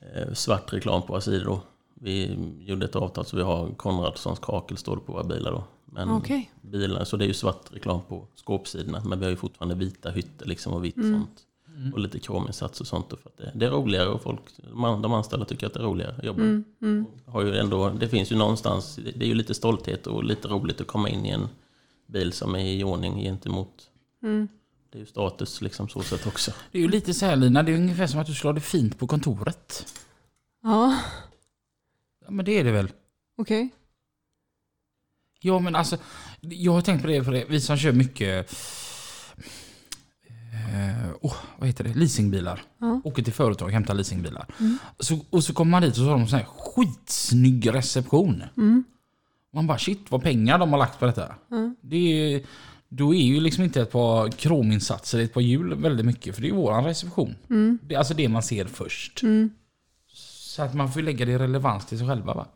eh, 0.00 0.32
svart 0.32 0.72
reklam 0.72 1.02
på 1.02 1.08
våra 1.08 1.20
sidor. 1.20 1.44
Då. 1.44 1.60
Vi 1.94 2.38
gjorde 2.60 2.84
ett 2.84 2.96
avtal 2.96 3.24
så 3.24 3.36
vi 3.36 3.42
har 3.42 3.68
Konradssons 3.74 4.38
kakel 4.38 4.76
står 4.76 4.96
det 4.96 5.02
på 5.02 5.12
våra 5.12 5.24
bilar 5.24 5.52
då. 5.52 5.64
Men 5.84 6.10
Okej. 6.10 6.50
bilarna, 6.60 7.04
så 7.04 7.16
det 7.16 7.24
är 7.24 7.28
ju 7.28 7.34
svart 7.34 7.70
reklam 7.72 8.00
på 8.08 8.26
skåpsidorna. 8.34 9.02
Men 9.04 9.18
vi 9.18 9.24
har 9.24 9.30
ju 9.30 9.36
fortfarande 9.36 9.74
vita 9.74 10.10
hytter 10.10 10.46
liksom 10.46 10.72
och 10.72 10.84
vitt 10.84 10.94
sånt. 10.94 11.42
Och 11.92 11.98
lite 12.00 12.18
krominsats 12.18 12.80
och 12.80 12.86
sånt. 12.86 13.08
För 13.08 13.16
att 13.28 13.36
det, 13.36 13.52
det 13.54 13.66
är 13.66 13.70
roligare 13.70 14.08
och 14.08 14.22
folk, 14.22 14.40
de 14.56 14.84
an- 14.84 15.02
de 15.02 15.12
anställda 15.12 15.46
tycker 15.46 15.66
att 15.66 15.74
det 15.74 15.80
är 15.80 15.84
roligare 15.84 16.14
att 16.18 16.24
jobba. 16.24 16.42
Har 17.26 17.42
ju 17.42 17.56
ändå, 17.56 17.88
det 17.90 18.08
finns 18.08 18.32
ju 18.32 18.36
någonstans, 18.36 18.96
det 19.16 19.24
är 19.24 19.28
ju 19.28 19.34
lite 19.34 19.54
stolthet 19.54 20.06
och 20.06 20.24
lite 20.24 20.48
roligt 20.48 20.80
att 20.80 20.86
komma 20.86 21.08
in 21.08 21.26
i 21.26 21.30
en 21.30 21.48
bil 22.06 22.32
som 22.32 22.54
är 22.54 22.64
i 22.64 22.84
ordning 22.84 23.20
gentemot. 23.22 23.90
Det 24.90 24.98
är 24.98 25.00
ju 25.00 25.06
status 25.06 25.60
liksom 25.60 25.88
så 25.88 26.02
sätt 26.02 26.26
också. 26.26 26.52
Det 26.72 26.78
är 26.78 26.82
ju 26.82 26.88
lite 26.88 27.14
så 27.14 27.26
här 27.26 27.36
Lina, 27.36 27.62
det 27.62 27.72
är 27.72 27.76
ungefär 27.76 28.06
som 28.06 28.20
att 28.20 28.26
du 28.26 28.34
skulle 28.34 28.48
ha 28.48 28.54
det 28.54 28.60
fint 28.60 28.98
på 28.98 29.06
kontoret. 29.06 29.94
Ja, 30.62 30.98
Ja 32.24 32.30
men 32.30 32.44
det 32.44 32.52
är 32.60 32.64
det 32.64 32.72
väl? 32.72 32.88
okej. 33.38 33.68
Ja 35.40 35.58
men 35.58 35.76
alltså, 35.76 35.96
jag 36.40 36.72
har 36.72 36.80
tänkt 36.80 37.02
på 37.02 37.08
det, 37.08 37.24
för 37.24 37.32
det. 37.32 37.44
vi 37.48 37.60
som 37.60 37.76
kör 37.76 37.92
mycket 37.92 38.50
eh, 40.66 41.10
oh, 41.20 41.34
vad 41.58 41.68
heter 41.68 41.84
det? 41.84 41.94
leasingbilar. 41.94 42.62
Ja. 42.78 43.00
Åker 43.04 43.22
till 43.22 43.32
företag 43.32 43.66
och 43.66 43.72
hämtar 43.72 43.94
leasingbilar. 43.94 44.46
Så, 45.00 45.18
och 45.30 45.44
så 45.44 45.54
kommer 45.54 45.70
man 45.70 45.82
dit 45.82 45.90
och 45.90 45.96
så 45.96 46.04
har 46.04 46.18
de 46.18 46.26
sån 46.28 46.38
här 46.38 46.46
skitsnygg 46.46 47.74
reception. 47.74 48.42
Man 49.52 49.66
bara 49.66 49.78
shit 49.78 50.10
vad 50.10 50.22
pengar 50.22 50.58
de 50.58 50.70
har 50.70 50.78
lagt 50.78 50.98
på 50.98 51.06
detta. 51.06 51.34
Det 51.80 51.96
är, 52.34 52.42
då 52.88 53.14
är 53.14 53.22
ju 53.22 53.40
liksom 53.40 53.64
inte 53.64 53.80
ett 53.82 53.92
par 53.92 54.28
krominsatser, 54.30 55.18
ett 55.18 55.34
par 55.34 55.40
hjul 55.40 55.74
väldigt 55.74 56.06
mycket. 56.06 56.34
För 56.34 56.42
det 56.42 56.48
är 56.48 56.50
ju 56.50 56.56
våran 56.56 56.84
reception. 56.84 57.34
Det 57.82 57.94
är 57.94 57.98
alltså 57.98 58.14
det 58.14 58.28
man 58.28 58.42
ser 58.42 58.64
först. 58.64 59.22
Så 60.08 60.62
att 60.62 60.74
man 60.74 60.92
får 60.92 61.00
lägga 61.02 61.24
det 61.26 61.32
i 61.32 61.38
relevans 61.38 61.86
till 61.86 61.98
sig 61.98 62.06
själva 62.08 62.34
va? 62.34 62.46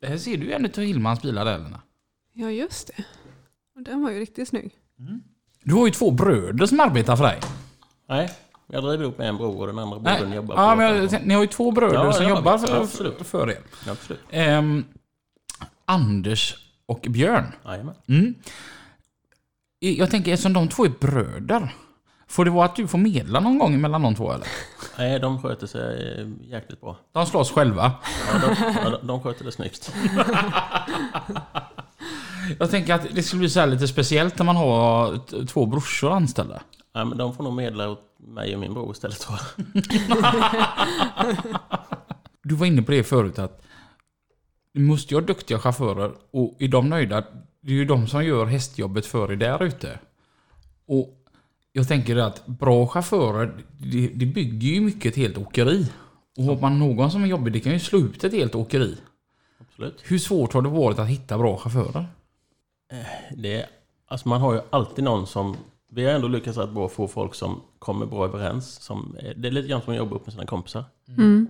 Det 0.00 0.06
här 0.06 0.18
ser 0.18 0.36
du 0.36 0.46
ju 0.46 0.52
en 0.52 0.64
av 0.64 0.78
Hillmans 0.78 1.22
bilar 1.22 1.44
där. 1.44 1.76
Ja, 2.32 2.50
just 2.50 2.86
det. 2.96 3.04
Och 3.76 3.82
den 3.82 4.02
var 4.02 4.10
ju 4.10 4.20
riktigt 4.20 4.48
snygg. 4.48 4.72
Du 5.64 5.74
har 5.74 5.86
ju 5.86 5.92
två 5.92 6.10
bröder 6.10 6.66
som 6.66 6.80
arbetar 6.80 7.16
för 7.16 7.24
dig. 7.24 7.40
Nej, 8.08 8.30
jag 8.66 8.82
driver 8.84 9.04
ihop 9.04 9.18
med 9.18 9.28
en 9.28 9.36
bror 9.36 9.60
och 9.60 9.66
den 9.66 9.78
andra 9.78 9.98
brodern 9.98 10.32
jobbar 10.32 10.54
Ja, 10.56 10.70
på 10.70 10.76
men 10.76 11.08
jag, 11.12 11.26
ni 11.26 11.34
har 11.34 11.40
ju 11.42 11.46
två 11.48 11.70
bröder 11.70 11.94
Ja, 12.04 12.12
som 12.12 12.28
jobbar 12.28 12.58
för, 12.58 12.80
Absolut. 12.80 13.26
för, 13.26 13.50
er. 13.50 13.58
Absolut. 13.90 14.20
Ehm, 14.30 14.84
Anders 15.84 16.56
och 16.86 17.00
Björn. 17.10 17.52
Jajamän. 17.64 17.94
Mm. 18.08 18.34
Jag 19.80 20.10
tänker 20.10 20.32
eftersom 20.32 20.52
de 20.52 20.68
två 20.68 20.84
är 20.84 20.92
bröder. 21.00 21.74
Får 22.28 22.44
det 22.44 22.50
vara 22.50 22.64
att 22.64 22.76
du 22.76 22.88
får 22.88 22.98
medla 22.98 23.40
någon 23.40 23.58
gång 23.58 23.80
mellan 23.80 24.02
de 24.02 24.14
två 24.14 24.32
eller? 24.32 24.46
Nej, 24.98 25.18
de 25.20 25.42
sköter 25.42 25.66
sig 25.66 26.20
eh, 26.20 26.50
jäkligt 26.50 26.80
bra. 26.80 26.96
De 27.12 27.26
slåss 27.26 27.50
själva. 27.52 27.92
Ja, 28.32 28.38
de, 28.48 28.56
ja, 28.84 28.90
de- 28.90 29.06
de 29.06 29.22
sköter 29.22 29.44
det 29.44 29.52
snyggt. 29.52 29.92
Jag 32.58 32.70
tänker 32.70 32.94
att 32.94 33.14
det 33.14 33.22
skulle 33.22 33.40
bli 33.40 33.50
så 33.50 33.60
här 33.60 33.66
lite 33.66 33.88
speciellt 33.88 34.38
när 34.38 34.44
man 34.44 34.56
har 34.56 35.18
två 35.46 35.66
brorsor 35.66 36.12
anställda. 36.12 36.62
Ja, 36.92 37.04
men 37.04 37.18
de 37.18 37.34
får 37.34 37.44
nog 37.44 37.54
medla 37.54 37.90
åt 37.90 38.14
mig 38.18 38.54
och 38.54 38.60
min 38.60 38.74
bror 38.74 38.92
istället 38.92 39.20
tror. 39.20 39.38
Du 42.46 42.54
var 42.54 42.66
inne 42.66 42.82
på 42.82 42.92
det 42.92 43.04
förut 43.04 43.38
att 43.38 43.62
du 44.72 44.80
måste 44.80 45.14
ju 45.14 45.20
ha 45.20 45.26
duktiga 45.26 45.58
chaufförer 45.58 46.12
och 46.30 46.56
är 46.58 46.68
de 46.68 46.88
nöjda, 46.88 47.24
det 47.60 47.72
är 47.72 47.76
ju 47.76 47.84
de 47.84 48.06
som 48.06 48.24
gör 48.24 48.46
hästjobbet 48.46 49.06
för 49.06 49.32
er 49.32 49.36
där 49.36 49.62
ute. 49.62 49.98
Och 50.86 51.08
jag 51.72 51.88
tänker 51.88 52.16
att 52.16 52.46
bra 52.46 52.86
chaufförer, 52.86 53.64
det, 53.78 54.08
det 54.08 54.26
bygger 54.26 54.68
ju 54.68 54.80
mycket 54.80 55.12
ett 55.12 55.16
helt 55.16 55.38
åkeri. 55.38 55.86
Och 56.36 56.44
har 56.44 56.60
man 56.60 56.78
någon 56.78 57.10
som 57.10 57.22
är 57.22 57.26
jobbig, 57.26 57.52
det 57.52 57.60
kan 57.60 57.72
ju 57.72 57.78
slå 57.78 57.98
ut 57.98 58.24
ett 58.24 58.32
helt 58.32 58.54
åkeri. 58.54 58.96
Absolut. 59.60 60.02
Hur 60.04 60.18
svårt 60.18 60.52
har 60.52 60.62
det 60.62 60.68
varit 60.68 60.98
att 60.98 61.08
hitta 61.08 61.38
bra 61.38 61.58
chaufförer? 61.58 62.06
Det 63.36 63.60
är 63.60 63.66
Alltså 64.06 64.28
man 64.28 64.40
har 64.40 64.54
ju 64.54 64.60
alltid 64.70 65.04
någon 65.04 65.26
som... 65.26 65.56
Vi 65.90 66.04
har 66.04 66.12
ändå 66.12 66.28
lyckats 66.28 66.58
att 66.58 66.70
bra 66.72 66.88
få 66.88 67.08
folk 67.08 67.34
som 67.34 67.60
kommer 67.78 68.06
bra 68.06 68.24
överens. 68.24 68.82
Som, 68.82 69.16
det 69.36 69.48
är 69.48 69.52
lite 69.52 69.68
grann 69.68 69.82
som 69.82 69.92
att 69.92 69.98
jobba 69.98 70.16
upp 70.16 70.26
med 70.26 70.32
sina 70.32 70.46
kompisar. 70.46 70.84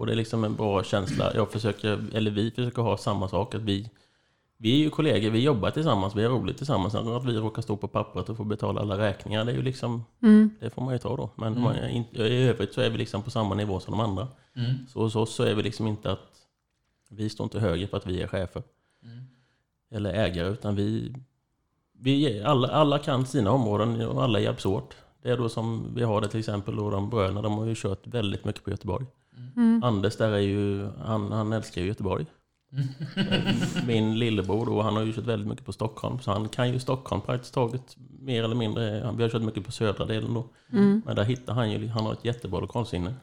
Och 0.00 0.06
det 0.06 0.12
är 0.12 0.16
liksom 0.16 0.44
en 0.44 0.54
bra 0.56 0.82
känsla. 0.84 1.32
Jag 1.34 1.50
försöker, 1.52 2.04
eller 2.14 2.30
vi 2.30 2.50
försöker 2.50 2.82
ha 2.82 2.96
samma 2.96 3.28
sak. 3.28 3.54
Att 3.54 3.60
vi, 3.62 3.90
vi 4.56 4.72
är 4.72 4.76
ju 4.78 4.90
kollegor, 4.90 5.30
vi 5.30 5.42
jobbar 5.42 5.70
tillsammans, 5.70 6.14
vi 6.16 6.22
har 6.24 6.30
roligt 6.30 6.56
tillsammans. 6.56 6.92
Sen 6.92 7.08
Att 7.08 7.24
vi 7.24 7.32
råkar 7.32 7.62
stå 7.62 7.76
på 7.76 7.88
pappret 7.88 8.28
och 8.28 8.36
få 8.36 8.44
betala 8.44 8.80
alla 8.80 8.98
räkningar, 8.98 9.44
det 9.44 9.52
är 9.52 9.56
ju 9.56 9.62
liksom... 9.62 10.04
Det 10.60 10.70
får 10.70 10.82
man 10.82 10.92
ju 10.94 10.98
ta 10.98 11.16
då. 11.16 11.30
Men 11.36 11.60
man, 11.62 11.74
är 11.74 11.88
inte- 11.88 12.22
i 12.22 12.42
övrigt 12.48 12.74
så 12.74 12.80
är 12.80 12.90
vi 12.90 12.98
liksom 12.98 13.22
på 13.22 13.30
samma 13.30 13.54
nivå 13.54 13.80
som 13.80 13.90
de 13.92 14.00
andra. 14.00 14.28
Så 14.88 15.00
hos 15.02 15.16
oss 15.16 15.34
så 15.34 15.42
är 15.42 15.54
vi 15.54 15.62
liksom 15.62 15.86
inte 15.86 16.12
att... 16.12 16.30
Vi 17.10 17.28
står 17.30 17.44
inte 17.44 17.60
högre 17.60 17.86
för 17.86 17.96
att 17.96 18.06
vi 18.06 18.22
är 18.22 18.26
chefer. 18.26 18.62
Eller 19.94 20.12
ägare, 20.12 20.48
utan 20.48 20.74
vi... 20.74 21.14
vi 21.92 22.42
alla, 22.42 22.68
alla 22.68 22.98
kan 22.98 23.26
sina 23.26 23.50
områden 23.50 24.06
och 24.06 24.22
alla 24.22 24.40
hjälps 24.40 24.66
åt. 24.66 24.96
Det 25.22 25.30
är 25.30 25.36
då 25.36 25.48
som 25.48 25.94
vi 25.94 26.02
har 26.02 26.20
det 26.20 26.28
till 26.28 26.40
exempel 26.40 26.76
då 26.76 26.90
de 26.90 27.10
bröderna, 27.10 27.42
de 27.42 27.58
har 27.58 27.66
ju 27.66 27.74
kört 27.76 28.06
väldigt 28.06 28.44
mycket 28.44 28.64
på 28.64 28.70
Göteborg. 28.70 29.06
Anders 29.82 30.16
där 30.16 30.30
är 30.30 30.38
ju, 30.38 30.88
han, 31.04 31.32
han 31.32 31.52
älskar 31.52 31.80
ju 31.80 31.86
Göteborg. 31.86 32.26
Min 33.86 34.18
lillebror 34.18 34.66
då, 34.66 34.82
han 34.82 34.96
har 34.96 35.02
ju 35.02 35.12
kört 35.12 35.24
väldigt 35.26 35.48
mycket 35.48 35.66
på 35.66 35.72
Stockholm. 35.72 36.20
Så 36.20 36.30
han 36.32 36.48
kan 36.48 36.72
ju 36.72 36.78
Stockholm 36.78 37.22
praktiskt 37.22 37.54
taget 37.54 37.96
mer 38.20 38.44
eller 38.44 38.54
mindre. 38.54 39.12
Vi 39.16 39.22
har 39.22 39.30
kört 39.30 39.42
mycket 39.42 39.64
på 39.64 39.72
södra 39.72 40.04
delen 40.04 40.34
då. 40.34 40.44
Men 41.04 41.16
där 41.16 41.24
hittar 41.24 41.54
han 41.54 41.70
ju, 41.70 41.88
han 41.88 42.04
har 42.04 42.12
ett 42.12 42.24
jättebra 42.24 42.60
lokalsinne. 42.60 43.14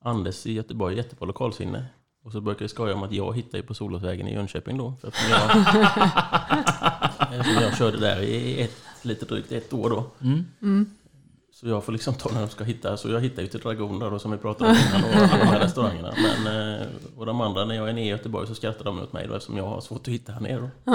Anders 0.00 0.46
i 0.46 0.52
Göteborg 0.52 0.96
jättebra 0.96 1.26
lokalsinne. 1.26 1.84
Och 2.24 2.32
så 2.32 2.40
brukar 2.40 2.64
vi 2.64 2.68
skoja 2.68 2.94
om 2.94 3.02
att 3.02 3.12
jag 3.12 3.36
hittar 3.36 3.58
ju 3.58 3.64
på 3.64 3.74
Solåsvägen 3.74 4.28
i 4.28 4.34
Jönköping 4.34 4.78
då. 4.78 4.94
För 5.00 5.08
eftersom 5.08 5.30
jag, 5.30 5.50
eftersom 7.40 7.62
jag 7.62 7.76
körde 7.76 7.98
där 7.98 8.20
i 8.22 8.60
ett, 8.62 8.82
lite 9.02 9.24
drygt 9.24 9.52
ett 9.52 9.72
år 9.72 9.90
då. 9.90 10.10
Så 11.52 11.68
jag 11.68 11.84
får 11.84 11.92
liksom 11.92 12.14
ta 12.14 12.30
när 12.32 12.40
de 12.40 12.48
ska 12.48 12.64
hitta. 12.64 12.96
Så 12.96 13.08
jag 13.10 13.20
hittar 13.20 13.42
ju 13.42 13.48
till 13.48 13.60
Dragon 13.60 13.98
där 13.98 14.10
då, 14.10 14.18
som 14.18 14.30
vi 14.30 14.38
pratade 14.38 14.70
om 14.70 14.76
innan 14.76 15.04
och 15.04 15.14
alla 15.16 15.38
de 15.38 15.46
här 15.46 15.60
restaurangerna. 15.64 16.14
Men, 16.16 16.80
eh, 16.80 16.86
och 17.16 17.26
de 17.26 17.40
andra, 17.40 17.64
när 17.64 17.74
jag 17.74 17.88
är 17.88 17.92
nere 17.92 18.04
i 18.04 18.08
Göteborg 18.08 18.46
så 18.46 18.54
skrattar 18.54 18.84
de 18.84 19.00
åt 19.00 19.12
mig 19.12 19.26
då 19.28 19.34
eftersom 19.34 19.56
jag 19.56 19.66
har 19.66 19.80
svårt 19.80 20.00
att 20.00 20.08
hitta 20.14 20.32
här 20.32 20.40
nere 20.40 20.70
då. 20.84 20.92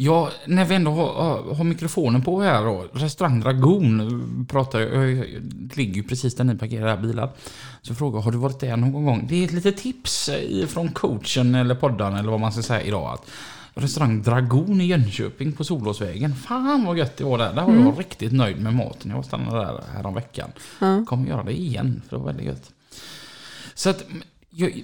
Ja, 0.00 0.30
när 0.46 0.64
vi 0.64 0.74
ändå 0.74 0.90
har, 0.90 1.54
har, 1.54 1.64
mikrofonen 1.64 2.22
på 2.22 2.40
här 2.40 2.64
då. 2.64 2.86
Restaurang 2.92 3.40
Dragon 3.40 4.46
pratar 4.50 4.80
jag, 4.80 5.10
jag 5.10 5.26
ligger 5.74 5.94
ju 5.94 6.02
precis 6.02 6.34
där 6.34 6.44
ni 6.44 6.58
parkerar 6.58 6.88
era 6.88 6.96
bilar. 6.96 7.30
Så 7.82 7.94
frågar 7.94 8.20
har 8.20 8.32
du 8.32 8.38
varit 8.38 8.60
där 8.60 8.76
någon 8.76 9.04
gång? 9.04 9.26
Det 9.28 9.40
är 9.40 9.44
ett 9.44 9.52
litet 9.52 9.76
tips 9.76 10.28
eh, 10.28 10.66
från 10.66 10.88
coachen 10.88 11.54
eller 11.54 11.74
podden 11.74 12.14
eller 12.14 12.30
vad 12.30 12.40
man 12.40 12.52
ska 12.52 12.62
säga 12.62 12.82
idag. 12.82 13.14
Att 13.14 13.28
restaurang 13.74 14.22
Dragon 14.22 14.80
i 14.80 14.86
Jönköping 14.86 15.52
på 15.52 15.64
Solåsvägen. 15.64 16.34
Fan 16.34 16.84
vad 16.84 16.98
gött 16.98 17.16
det 17.16 17.24
var 17.24 17.38
där. 17.38 17.52
Där 17.52 17.64
var 17.64 17.74
jag 17.74 17.98
riktigt 17.98 18.32
nöjd 18.32 18.62
med 18.62 18.74
maten. 18.74 19.10
Jag 19.10 19.24
stannade 19.24 19.58
där 19.58 19.80
här 19.94 20.06
om 20.06 20.14
veckan. 20.14 20.50
Kommer 21.06 21.28
göra 21.28 21.42
det 21.42 21.58
igen 21.58 22.02
för 22.08 22.16
det 22.16 22.22
var 22.22 22.26
väldigt 22.26 22.46
gött. 22.46 22.70
Så 23.74 23.90
att 23.90 24.04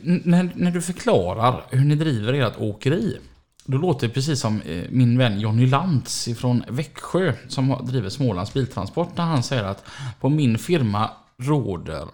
när, 0.03 0.50
när 0.55 0.70
du 0.70 0.83
förklarar 0.83 1.64
hur 1.70 1.85
ni 1.85 1.94
driver 1.94 2.33
ert 2.33 2.59
åkeri. 2.59 3.18
Då 3.66 3.79
låter 3.79 4.09
det 4.09 4.14
precis 4.14 4.40
som 4.40 4.61
eh, 4.62 4.85
min 4.90 5.18
vän 5.18 5.40
Jonny 5.40 5.66
Lantz 5.66 6.29
från 6.37 6.64
Växjö 6.68 7.33
som 7.48 7.87
driver 7.87 8.09
Smålands 8.09 8.53
biltransport. 8.53 9.16
När 9.16 9.24
han 9.24 9.42
säger 9.42 9.64
att 9.64 9.85
på 10.20 10.29
min 10.29 10.59
firma 10.59 11.11
råder 11.37 12.09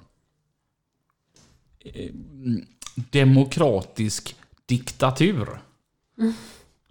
eh, 1.84 2.10
demokratisk 2.94 4.36
diktatur. 4.66 5.48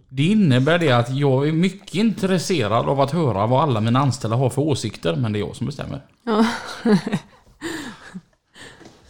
Det 0.08 0.22
innebär 0.26 0.78
det 0.78 0.92
att 0.92 1.14
jag 1.16 1.48
är 1.48 1.52
mycket 1.52 1.94
intresserad 1.94 2.88
av 2.88 3.00
att 3.00 3.10
höra 3.10 3.46
vad 3.46 3.62
alla 3.62 3.80
mina 3.80 3.98
anställda 3.98 4.36
har 4.36 4.50
för 4.50 4.62
åsikter, 4.62 5.16
men 5.16 5.32
det 5.32 5.38
är 5.38 5.40
jag 5.40 5.56
som 5.56 5.66
bestämmer. 5.66 6.02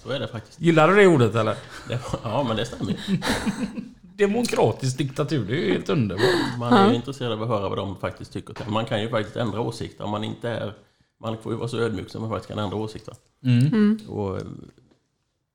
Så 0.03 0.11
är 0.11 0.21
det 0.21 0.29
faktiskt. 0.29 0.61
Gillar 0.61 0.89
du 0.89 0.97
det 0.97 1.07
ordet 1.07 1.35
eller? 1.35 1.57
Det, 1.89 2.01
ja, 2.25 2.45
men 2.49 2.57
det 2.57 2.67
stämmer. 2.67 2.97
Demokratisk 4.21 4.99
diktatur, 4.99 5.45
det 5.47 5.53
är 5.53 5.61
ju 5.61 5.73
helt 5.73 5.89
underbart. 5.89 6.59
Man 6.59 6.73
är 6.73 6.89
ju 6.91 6.95
intresserad 6.97 7.33
av 7.33 7.43
att 7.43 7.49
höra 7.49 7.69
vad 7.69 7.79
de 7.79 7.97
faktiskt 7.97 8.33
tycker. 8.33 8.71
Man 8.71 8.85
kan 8.85 9.03
ju 9.03 9.09
faktiskt 9.09 9.37
ändra 9.37 9.61
åsikter 9.61 10.05
om 10.05 10.11
man 10.11 10.25
inte 10.25 10.49
är... 10.51 10.73
Man 11.21 11.39
får 11.39 11.53
ju 11.53 11.59
vara 11.59 11.69
så 11.69 11.79
ödmjuk 11.79 12.11
som 12.11 12.21
man 12.21 12.31
faktiskt 12.31 12.49
kan 12.49 12.59
ändra 12.59 12.77
åsikter. 12.77 13.15
Och 14.09 14.37
eh, 14.37 14.43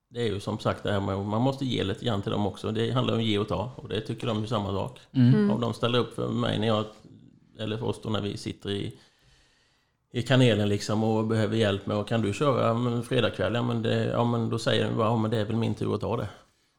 det 0.09 0.21
är 0.21 0.25
ju 0.25 0.39
som 0.39 0.59
sagt 0.59 0.83
det 0.83 0.91
här 0.91 0.99
med 1.01 1.19
man 1.19 1.41
måste 1.41 1.65
ge 1.65 1.83
lite 1.83 2.05
grann 2.05 2.21
till 2.21 2.31
dem 2.31 2.47
också. 2.47 2.71
Det 2.71 2.91
handlar 2.91 3.13
om 3.13 3.19
att 3.19 3.25
ge 3.25 3.37
och 3.39 3.47
ta 3.47 3.71
och 3.75 3.89
det 3.89 4.01
tycker 4.01 4.27
de 4.27 4.41
ju 4.41 4.47
samma 4.47 4.69
sak. 4.71 4.99
Om 5.51 5.61
de 5.61 5.73
ställer 5.73 5.99
upp 5.99 6.15
för 6.15 6.27
mig 6.27 6.59
när 6.59 6.67
jag, 6.67 6.85
eller 7.59 7.77
för 7.77 7.85
oss 7.85 7.99
då 8.03 8.09
när 8.09 8.21
vi 8.21 8.37
sitter 8.37 8.69
i, 8.69 8.93
i 10.13 10.21
kanelen 10.21 10.69
liksom 10.69 11.03
och 11.03 11.25
behöver 11.27 11.57
hjälp 11.57 11.85
med 11.85 11.97
och 11.97 12.07
kan 12.07 12.21
du 12.21 12.33
köra 12.33 13.01
fredagkväll? 13.01 13.53
Ja 13.55 13.61
men, 13.63 13.81
det, 13.81 14.05
ja 14.05 14.23
men 14.23 14.49
då 14.49 14.59
säger 14.59 14.85
de 14.89 14.97
bara, 14.97 15.07
ja 15.07 15.17
men 15.17 15.31
det 15.31 15.37
är 15.37 15.45
väl 15.45 15.55
min 15.55 15.75
tur 15.75 15.95
att 15.95 16.01
ta 16.01 16.17
det. 16.17 16.27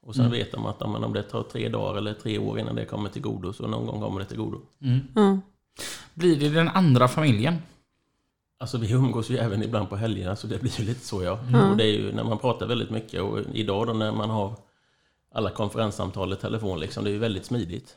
Och 0.06 0.14
sen 0.14 0.30
vet 0.30 0.52
de 0.52 0.66
att 0.66 0.82
om 0.82 1.12
det 1.12 1.22
tar 1.22 1.42
tre 1.42 1.68
dagar 1.68 1.98
eller 1.98 2.14
tre 2.14 2.38
år 2.38 2.58
innan 2.58 2.74
det 2.74 2.84
kommer 2.84 3.08
till 3.08 3.22
godo 3.22 3.52
så 3.52 3.66
någon 3.66 3.86
gång 3.86 4.00
kommer 4.00 4.20
det 4.20 4.26
till 4.26 4.36
godo. 4.36 4.60
Ja. 5.14 5.38
Blir 6.14 6.40
det 6.40 6.48
den 6.48 6.68
andra 6.68 7.08
familjen? 7.08 7.54
Alltså 8.58 8.78
vi 8.78 8.92
umgås 8.92 9.30
ju 9.30 9.36
även 9.36 9.62
ibland 9.62 9.88
på 9.88 9.96
helgerna 9.96 10.36
så 10.36 10.46
det 10.46 10.60
blir 10.60 10.80
ju 10.80 10.86
lite 10.86 11.06
så 11.06 11.22
ja. 11.22 11.32
Och 11.70 11.76
det 11.76 11.84
är 11.84 11.92
ju 11.92 12.12
när 12.12 12.24
man 12.24 12.38
pratar 12.38 12.66
väldigt 12.66 12.90
mycket 12.90 13.22
och 13.22 13.40
idag 13.52 13.86
då 13.86 13.92
när 13.92 14.12
man 14.12 14.30
har 14.30 14.56
alla 15.34 15.50
konferenssamtal 15.50 16.32
i 16.32 16.36
telefon 16.36 16.80
liksom, 16.80 17.04
det 17.04 17.10
är 17.10 17.12
ju 17.12 17.18
väldigt 17.18 17.44
smidigt. 17.44 17.96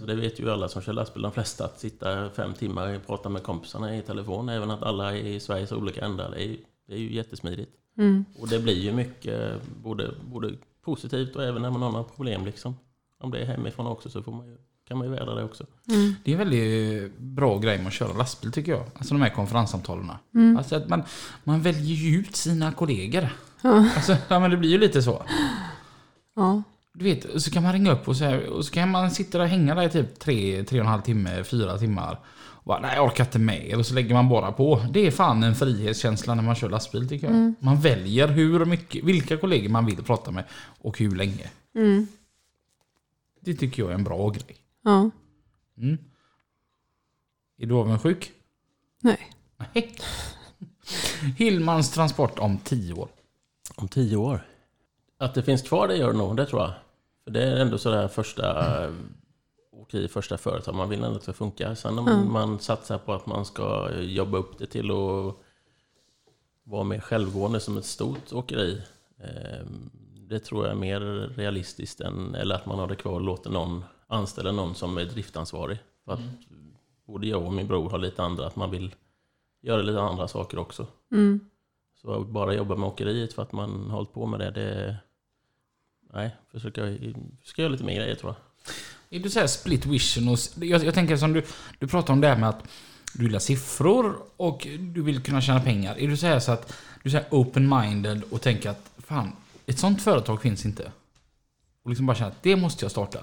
Så 0.00 0.06
det 0.06 0.14
vet 0.14 0.40
ju 0.40 0.50
alla 0.50 0.68
som 0.68 0.82
kör 0.82 0.92
lastbil, 0.92 1.22
de 1.22 1.32
flesta, 1.32 1.64
att 1.64 1.80
sitta 1.80 2.30
fem 2.30 2.54
timmar 2.54 2.94
och 2.94 3.06
prata 3.06 3.28
med 3.28 3.42
kompisarna 3.42 3.96
i 3.96 4.02
telefon, 4.02 4.48
även 4.48 4.70
att 4.70 4.82
alla 4.82 5.16
är 5.16 5.26
i 5.26 5.40
Sveriges 5.40 5.72
olika 5.72 6.04
ändar, 6.04 6.30
det 6.30 6.42
är 6.42 6.46
ju, 6.46 6.56
det 6.88 6.94
är 6.94 6.98
ju 6.98 7.14
jättesmidigt. 7.14 7.70
Och 8.40 8.48
det 8.48 8.58
blir 8.58 8.78
ju 8.78 8.92
mycket, 8.92 9.60
både, 9.82 10.10
både 10.32 10.52
positivt 10.82 11.36
och 11.36 11.44
även 11.44 11.62
när 11.62 11.70
man 11.70 11.82
har 11.82 11.90
några 11.92 12.04
problem 12.04 12.44
liksom. 12.44 12.76
Om 13.20 13.30
det 13.30 13.38
är 13.38 13.46
hemifrån 13.46 13.86
också 13.86 14.10
så 14.10 14.22
får 14.22 14.32
man 14.32 14.46
ju, 14.46 14.56
kan 14.88 14.98
man 14.98 15.06
ju 15.06 15.12
vädra 15.12 15.34
det 15.34 15.44
också. 15.44 15.66
Det 16.24 16.30
är 16.30 16.32
en 16.32 16.38
väldigt 16.38 17.18
bra 17.18 17.58
grej 17.58 17.78
med 17.78 17.86
att 17.86 17.92
köra 17.92 18.12
lastbil 18.12 18.52
tycker 18.52 18.72
jag. 18.72 18.84
Alltså 18.94 19.14
de 19.14 19.22
här 19.22 19.30
konferenssamtalen. 19.30 20.10
Alltså 20.58 20.76
att 20.76 20.88
man, 20.88 21.02
man 21.44 21.62
väljer 21.62 21.96
ju 21.96 22.18
ut 22.18 22.36
sina 22.36 22.72
kollegor. 22.72 23.28
Alltså, 23.62 24.16
ja, 24.28 24.40
men 24.40 24.50
det 24.50 24.56
blir 24.56 24.70
ju 24.70 24.78
lite 24.78 25.02
så. 25.02 25.22
Ja. 26.36 26.62
Du 26.94 27.04
vet, 27.04 27.42
så 27.42 27.50
kan 27.50 27.62
man 27.62 27.72
ringa 27.72 27.92
upp 27.92 28.08
och 28.08 28.16
så, 28.16 28.24
här, 28.24 28.46
och 28.46 28.64
så 28.64 28.72
kan 28.72 28.90
man 28.90 29.10
sitta 29.10 29.38
där 29.38 29.44
och 29.44 29.50
hänga 29.50 29.74
där 29.74 29.82
i 29.82 29.90
typ 29.90 30.18
tre, 30.18 30.64
tre 30.64 30.80
och 30.80 30.84
en 30.84 30.90
halv 30.90 31.02
timme, 31.02 31.44
fyra 31.44 31.78
timmar. 31.78 32.18
Bara, 32.70 32.80
nej 32.80 32.96
jag 32.96 33.04
orkar 33.04 33.24
inte 33.24 33.38
med. 33.38 33.74
Och 33.74 33.86
så 33.86 33.94
lägger 33.94 34.14
man 34.14 34.28
bara 34.28 34.52
på. 34.52 34.86
Det 34.90 35.06
är 35.06 35.10
fan 35.10 35.42
en 35.42 35.54
frihetskänsla 35.54 36.34
när 36.34 36.42
man 36.42 36.54
kör 36.54 36.68
lastbil 36.68 37.08
tycker 37.08 37.30
jag. 37.30 37.54
Man 37.60 37.80
väljer 37.80 38.28
hur 38.28 38.64
mycket, 38.64 39.04
vilka 39.04 39.36
kollegor 39.36 39.68
man 39.68 39.86
vill 39.86 40.02
prata 40.02 40.30
med 40.30 40.44
och 40.80 40.98
hur 40.98 41.16
länge. 41.16 41.50
Det 43.40 43.54
tycker 43.54 43.82
jag 43.82 43.90
är 43.90 43.94
en 43.94 44.04
bra 44.04 44.28
grej. 44.28 44.56
Ja. 44.84 45.10
Mm. 45.78 45.98
Är 47.58 47.66
du 47.66 47.74
avundsjuk? 47.74 48.32
Nej. 49.00 49.30
Nej. 49.56 49.92
Hillmans 51.36 51.90
transport 51.90 52.38
om 52.38 52.58
tio 52.58 52.92
år. 52.92 53.08
Om 53.74 53.88
tio 53.88 54.16
år? 54.16 54.46
Att 55.18 55.34
det 55.34 55.42
finns 55.42 55.62
kvar, 55.62 55.88
det 55.88 55.96
gör 55.96 56.12
det 56.12 56.18
nog, 56.18 56.36
det 56.36 56.46
tror 56.46 56.62
jag. 56.62 56.72
För 57.24 57.30
det 57.30 57.42
är 57.42 57.56
ändå 57.56 57.78
sådär 57.78 58.08
första 58.08 58.86
eh, 59.94 59.98
åkeri, 59.98 60.08
första 60.08 60.38
företag. 60.38 60.74
Man 60.74 60.88
vill 60.88 60.98
ändå 60.98 61.10
att 61.10 61.14
det 61.14 61.22
ska 61.22 61.32
funka. 61.32 61.76
Sen 61.76 61.98
om 61.98 62.32
man 62.32 62.58
satsar 62.58 62.98
på 62.98 63.12
att 63.12 63.26
man 63.26 63.44
ska 63.44 63.90
jobba 64.00 64.38
upp 64.38 64.58
det 64.58 64.66
till 64.66 64.90
att 64.90 65.34
vara 66.64 66.84
mer 66.84 67.00
självgående 67.00 67.60
som 67.60 67.76
ett 67.76 67.84
stort 67.84 68.32
åkeri. 68.32 68.82
eh, 69.18 69.66
Det 70.28 70.40
tror 70.40 70.64
jag 70.64 70.72
är 70.72 70.78
mer 70.78 71.00
realistiskt 71.36 72.00
än 72.00 72.34
eller 72.34 72.54
att 72.54 72.66
man 72.66 72.78
har 72.78 72.86
det 72.86 72.96
kvar 72.96 73.12
och 73.12 73.20
låter 73.20 73.50
någon 73.50 73.84
anställa 74.06 74.52
någon 74.52 74.74
som 74.74 74.98
är 74.98 75.04
driftansvarig. 75.04 75.78
För 76.04 76.12
att 76.12 76.20
både 77.06 77.26
jag 77.26 77.46
och 77.46 77.52
min 77.52 77.66
bror 77.66 77.90
har 77.90 77.98
lite 77.98 78.22
andra, 78.22 78.46
att 78.46 78.56
man 78.56 78.70
vill 78.70 78.94
göra 79.62 79.82
lite 79.82 80.00
andra 80.00 80.28
saker 80.28 80.58
också. 80.58 80.86
Mm. 81.12 81.40
Så 82.02 82.12
att 82.12 82.26
bara 82.26 82.54
jobba 82.54 82.76
med 82.76 82.88
åkeriet 82.88 83.32
för 83.32 83.42
att 83.42 83.52
man 83.52 83.90
har 83.90 83.96
hållit 83.96 84.12
på 84.12 84.26
med 84.26 84.40
det, 84.40 84.50
det... 84.50 84.96
Nej, 86.12 86.36
försöka, 86.52 86.82
försöka 87.40 87.62
göra 87.62 87.72
lite 87.72 87.84
mer 87.84 87.96
grejer 87.96 88.14
tror 88.14 88.34
jag. 88.34 88.74
Är 89.12 89.20
du 89.20 89.30
såhär 89.30 89.46
split 89.46 89.86
vision? 89.86 90.28
Och, 90.28 90.38
jag, 90.60 90.84
jag 90.84 90.94
tänker 90.94 91.16
som 91.16 91.32
du, 91.32 91.44
du 91.78 91.86
pratar 91.86 92.12
om 92.12 92.20
det 92.20 92.28
här 92.28 92.36
med 92.36 92.48
att 92.48 92.64
du 93.14 93.24
gillar 93.24 93.38
siffror 93.38 94.16
och 94.36 94.66
du 94.78 95.02
vill 95.02 95.22
kunna 95.22 95.40
tjäna 95.40 95.60
pengar. 95.60 95.98
Är 95.98 96.08
du 96.08 96.16
så 96.16 96.26
här 96.26 96.40
så 96.40 96.52
att 96.52 96.72
du 97.02 97.08
är 97.08 97.10
så 97.10 97.16
här 97.16 97.26
open-minded 97.30 98.22
och 98.30 98.40
tänker 98.40 98.70
att 98.70 98.90
fan, 98.98 99.32
ett 99.66 99.78
sånt 99.78 100.02
företag 100.02 100.42
finns 100.42 100.64
inte? 100.64 100.92
Och 101.84 101.90
liksom 101.90 102.06
bara 102.06 102.16
känner 102.16 102.30
att 102.30 102.42
det 102.42 102.56
måste 102.56 102.84
jag 102.84 102.90
starta. 102.90 103.18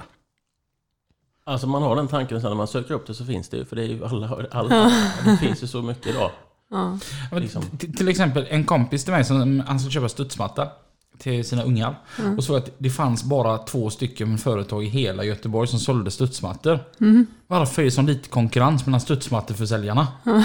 Alltså 1.44 1.68
man 1.68 1.82
har 1.82 1.96
den 1.96 2.08
tanken 2.08 2.42
sen 2.42 2.50
när 2.50 2.58
man 2.58 2.68
söker 2.68 2.94
upp 2.94 3.08
det 3.08 3.14
så 3.14 3.26
finns 3.26 3.50
det 3.50 3.58
ju, 3.58 3.66
för 3.66 3.76
det 3.76 3.82
är 3.82 3.88
ju 3.88 4.06
alla, 4.06 4.48
alla 4.52 4.92
det 5.26 5.38
finns 5.38 5.64
ju 5.64 5.68
så 5.68 5.82
mycket 5.82 6.08
idag. 6.08 6.32
Ja. 6.70 7.00
Liksom. 7.32 7.64
Till 7.78 8.08
exempel 8.08 8.48
en 8.50 8.64
kompis 8.64 9.04
till 9.04 9.14
mig 9.14 9.26
som 9.26 9.60
han 9.68 9.80
ska 9.80 9.90
köpa 9.90 10.10
studsmatta. 10.10 10.72
Till 11.18 11.46
sina 11.46 11.64
ungar. 11.64 11.96
Och 12.38 12.44
så 12.44 12.56
att 12.56 12.72
det 12.78 12.90
fanns 12.90 13.24
bara 13.24 13.58
två 13.58 13.90
stycken 13.90 14.38
företag 14.38 14.84
i 14.84 14.88
hela 14.88 15.24
Göteborg 15.24 15.68
som 15.68 15.80
sålde 15.80 16.12
studsmattor. 16.12 16.80
Varför 17.48 17.82
är 17.82 17.86
det 17.86 17.92
så 17.92 18.02
lite 18.02 18.30
konkurrens 18.30 18.86
mellan 18.86 19.02
studsmatteförsäljarna? 19.02 20.08
Ja. 20.24 20.44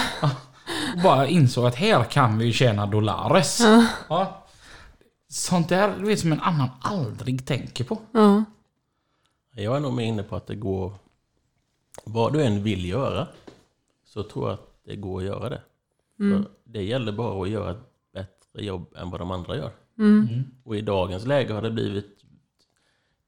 Och 0.96 1.02
bara 1.02 1.26
insåg 1.26 1.66
att 1.66 1.74
här 1.74 2.04
kan 2.04 2.38
vi 2.38 2.52
tjäna 2.52 2.86
dollares. 2.86 3.60
Ja. 4.08 4.44
Sånt 5.28 5.68
där 5.68 5.94
du 5.98 6.06
vet, 6.06 6.20
som 6.20 6.32
en 6.32 6.40
annan 6.40 6.68
aldrig 6.80 7.46
tänker 7.46 7.84
på. 7.84 7.98
Ja. 8.12 8.44
Jag 9.54 9.76
är 9.76 9.80
nog 9.80 9.92
mer 9.92 10.04
inne 10.04 10.22
på 10.22 10.36
att 10.36 10.46
det 10.46 10.54
går... 10.54 10.92
Vad 12.04 12.32
du 12.32 12.42
än 12.42 12.62
vill 12.62 12.84
göra 12.84 13.28
så 14.06 14.22
tror 14.22 14.48
jag 14.48 14.54
att 14.54 14.68
det 14.86 14.96
går 14.96 15.20
att 15.20 15.26
göra 15.26 15.48
det. 15.48 15.62
För 16.16 16.44
det 16.64 16.82
gäller 16.82 17.12
bara 17.12 17.42
att 17.42 17.48
göra 17.48 17.70
ett 17.70 18.12
bättre 18.14 18.64
jobb 18.64 18.86
än 18.96 19.10
vad 19.10 19.20
de 19.20 19.30
andra 19.30 19.56
gör. 19.56 19.70
Och 20.64 20.76
i 20.76 20.80
dagens 20.80 21.26
läge 21.26 21.52
har 21.52 21.62
det 21.62 21.70
blivit... 21.70 22.18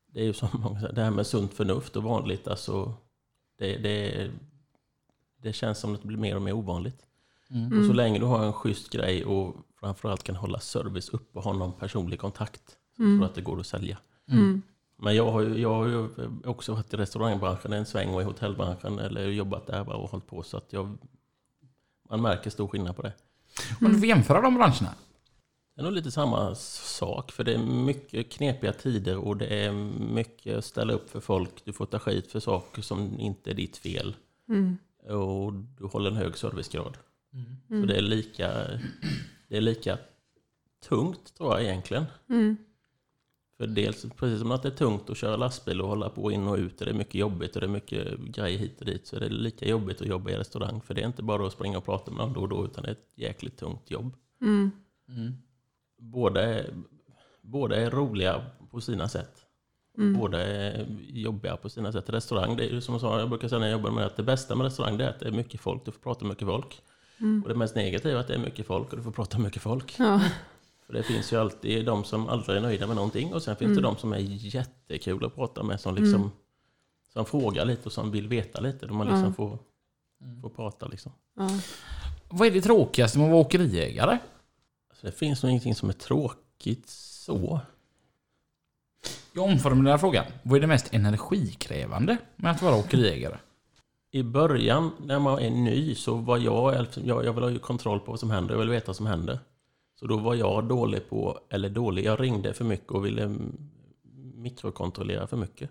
Det 0.06 0.20
är 0.20 0.24
ju 0.24 0.32
som 0.32 0.48
många 0.52 0.80
säger, 0.80 0.94
det 0.94 1.02
här 1.02 1.10
med 1.10 1.26
sunt 1.26 1.54
förnuft 1.54 1.96
och 1.96 2.02
vanligt. 2.02 2.48
Alltså, 2.48 2.94
det, 3.58 3.76
det, 3.76 4.30
det 5.42 5.52
känns 5.52 5.78
som 5.78 5.94
att 5.94 6.00
det 6.02 6.08
blir 6.08 6.18
mer 6.18 6.36
och 6.36 6.42
mer 6.42 6.52
ovanligt. 6.52 7.06
Och 7.78 7.84
så 7.86 7.92
länge 7.92 8.18
du 8.18 8.24
har 8.24 8.44
en 8.44 8.52
schysst 8.52 8.90
grej 8.90 9.24
och 9.24 9.56
framförallt 9.80 10.22
kan 10.22 10.36
hålla 10.36 10.58
service 10.60 11.08
uppe 11.08 11.38
och 11.38 11.44
ha 11.44 11.52
någon 11.52 11.72
personlig 11.72 12.18
kontakt 12.18 12.62
så 12.96 13.02
tror 13.02 13.14
jag 13.14 13.24
att 13.24 13.34
det 13.34 13.40
går 13.40 13.60
att 13.60 13.66
sälja. 13.66 13.98
Men 14.96 15.16
jag 15.16 15.32
har, 15.32 15.40
ju, 15.40 15.60
jag 15.60 15.74
har 15.74 15.86
ju 15.86 16.08
också 16.44 16.72
varit 16.72 16.94
i 16.94 16.96
restaurangbranschen 16.96 17.72
en 17.72 17.86
sväng 17.86 18.14
och 18.14 18.20
i 18.20 18.24
hotellbranschen 18.24 18.98
eller 18.98 19.26
jobbat 19.26 19.66
där 19.66 19.88
och 19.88 20.10
hållit 20.10 20.26
på 20.26 20.42
så 20.42 20.56
att 20.56 20.72
jag, 20.72 20.98
man 22.10 22.22
märker 22.22 22.50
stor 22.50 22.68
skillnad 22.68 22.96
på 22.96 23.02
det. 23.02 23.12
Om 23.80 23.92
du 23.92 23.98
får 23.98 24.08
jämföra 24.08 24.40
de 24.40 24.54
branscherna. 24.54 24.94
Det 25.74 25.80
är 25.80 25.84
nog 25.84 25.92
lite 25.92 26.10
samma 26.10 26.54
sak 26.54 27.32
för 27.32 27.44
det 27.44 27.54
är 27.54 27.58
mycket 27.58 28.32
knepiga 28.32 28.72
tider 28.72 29.16
och 29.16 29.36
det 29.36 29.46
är 29.46 29.72
mycket 30.12 30.56
att 30.58 30.64
ställa 30.64 30.92
upp 30.92 31.10
för 31.10 31.20
folk. 31.20 31.64
Du 31.64 31.72
får 31.72 31.86
ta 31.86 31.98
skit 31.98 32.32
för 32.32 32.40
saker 32.40 32.82
som 32.82 33.20
inte 33.20 33.50
är 33.50 33.54
ditt 33.54 33.76
fel. 33.76 34.16
Och 35.08 35.52
du 35.52 35.84
håller 35.84 36.10
en 36.10 36.16
hög 36.16 36.36
servicegrad. 36.36 36.96
Så 37.68 37.86
det 37.86 37.96
är 37.96 38.02
lika, 38.02 38.50
det 39.48 39.56
är 39.56 39.60
lika 39.60 39.98
tungt 40.88 41.34
tror 41.34 41.52
jag 41.52 41.62
egentligen. 41.62 42.04
För 43.58 43.66
dels, 43.66 44.06
precis 44.16 44.40
som 44.40 44.50
att 44.50 44.62
det 44.62 44.68
är 44.68 44.76
tungt 44.76 45.10
att 45.10 45.16
köra 45.16 45.36
lastbil 45.36 45.80
och 45.80 45.88
hålla 45.88 46.08
på 46.10 46.32
in 46.32 46.46
och 46.48 46.56
ut 46.56 46.80
och 46.80 46.86
det 46.86 46.92
är 46.92 46.96
mycket 46.96 47.14
jobbigt 47.14 47.54
och 47.54 47.60
det 47.60 47.66
är 47.66 47.68
mycket 47.68 48.18
grejer 48.20 48.58
hit 48.58 48.80
och 48.80 48.86
dit 48.86 49.06
så 49.06 49.16
är 49.16 49.20
det 49.20 49.28
lika 49.28 49.68
jobbigt 49.68 50.00
att 50.00 50.06
jobba 50.08 50.30
i 50.30 50.36
restaurang. 50.36 50.80
För 50.80 50.94
det 50.94 51.02
är 51.02 51.06
inte 51.06 51.22
bara 51.22 51.46
att 51.46 51.52
springa 51.52 51.78
och 51.78 51.84
prata 51.84 52.10
med 52.10 52.18
någon 52.18 52.32
då 52.32 52.40
och 52.40 52.48
då 52.48 52.64
utan 52.64 52.82
det 52.82 52.88
är 52.88 52.92
ett 52.92 53.12
jäkligt 53.14 53.56
tungt 53.56 53.90
jobb. 53.90 54.16
Båda, 56.12 56.42
är, 56.42 56.74
båda 57.42 57.76
är 57.76 57.90
roliga 57.90 58.44
på 58.70 58.80
sina 58.80 59.08
sätt. 59.08 59.40
Båda 60.18 60.42
är 60.42 60.86
jobbiga 61.08 61.56
på 61.56 61.68
sina 61.68 61.92
sätt. 61.92 62.08
Restaurang, 62.08 62.56
det 62.56 62.64
är 62.64 62.70
ju 62.70 62.80
som 62.80 62.94
jag 62.94 63.00
sa, 63.00 63.18
jag 63.18 63.28
brukar 63.28 63.48
säga 63.48 63.58
när 63.58 63.66
jag 63.66 63.78
jobbar 63.78 63.90
med 63.90 64.06
att 64.06 64.16
det 64.16 64.22
bästa 64.22 64.54
med 64.54 64.64
restaurang 64.64 65.00
är 65.00 65.08
att 65.08 65.20
det 65.20 65.26
är 65.26 65.32
mycket 65.32 65.60
folk, 65.60 65.84
du 65.84 65.92
får 65.92 66.00
prata 66.00 66.24
med 66.24 66.30
mycket 66.30 66.48
folk. 66.48 66.82
Och 67.42 67.48
det 67.48 67.54
mest 67.54 67.74
negativa 67.74 68.18
är 68.18 68.20
att 68.20 68.28
det 68.28 68.34
är 68.34 68.38
mycket 68.38 68.66
folk 68.66 68.90
och 68.90 68.96
du 68.96 69.02
får 69.02 69.10
prata 69.10 69.38
med 69.38 69.44
mycket 69.44 69.62
folk. 69.62 69.94
Ja. 69.98 70.20
För 70.86 70.92
det 70.92 71.02
finns 71.02 71.32
ju 71.32 71.36
alltid 71.36 71.86
de 71.86 72.04
som 72.04 72.28
aldrig 72.28 72.56
är 72.56 72.60
nöjda 72.60 72.86
med 72.86 72.96
någonting 72.96 73.34
och 73.34 73.42
sen 73.42 73.56
finns 73.56 73.76
det 73.76 73.82
de 73.82 73.96
som 73.96 74.12
är 74.12 74.18
jättekul 74.18 75.24
att 75.24 75.34
prata 75.34 75.62
med 75.62 75.80
som 75.80 75.94
liksom 75.94 76.30
som 77.12 77.26
frågar 77.26 77.64
lite 77.64 77.82
och 77.84 77.92
som 77.92 78.10
vill 78.10 78.28
veta 78.28 78.60
lite. 78.60 78.86
De 78.86 78.96
man 78.96 79.06
liksom 79.06 79.34
får, 79.34 79.58
får 80.42 80.48
prata 80.48 80.86
liksom. 80.86 81.12
Ja. 81.36 81.50
Vad 82.28 82.48
är 82.48 82.52
det 82.52 82.60
tråkigaste 82.60 83.18
med 83.18 83.24
att 83.24 83.32
vara 83.32 83.40
åkeriägare? 83.40 84.18
Så 84.94 85.06
det 85.06 85.12
finns 85.12 85.42
nog 85.42 85.50
ingenting 85.50 85.74
som 85.74 85.88
är 85.88 85.92
tråkigt 85.92 86.88
så. 86.88 87.60
Jag 89.32 89.44
omformulerar 89.44 89.98
frågan. 89.98 90.24
Vad 90.42 90.56
är 90.56 90.60
det 90.60 90.66
mest 90.66 90.94
energikrävande 90.94 92.16
med 92.36 92.50
att 92.50 92.62
vara 92.62 92.76
åkeriägare? 92.76 93.36
I 94.10 94.22
början 94.22 94.90
när 95.06 95.18
man 95.18 95.38
är 95.38 95.50
ny 95.50 95.94
så 95.94 96.14
var 96.14 96.38
jag, 96.38 96.86
jag, 96.94 97.24
jag 97.24 97.32
vill 97.32 97.42
ha 97.42 97.50
ju 97.50 97.58
kontroll 97.58 98.00
på 98.00 98.10
vad 98.10 98.20
som 98.20 98.30
händer, 98.30 98.54
jag 98.54 98.58
vill 98.58 98.70
veta 98.70 98.86
vad 98.86 98.96
som 98.96 99.06
händer. 99.06 99.38
Så 100.00 100.06
då 100.06 100.16
var 100.16 100.34
jag 100.34 100.64
dålig 100.64 101.08
på, 101.08 101.38
eller 101.50 101.68
dålig, 101.68 102.04
jag 102.04 102.20
ringde 102.20 102.54
för 102.54 102.64
mycket 102.64 102.92
och 102.92 103.06
ville 103.06 103.22
mm, 103.22 103.56
mikrokontrollera 104.34 105.26
för 105.26 105.36
mycket. 105.36 105.70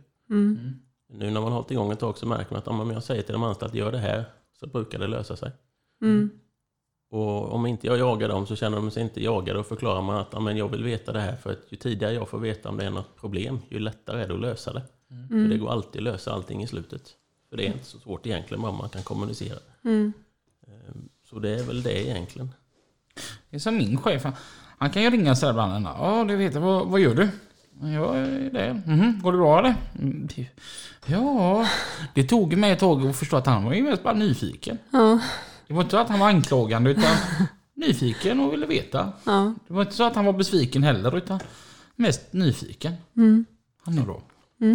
Nu 1.10 1.32
när 1.32 1.42
man 1.42 1.44
har 1.44 1.52
hållit 1.52 1.72
igång 1.72 1.92
ett 1.92 2.00
tag 2.00 2.18
så 2.18 2.28
märker 2.28 2.52
man 2.52 2.60
att 2.60 2.68
om 2.68 2.92
jag 2.92 3.04
säger 3.04 3.22
till 3.22 3.34
de 3.34 3.44
anställda 3.44 3.78
gör 3.78 3.92
det 3.92 3.98
här 3.98 4.26
så 4.60 4.68
brukar 4.68 5.00
det 5.00 5.08
lösa 5.08 5.36
sig. 5.36 5.52
Och 7.14 7.54
om 7.54 7.66
inte 7.66 7.88
jag 7.88 7.98
jagar 7.98 8.30
dem 8.30 8.46
så 8.48 8.56
känner 8.56 8.78
de 8.78 8.92
sig 8.92 9.04
inte 9.04 9.24
jagade 9.24 9.60
och 9.60 9.66
förklarar 9.68 10.02
man 10.02 10.16
att 10.18 10.28
ja, 10.32 10.40
men 10.40 10.58
jag 10.58 10.68
vill 10.68 10.84
veta 10.84 11.12
det 11.12 11.20
här 11.22 11.36
för 11.36 11.52
att 11.52 11.60
ju 11.70 11.78
tidigare 11.78 12.14
jag 12.14 12.30
får 12.30 12.40
veta 12.40 12.70
om 12.70 12.78
det 12.78 12.86
är 12.86 12.90
något 12.90 13.16
problem 13.20 13.60
ju 13.70 13.80
lättare 13.80 14.22
är 14.24 14.28
det 14.28 14.34
att 14.34 14.40
lösa 14.42 14.74
det. 14.74 14.82
För 15.28 15.36
det 15.50 15.58
går 15.58 15.72
alltid 15.72 16.00
att 16.00 16.04
lösa 16.04 16.32
allting 16.34 16.64
i 16.64 16.68
slutet. 16.68 17.02
För 17.50 17.58
det 17.58 17.64
är 17.64 17.68
inte 17.68 17.86
så 17.86 18.00
svårt 18.00 18.26
egentligen 18.26 18.62
bara 18.62 18.72
man 18.72 18.90
kan 18.90 19.04
kommunicera. 19.04 19.58
Ehm, 20.68 21.10
Så 21.30 21.40
det 21.40 21.50
är 21.60 21.64
väl 21.64 21.84
det 21.84 22.08
egentligen. 22.08 22.50
Det 23.50 23.56
är 23.56 23.60
som 23.60 23.78
min 23.78 23.98
chef. 23.98 24.26
Han, 24.78 24.90
kan 24.90 25.02
ju 25.04 25.10
ringa 25.10 25.36
sådär 25.36 25.52
ibland. 25.54 25.86
Ja, 25.86 26.26
du 26.28 26.36
vet 26.36 26.56
vad, 26.56 26.88
vad 26.88 27.00
gör 27.00 27.16
du? 27.16 27.30
Är 27.84 28.50
där. 28.54 28.82
Mhm, 28.86 29.20
Går 29.24 29.32
det 29.32 29.38
bra 29.38 29.60
eller? 29.60 29.76
"Mm, 30.00 30.28
det- 30.36 30.48
Ja, 31.06 31.68
det 32.14 32.24
tog 32.24 32.58
mig 32.58 32.72
ett 32.72 32.80
tag 32.80 33.08
att 33.08 33.16
förstå 33.16 33.38
att 33.38 33.46
han 33.46 33.64
var 33.66 33.74
ju 33.74 33.84
mest 33.84 34.04
bara 34.04 34.14
nyfiken. 34.14 34.78
Ja. 34.92 35.20
Det 35.68 35.74
var 35.74 35.82
inte 35.82 35.92
så 35.92 35.98
att 35.98 36.10
han 36.10 36.20
var 36.20 36.28
anklagande 36.28 36.90
utan 36.92 37.16
nyfiken 37.74 38.40
och 38.40 38.54
ville 38.54 38.66
veta. 38.66 39.12
Ja. 39.24 39.54
Det 39.68 39.74
var 39.74 39.82
inte 39.82 39.94
så 39.96 40.04
att 40.04 40.16
han 40.16 40.26
var 40.26 40.34
besviken 40.34 40.84
heller 40.84 41.18
utan 41.18 41.40
mest 41.96 42.34
nyfiken. 42.34 42.94
Han 43.84 43.98
är 43.98 44.02
bra. 44.04 44.22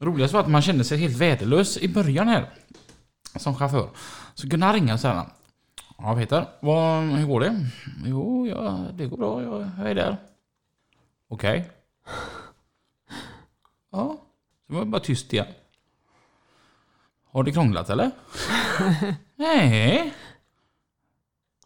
Roligast 0.00 0.34
var 0.34 0.40
att 0.40 0.50
man 0.50 0.62
kände 0.62 0.84
sig 0.84 0.98
helt 0.98 1.16
värdelös 1.16 1.78
i 1.78 1.88
början 1.88 2.28
här. 2.28 2.50
Som 3.36 3.54
chaufför. 3.54 3.90
Så 4.34 4.48
han 4.62 4.72
ringa 4.74 4.98
så 4.98 5.08
här. 5.08 5.26
Ja 5.98 6.14
Peter, 6.14 6.48
vad, 6.60 7.02
hur 7.02 7.26
går 7.26 7.40
det? 7.40 7.66
Jo, 8.04 8.46
ja, 8.46 8.86
det 8.94 9.06
går 9.06 9.16
bra. 9.16 9.42
Jag, 9.42 9.70
jag 9.78 9.90
är 9.90 9.94
där. 9.94 10.16
Okej. 11.28 11.70
Ja, 13.92 14.18
så 14.66 14.72
var 14.72 14.80
det 14.80 14.86
bara 14.86 15.00
tyst 15.00 15.32
igen. 15.32 15.46
Har 17.36 17.44
det 17.44 17.52
krånglat 17.52 17.90
eller? 17.90 18.10
Nej. 19.36 20.14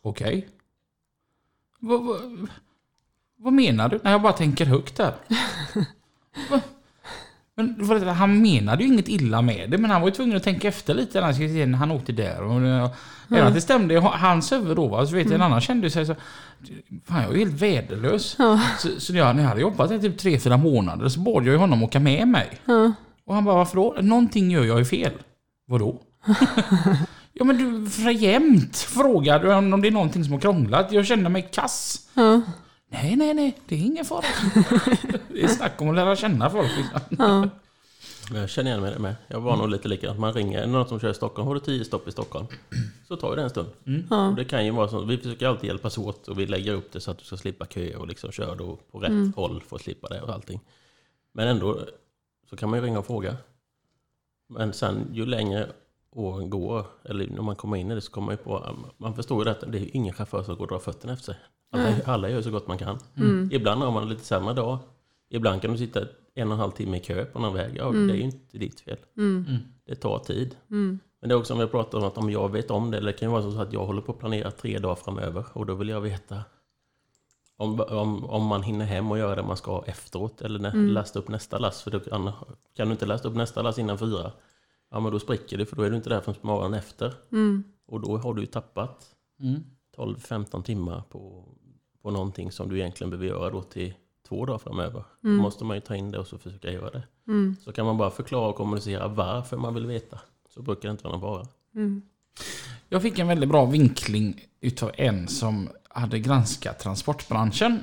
Okej. 0.02 0.48
Vad, 1.78 2.04
vad, 2.04 2.48
vad 3.36 3.52
menar 3.52 3.88
du? 3.88 4.00
Nej, 4.02 4.12
jag 4.12 4.22
bara 4.22 4.32
tänker 4.32 4.66
högt 4.66 4.96
där. 4.96 5.14
Va? 6.50 6.60
Men 7.54 7.86
för 7.86 7.96
att 7.96 8.16
han 8.16 8.42
menade 8.42 8.84
ju 8.84 8.92
inget 8.92 9.08
illa 9.08 9.42
med 9.42 9.70
det, 9.70 9.78
men 9.78 9.90
han 9.90 10.00
var 10.00 10.08
ju 10.08 10.14
tvungen 10.14 10.36
att 10.36 10.42
tänka 10.42 10.68
efter 10.68 10.94
lite 10.94 11.20
när 11.20 11.78
han 11.78 11.90
åkte 11.90 12.12
där. 12.12 12.42
Och, 12.42 12.84
och, 12.84 12.96
Även 13.28 13.46
att 13.46 13.54
det 13.54 13.60
stämde 13.60 14.00
hans 14.00 14.52
huvud 14.52 14.76
då, 14.76 14.88
va? 14.88 15.06
så 15.06 15.14
vet 15.14 15.26
jag 15.26 15.34
en 15.34 15.42
annan 15.42 15.60
kände 15.60 15.90
sig 15.90 16.06
så... 16.06 16.14
Fan, 17.04 17.22
jag 17.22 17.32
är 17.32 17.38
helt 17.38 17.62
värdelös. 17.62 18.36
Så, 18.78 19.00
så 19.00 19.16
jag, 19.16 19.36
när 19.36 19.42
jag 19.42 19.48
hade 19.48 19.60
jobbat 19.60 19.90
i 19.90 20.00
typ 20.00 20.20
3-4 20.20 20.56
månader 20.56 21.08
så 21.08 21.20
bad 21.20 21.46
jag 21.46 21.52
ju 21.52 21.56
honom 21.56 21.82
åka 21.82 22.00
med 22.00 22.28
mig. 22.28 22.48
Ja. 22.64 22.92
Och 23.24 23.34
han 23.34 23.44
bara, 23.44 23.54
varför 23.54 23.76
då? 23.76 23.96
Någonting 24.00 24.50
gör 24.50 24.64
jag 24.64 24.78
ju 24.78 24.84
fel. 24.84 25.12
Vadå? 25.70 26.02
ja 27.32 27.44
men 27.44 27.58
du, 27.58 27.90
för 27.90 28.10
jämt 28.10 28.76
frågar 28.76 29.40
du 29.40 29.54
om 29.54 29.80
det 29.82 29.88
är 29.88 29.92
någonting 29.92 30.24
som 30.24 30.32
har 30.32 30.40
krånglat. 30.40 30.92
Jag 30.92 31.06
känner 31.06 31.30
mig 31.30 31.48
kass. 31.52 32.08
Ja. 32.14 32.40
Nej, 32.88 33.16
nej, 33.16 33.34
nej, 33.34 33.58
det 33.68 33.74
är 33.74 33.78
ingen 33.78 34.04
fara. 34.04 34.24
det 35.28 35.42
är 35.42 35.48
snack 35.48 35.80
om 35.80 35.88
att 35.88 35.94
lära 35.94 36.16
känna 36.16 36.50
folk. 36.50 36.70
Liksom. 36.76 37.00
Ja. 37.18 37.48
Men 38.30 38.40
jag 38.40 38.50
känner 38.50 38.70
igen 38.70 38.82
mig 38.82 38.92
det 38.92 38.98
med. 38.98 39.14
Jag 39.28 39.40
var 39.40 39.56
nog 39.56 39.68
lite 39.68 39.88
likadant. 39.88 40.18
Man 40.18 40.32
ringer 40.32 40.66
någon 40.66 40.88
som 40.88 41.00
kör 41.00 41.10
i 41.10 41.14
Stockholm. 41.14 41.48
Har 41.48 41.54
du 41.54 41.60
tio 41.60 41.84
stopp 41.84 42.08
i 42.08 42.12
Stockholm? 42.12 42.46
Så 43.08 43.16
tar 43.16 43.36
det 43.36 43.42
en 43.42 43.50
stund. 43.50 43.68
Och 44.30 44.36
det 44.36 44.44
kan 44.44 44.64
ju 44.64 44.70
vara 44.70 44.88
så. 44.88 45.04
Vi 45.04 45.18
försöker 45.18 45.46
alltid 45.46 45.68
hjälpas 45.68 45.98
åt 45.98 46.28
och 46.28 46.38
vi 46.38 46.46
lägger 46.46 46.72
upp 46.72 46.92
det 46.92 47.00
så 47.00 47.10
att 47.10 47.18
du 47.18 47.24
ska 47.24 47.36
slippa 47.36 47.66
kö 47.66 47.96
och 47.96 48.08
liksom 48.08 48.32
kör 48.32 48.56
då 48.56 48.78
på 48.92 48.98
rätt 48.98 49.34
håll 49.36 49.62
för 49.68 49.76
att 49.76 49.82
slippa 49.82 50.08
det 50.08 50.20
och 50.20 50.34
allting. 50.34 50.60
Men 51.32 51.48
ändå 51.48 51.80
så 52.50 52.56
kan 52.56 52.70
man 52.70 52.78
ju 52.78 52.84
ringa 52.84 52.98
och 52.98 53.06
fråga. 53.06 53.36
Men 54.50 54.72
sen 54.72 55.08
ju 55.12 55.26
längre 55.26 55.66
åren 56.12 56.50
går, 56.50 56.86
eller 57.04 57.26
när 57.26 57.42
man 57.42 57.56
kommer 57.56 57.76
in 57.76 57.90
i 57.90 57.94
det 57.94 58.00
så 58.00 58.12
kommer 58.12 58.26
man 58.26 58.34
ju 58.34 58.42
på, 58.42 58.76
man 58.96 59.14
förstår 59.14 59.44
ju 59.44 59.50
att 59.50 59.72
det 59.72 59.78
är 59.78 59.96
ingen 59.96 60.14
chaufför 60.14 60.42
som 60.42 60.54
går 60.54 60.64
och 60.64 60.68
drar 60.68 60.78
fötterna 60.78 61.12
efter 61.12 61.24
sig. 61.24 61.36
Alla, 61.72 61.94
alla 62.04 62.30
gör 62.30 62.42
så 62.42 62.50
gott 62.50 62.68
man 62.68 62.78
kan. 62.78 62.98
Ibland 63.50 63.82
har 63.82 63.90
man 63.90 64.08
lite 64.08 64.24
sämre 64.24 64.54
dag. 64.54 64.78
Ibland 65.30 65.62
kan 65.62 65.72
du 65.72 65.78
sitta 65.78 66.00
en 66.34 66.48
och 66.48 66.54
en 66.54 66.60
halv 66.60 66.70
timme 66.70 66.96
i 66.96 67.00
kö 67.00 67.24
på 67.24 67.38
någon 67.38 67.54
väg. 67.54 67.76
Ja, 67.76 67.90
det 67.90 68.12
är 68.12 68.16
ju 68.16 68.22
inte 68.22 68.58
ditt 68.58 68.80
fel. 68.80 68.98
Det 69.86 69.94
tar 69.94 70.18
tid. 70.18 70.56
Men 71.20 71.28
det 71.28 71.34
är 71.34 71.38
också 71.38 71.48
som 71.48 71.58
vi 71.58 71.64
har 71.64 71.70
pratat 71.70 71.94
om 71.94 72.04
att 72.04 72.18
om 72.18 72.30
jag 72.30 72.52
vet 72.52 72.70
om 72.70 72.90
det, 72.90 72.96
eller 72.96 73.12
det 73.12 73.18
kan 73.18 73.28
ju 73.28 73.32
vara 73.32 73.42
så 73.42 73.60
att 73.60 73.72
jag 73.72 73.86
håller 73.86 74.02
på 74.02 74.12
att 74.12 74.18
planera 74.18 74.50
tre 74.50 74.78
dagar 74.78 74.94
framöver 74.94 75.44
och 75.52 75.66
då 75.66 75.74
vill 75.74 75.88
jag 75.88 76.00
veta 76.00 76.42
om, 77.60 77.80
om, 77.80 78.24
om 78.24 78.46
man 78.46 78.62
hinner 78.62 78.84
hem 78.84 79.10
och 79.10 79.18
göra 79.18 79.34
det 79.34 79.42
man 79.42 79.56
ska 79.56 79.82
efteråt 79.86 80.40
eller 80.40 80.58
nä, 80.58 80.72
lasta 80.74 81.18
upp 81.18 81.28
nästa 81.28 81.58
last. 81.58 81.82
För 81.82 81.90
då 81.90 82.00
kan, 82.00 82.86
du 82.88 82.92
inte 82.92 83.06
lasta 83.06 83.28
upp 83.28 83.34
nästa 83.34 83.62
last 83.62 83.78
innan 83.78 83.98
fyra, 83.98 84.32
ja 84.90 85.00
men 85.00 85.12
då 85.12 85.18
spricker 85.18 85.58
det 85.58 85.66
för 85.66 85.76
då 85.76 85.82
är 85.82 85.90
du 85.90 85.96
inte 85.96 86.08
där 86.08 86.20
förrän 86.20 86.38
morgonen 86.40 86.78
efter. 86.78 87.14
Och 87.86 88.00
då 88.00 88.16
har 88.16 88.34
du 88.34 88.40
ju 88.40 88.46
tappat 88.46 89.06
12-15 89.96 90.62
timmar 90.62 91.02
på, 91.10 91.44
på 92.02 92.10
någonting 92.10 92.52
som 92.52 92.68
du 92.68 92.78
egentligen 92.78 93.10
behöver 93.10 93.26
göra 93.26 93.50
då 93.50 93.62
till 93.62 93.94
två 94.28 94.46
dagar 94.46 94.58
framöver. 94.58 95.04
Då 95.20 95.28
måste 95.28 95.64
man 95.64 95.76
ju 95.76 95.80
ta 95.80 95.96
in 95.96 96.10
det 96.10 96.18
och 96.18 96.26
så 96.26 96.38
försöka 96.38 96.70
göra 96.70 96.90
det. 96.90 97.02
Så 97.64 97.72
kan 97.72 97.86
man 97.86 97.96
bara 97.96 98.10
förklara 98.10 98.48
och 98.48 98.56
kommunicera 98.56 99.08
varför 99.08 99.56
man 99.56 99.74
vill 99.74 99.86
veta. 99.86 100.20
Så 100.54 100.62
brukar 100.62 100.88
det 100.88 100.92
inte 100.92 101.04
vara 101.04 101.16
någon 101.16 101.20
fara. 101.20 101.46
Jag 102.88 103.02
fick 103.02 103.18
en 103.18 103.28
väldigt 103.28 103.48
bra 103.48 103.64
vinkling 103.64 104.40
utav 104.60 104.90
en 104.94 105.28
som 105.28 105.68
hade 105.94 106.18
granskat 106.18 106.78
transportbranschen. 106.78 107.82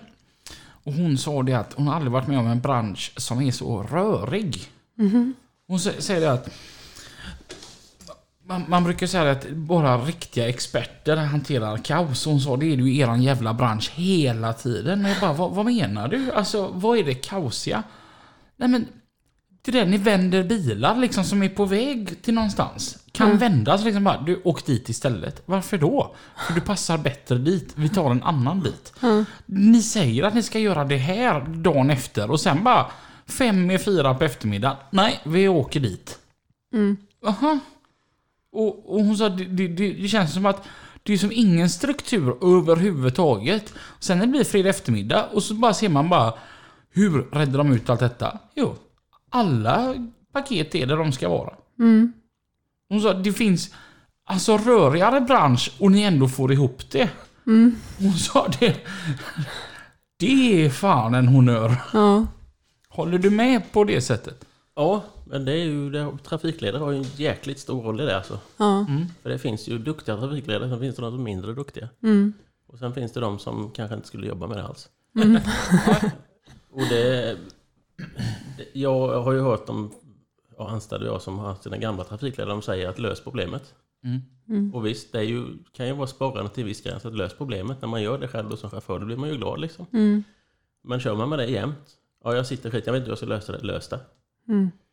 Och 0.84 0.94
hon 0.94 1.18
sa 1.18 1.44
det 1.44 1.54
att 1.54 1.74
hon 1.74 1.90
aldrig 1.90 2.12
varit 2.12 2.28
med 2.28 2.40
om 2.40 2.48
en 2.48 2.60
bransch 2.62 3.14
som 3.18 3.42
är 3.42 3.52
så 3.52 3.84
rörig. 3.84 4.72
Hon 5.68 5.78
sä- 5.78 6.00
säger 6.02 6.22
det 6.22 6.32
att 6.32 6.50
man, 8.46 8.66
man 8.68 8.84
brukar 8.84 9.08
säga 9.08 9.32
att 9.32 9.50
bara 9.50 9.98
riktiga 9.98 10.50
experter 10.50 11.16
hanterar 11.18 11.78
kaos. 11.78 12.26
Hon 12.26 12.42
sa 12.42 12.58
det 12.58 12.66
är 12.66 12.78
ju 12.78 12.98
eran 12.98 13.22
jävla 13.24 13.54
bransch 13.54 13.92
hela 13.96 14.54
tiden. 14.54 15.06
Och 15.06 15.12
jag 15.12 15.20
bara, 15.22 15.34
vad, 15.34 15.52
vad 15.52 15.66
menar 15.66 16.08
du? 16.08 16.32
Alltså, 16.32 16.68
vad 16.68 16.98
är 16.98 17.04
det 17.04 17.14
kaosiga? 17.14 17.84
Nej 18.58 18.70
men, 18.70 18.88
det 19.72 19.80
är 19.80 19.86
det 19.86 19.92
ni 19.92 19.98
vänder 19.98 20.44
bilar 20.44 20.96
liksom 20.96 21.24
som 21.24 21.44
är 21.44 21.50
på 21.50 21.66
väg 21.66 22.22
till 22.22 22.34
någonstans. 22.34 22.98
Kan 23.12 23.38
vändas 23.38 23.84
liksom 23.84 24.04
bara, 24.04 24.22
du 24.22 24.42
åk 24.44 24.66
dit 24.66 24.90
istället. 24.90 25.42
Varför 25.46 25.78
då? 25.78 26.16
För 26.48 26.54
du 26.54 26.62
passar 26.62 26.98
bättre 26.98 27.38
dit. 27.38 27.74
Vi 27.76 27.90
tar 27.90 28.12
en 28.12 28.24
annan 28.24 28.62
bit. 28.62 28.94
Ni 29.46 29.82
säger 29.82 30.24
att 30.24 30.34
ni 30.34 30.44
ska 30.44 30.60
göra 30.60 30.84
det 30.84 30.98
här 30.98 31.42
dagen 31.42 31.90
efter 31.90 32.32
och 32.32 32.40
sen 32.40 32.64
bara 32.64 32.86
fem 33.26 33.72
i 33.72 33.80
fyra 33.80 34.14
på 34.14 34.24
eftermiddagen. 34.24 34.78
Nej, 34.90 35.20
vi 35.26 35.48
åker 35.48 35.80
dit. 35.80 36.20
Aha. 37.26 37.60
Och, 38.52 38.96
och 38.96 39.04
hon 39.04 39.18
sa 39.18 39.30
det, 39.30 39.46
det, 39.46 39.68
det 39.94 40.08
känns 40.08 40.34
som 40.34 40.46
att 40.46 40.64
det 41.04 41.14
är 41.14 41.18
som 41.18 41.32
ingen 41.32 41.70
struktur 41.70 42.58
överhuvudtaget. 42.60 43.74
Sen 44.00 44.18
när 44.18 44.26
det 44.26 44.32
blir 44.32 44.44
fredag 44.44 44.70
eftermiddag 44.70 45.26
och 45.34 45.44
så 45.44 45.54
bara 45.54 45.74
ser 45.74 45.90
man 45.90 46.10
bara 46.10 46.34
hur 46.92 47.22
räddar 47.32 47.58
de 47.58 47.74
ut 47.74 47.90
allt 47.90 48.00
detta? 48.00 48.40
Jo, 48.56 48.76
alla 49.38 49.96
paket 50.34 50.76
är 50.76 50.86
där 50.86 50.98
de 50.98 51.12
ska 51.12 51.30
vara. 51.30 51.54
Hon 52.90 53.02
sa 53.02 53.14
det 53.14 53.34
finns 53.34 53.74
alltså 54.24 54.58
rörigare 54.58 55.22
bransch 55.22 55.72
och 55.80 55.92
ni 55.92 56.02
ändå 56.02 56.28
får 56.28 56.54
ihop 56.54 56.92
det. 56.92 57.10
Hon 58.00 58.14
sa 58.14 58.48
det. 58.60 58.76
Det 60.20 60.66
är 60.66 60.70
fan 60.70 61.14
en 61.14 61.28
honör. 61.28 61.76
Ja. 61.94 62.28
Håller 62.90 63.18
du 63.18 63.30
med 63.30 63.72
på 63.72 63.84
det 63.84 64.02
sättet? 64.02 64.46
Ja, 64.76 65.04
men 65.26 65.46
det 65.46 65.52
är 65.52 65.64
ju, 65.66 65.90
det, 65.90 66.18
trafikledare 66.24 66.84
har 66.84 66.92
ju 66.92 66.98
en 66.98 67.06
jäkligt 67.16 67.60
stor 67.60 67.84
roll 67.84 68.02
i 68.02 68.06
det 68.06 68.18
alltså. 68.18 68.40
Ja. 68.58 68.86
För 69.24 69.30
det 69.30 69.40
finns 69.40 69.68
ju 69.68 69.78
duktiga 69.78 70.18
trafikledare, 70.18 70.70
sen 70.70 70.80
finns 70.80 70.96
det 70.96 71.02
de 71.02 71.12
som 71.12 71.20
är 71.20 71.24
mindre 71.24 71.54
duktiga. 71.54 71.90
Och 72.68 72.80
sen 72.80 72.94
finns 72.94 73.12
det 73.12 73.20
de 73.20 73.40
som 73.40 73.72
kanske 73.72 73.96
inte 73.96 74.08
skulle 74.08 74.28
jobba 74.28 74.48
med 74.48 74.58
det 74.58 74.64
alls. 74.64 74.90
och 76.72 76.82
det, 76.90 77.36
det... 77.36 77.38
Jag 78.74 79.22
har 79.22 79.34
ju 79.34 79.42
hört 79.42 79.70
om 79.70 79.92
ja, 80.58 80.70
anställda 80.70 81.06
jag 81.06 81.22
som 81.22 81.40
har 81.40 81.56
sina 81.56 81.78
gamla 81.78 82.04
trafikledare, 82.04 82.54
de 82.54 82.62
säger 82.62 82.90
att 82.90 83.00
lös 83.00 83.22
problemet. 83.22 83.74
Och 84.74 84.86
visst, 84.86 85.12
det 85.12 85.20
är 85.20 85.24
ju, 85.24 85.46
kan 85.72 85.88
ju 85.88 85.94
vara 85.94 86.08
sporrande 86.08 86.52
till 86.52 86.66
viss 86.66 86.82
gräns 86.82 87.06
att 87.06 87.16
lösa 87.16 87.36
problemet. 87.38 87.82
När 87.82 87.90
man 87.90 88.02
gör 88.02 88.18
det 88.18 88.28
själv 88.28 88.50
då 88.50 88.58
som 88.58 88.70
chaufför, 88.70 89.00
då 89.00 89.06
blir 89.06 89.18
man 89.18 89.30
ju 89.30 89.38
glad 89.38 89.60
liksom. 89.60 89.86
Men 90.82 91.00
kör 91.00 91.16
man 91.16 91.30
med 91.30 91.40
det 91.40 91.46
jämt, 91.46 91.98
ja 92.24 92.36
jag 92.36 92.48
sitter 92.48 92.72
skit, 92.72 92.86
jag 92.86 92.94
vet 92.94 93.00
inte 93.00 93.06
hur 93.06 93.12
jag 93.12 93.18
ska 93.18 93.28
lösa 93.28 93.52
det, 93.52 93.64
lös 93.64 93.88
det. 93.90 94.00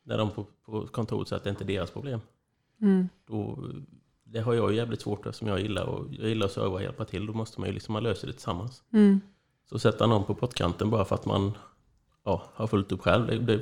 När 0.03 0.19
de 0.19 0.31
på, 0.31 0.47
på 0.67 0.87
kontoret 0.87 1.29
säger 1.29 1.39
att 1.39 1.45
det 1.45 1.51
inte 1.51 1.65
är 1.65 1.67
deras 1.67 1.91
problem. 1.91 2.21
Då, 3.27 3.69
det 4.25 4.41
har 4.41 4.55
jag 4.55 4.71
ju 4.71 4.77
jävligt 4.77 5.01
svårt 5.01 5.27
eftersom 5.27 5.49
jag 5.49 5.61
gillar, 5.61 5.85
och, 5.85 6.07
jag 6.11 6.29
gillar 6.29 6.47
att 6.47 6.53
serva 6.53 6.69
och 6.75 6.83
hjälpa 6.83 7.05
till. 7.05 7.27
Då 7.27 7.33
måste 7.33 7.61
man 7.61 7.69
ju 7.69 7.75
liksom, 7.75 7.93
man 7.93 8.03
löser 8.03 8.27
det 8.27 8.33
tillsammans. 8.33 8.83
Så 9.69 9.79
sätta 9.79 10.07
någon 10.07 10.25
på 10.25 10.35
pottkanten 10.35 10.91
bara 10.91 11.05
för 11.05 11.15
att 11.15 11.27
man 11.27 11.53
ja, 12.25 12.43
har 12.55 12.67
fullt 12.67 12.93
upp 12.93 13.01
själv. 13.01 13.27
Det, 13.27 13.39
det, 13.39 13.61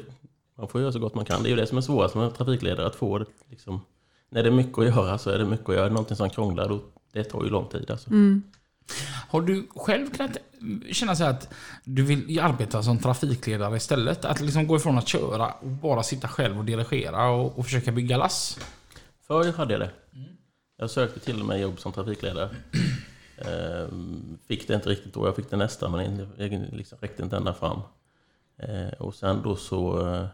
man 0.55 0.69
får 0.69 0.81
göra 0.81 0.93
så 0.93 0.99
gott 0.99 1.15
man 1.15 1.25
kan. 1.25 1.43
Det 1.43 1.49
är 1.49 1.51
ju 1.51 1.57
det 1.57 1.67
som 1.67 1.79
är 1.79 1.83
svårast 1.83 2.15
med 2.15 2.35
trafikledare, 2.35 2.87
att 2.87 2.95
få 2.97 3.19
det 3.19 3.27
liksom... 3.51 3.81
När 4.31 4.43
det 4.43 4.49
är 4.49 4.53
mycket 4.53 4.79
att 4.79 4.87
göra 4.87 5.19
så 5.19 5.31
är 5.31 5.39
det 5.39 5.45
mycket 5.45 5.69
att 5.69 5.75
göra. 5.75 5.89
Någonting 5.89 6.17
som 6.17 6.31
krånglar, 6.31 6.69
då, 6.69 6.81
det 7.13 7.25
tar 7.25 7.45
ju 7.45 7.51
lång 7.51 7.69
tid 7.69 7.91
alltså. 7.91 8.11
Har 9.29 9.41
du 9.41 9.67
själv 9.77 10.11
kunnat 10.11 10.37
känna 10.91 11.17
så 11.17 11.25
att 11.25 11.55
du 11.85 12.03
vill 12.03 12.41
arbeta 12.41 12.83
som 12.83 12.99
trafikledare 12.99 13.77
istället? 13.77 14.25
Att 14.25 14.41
liksom 14.41 14.67
gå 14.67 14.77
ifrån 14.77 14.99
att 14.99 15.09
köra 15.09 15.53
och 15.53 15.69
bara 15.69 16.03
sitta 16.03 16.29
själv 16.29 16.59
och 16.59 16.65
dirigera 16.65 17.31
och, 17.31 17.59
och 17.59 17.65
försöka 17.65 17.93
bygga 17.93 18.17
lass? 18.17 18.59
Förr 19.27 19.53
hade 19.53 19.75
jag 19.75 19.81
det. 19.81 19.91
Jag 20.77 20.91
sökte 20.91 21.21
till 21.21 21.41
och 21.41 21.47
med 21.47 21.61
jobb 21.61 21.81
som 21.81 21.93
trafikledare. 21.93 22.51
Ehm, 23.39 24.39
fick 24.49 24.69
det 24.69 24.75
inte 24.75 24.89
riktigt 24.89 25.15
då. 25.15 25.27
Jag 25.27 25.37
fick 25.37 25.51
det 25.51 25.57
nästa, 25.57 25.89
men 25.89 26.29
jag 26.37 26.51
liksom 26.73 26.99
räckte 27.01 27.23
inte 27.23 27.37
ända 27.37 27.55
fram. 27.55 27.81
Ehm, 28.63 28.91
och 28.99 29.15
sen 29.15 29.43
då 29.43 29.57
så 29.57 30.09
eh, 30.09 30.27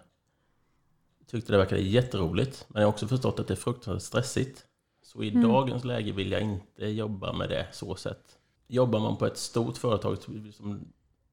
tyckte 1.27 1.53
det 1.53 1.59
verkade 1.59 1.81
jätteroligt. 1.81 2.67
Men 2.69 2.83
jag 2.83 2.89
har 2.89 2.93
också 2.93 3.09
förstått 3.09 3.41
att 3.41 3.47
det 3.47 3.55
är 3.55 3.57
fruktansvärt 3.57 4.03
stressigt. 4.03 4.65
Så 5.03 5.23
i 5.23 5.31
dagens 5.31 5.85
läge 5.85 6.13
vill 6.13 6.33
jag 6.33 6.43
inte 6.43 6.87
jobba 6.87 7.33
med 7.33 7.49
det 7.49 7.67
så 7.73 7.95
sätt. 7.95 8.39
Jobbar 8.67 9.01
man 9.01 9.17
på 9.17 9.27
ett 9.27 9.37
stort 9.37 9.77
företag, 9.77 10.19
som, 10.53 10.81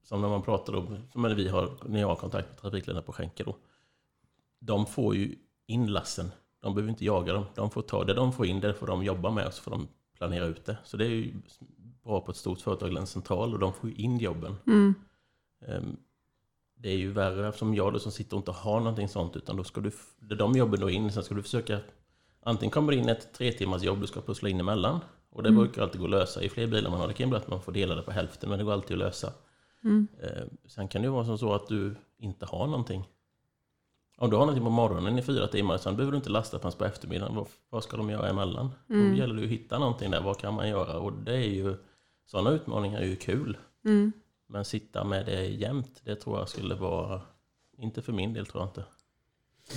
som 0.02 0.20
när 0.20 0.28
man 0.28 0.42
pratar 0.42 0.72
då, 0.72 0.86
som 1.12 1.22
när 1.22 1.34
vi 1.34 1.48
har, 1.48 1.76
när 1.84 2.00
jag 2.00 2.08
har 2.08 2.16
kontakt 2.16 2.48
med 2.48 2.58
trafikledarna 2.58 3.02
på 3.02 3.12
Schenker 3.12 3.44
då. 3.44 3.56
De 4.60 4.86
får 4.86 5.16
ju 5.16 5.34
in 5.66 5.86
lassen. 5.86 6.30
De 6.60 6.74
behöver 6.74 6.90
inte 6.90 7.04
jaga 7.04 7.32
dem. 7.32 7.44
De 7.54 7.70
får 7.70 7.82
ta 7.82 8.04
det 8.04 8.14
de 8.14 8.32
får 8.32 8.46
in, 8.46 8.60
det 8.60 8.74
får 8.74 8.86
de 8.86 9.04
jobba 9.04 9.30
med 9.30 9.46
och 9.46 9.52
så 9.52 9.62
får 9.62 9.70
de 9.70 9.88
planera 10.18 10.44
ut 10.44 10.64
det. 10.64 10.78
Så 10.84 10.96
det 10.96 11.04
är 11.04 11.10
ju 11.10 11.34
bra 12.04 12.20
på 12.20 12.30
ett 12.30 12.36
stort 12.36 12.60
företag 12.60 12.88
eller 12.88 13.00
en 13.00 13.06
central 13.06 13.52
och 13.52 13.58
de 13.58 13.72
får 13.72 13.90
ju 13.90 13.96
in 13.96 14.18
jobben. 14.18 14.56
Ehm, 15.66 15.96
Det 16.78 16.88
är 16.88 16.96
ju 16.96 17.12
värre 17.12 17.48
eftersom 17.48 17.74
jag 17.74 17.92
då 17.92 17.98
som 17.98 18.12
sitter 18.12 18.36
och 18.36 18.40
inte 18.40 18.50
har 18.50 18.80
någonting 18.80 19.08
sånt 19.08 19.36
utan 19.36 19.56
då 19.56 19.64
ska 19.64 19.80
du, 19.80 19.90
de 20.36 20.52
jobben 20.56 20.80
då 20.80 20.90
in, 20.90 21.12
sen 21.12 21.24
ska 21.24 21.34
du 21.34 21.42
försöka 21.42 21.78
Antingen 22.42 22.70
kommer 22.70 22.92
det 22.92 22.98
in 22.98 23.08
ett 23.08 23.28
tre 23.34 23.52
timmars 23.52 23.82
jobb 23.82 24.00
du 24.00 24.06
ska 24.06 24.20
pussla 24.20 24.48
in 24.48 24.60
emellan 24.60 25.00
och 25.30 25.42
det 25.42 25.48
brukar 25.56 25.82
alltid 25.82 26.00
gå 26.00 26.04
att 26.06 26.10
lösa. 26.10 26.42
I 26.42 26.48
fler 26.48 26.66
bilar 26.66 26.90
man 26.90 27.00
har 27.00 27.08
det 27.08 27.14
kan 27.14 27.28
bli 27.30 27.38
att 27.38 27.48
man 27.48 27.62
får 27.62 27.72
dela 27.72 27.94
det 27.94 28.02
på 28.02 28.10
hälften 28.10 28.50
men 28.50 28.58
det 28.58 28.64
går 28.64 28.72
alltid 28.72 28.94
att 28.94 28.98
lösa. 28.98 29.32
Eh, 30.22 30.44
Sen 30.66 30.88
kan 30.88 31.02
det 31.02 31.06
ju 31.06 31.12
vara 31.12 31.24
som 31.24 31.38
så 31.38 31.52
att 31.54 31.66
du 31.68 31.96
inte 32.18 32.46
har 32.46 32.66
någonting. 32.66 33.04
Om 34.18 34.30
du 34.30 34.36
har 34.36 34.42
någonting 34.42 34.64
på 34.64 34.70
morgonen 34.70 35.18
i 35.18 35.22
fyra 35.22 35.46
timmar, 35.46 35.78
sen 35.78 35.96
behöver 35.96 36.12
du 36.12 36.16
inte 36.16 36.30
lasta 36.30 36.58
förrän 36.58 36.72
på 36.72 36.84
eftermiddagen. 36.84 37.44
Vad, 37.70 37.84
ska 37.84 37.96
de 37.96 38.10
göra 38.10 38.28
emellan? 38.28 38.70
Då 38.86 38.94
gäller 39.16 39.34
det 39.34 39.40
ju 39.40 39.46
att 39.46 39.52
hitta 39.52 39.78
någonting 39.78 40.10
där. 40.10 40.20
Vad 40.22 40.38
kan 40.38 40.54
man 40.54 40.68
göra? 40.68 40.98
Och 40.98 41.12
det 41.12 41.34
är 41.36 41.48
ju, 41.48 41.76
sådana 42.26 42.50
utmaningar 42.50 43.00
är 43.00 43.06
ju 43.06 43.16
kul. 43.16 43.56
Men 44.46 44.64
sitta 44.64 45.04
med 45.04 45.26
det 45.26 45.44
jämt, 45.46 46.00
det 46.04 46.16
tror 46.16 46.38
jag 46.38 46.48
skulle 46.48 46.74
vara, 46.74 47.20
inte 47.78 48.02
för 48.02 48.12
min 48.12 48.32
del 48.32 48.46
tror 48.46 48.62
jag 48.62 48.68
inte. 48.68 48.84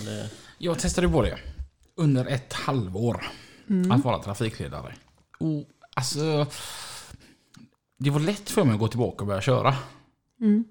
Det, 0.06 0.30
Jag 0.58 0.80
testade 0.80 1.10
på 1.10 1.22
det 1.22 1.40
under 1.96 2.26
ett 2.26 2.54
halvår 2.54 3.24
att 3.92 4.04
vara 4.04 4.24
trafikledare. 4.24 4.96
Och 5.40 5.66
alltså, 5.94 6.48
det 7.98 8.10
var 8.10 8.20
lätt 8.20 8.50
för 8.50 8.64
mig 8.64 8.74
att 8.74 8.80
gå 8.80 8.88
tillbaka 8.88 9.22
och 9.22 9.28
börja 9.28 9.42
köra. 9.42 9.76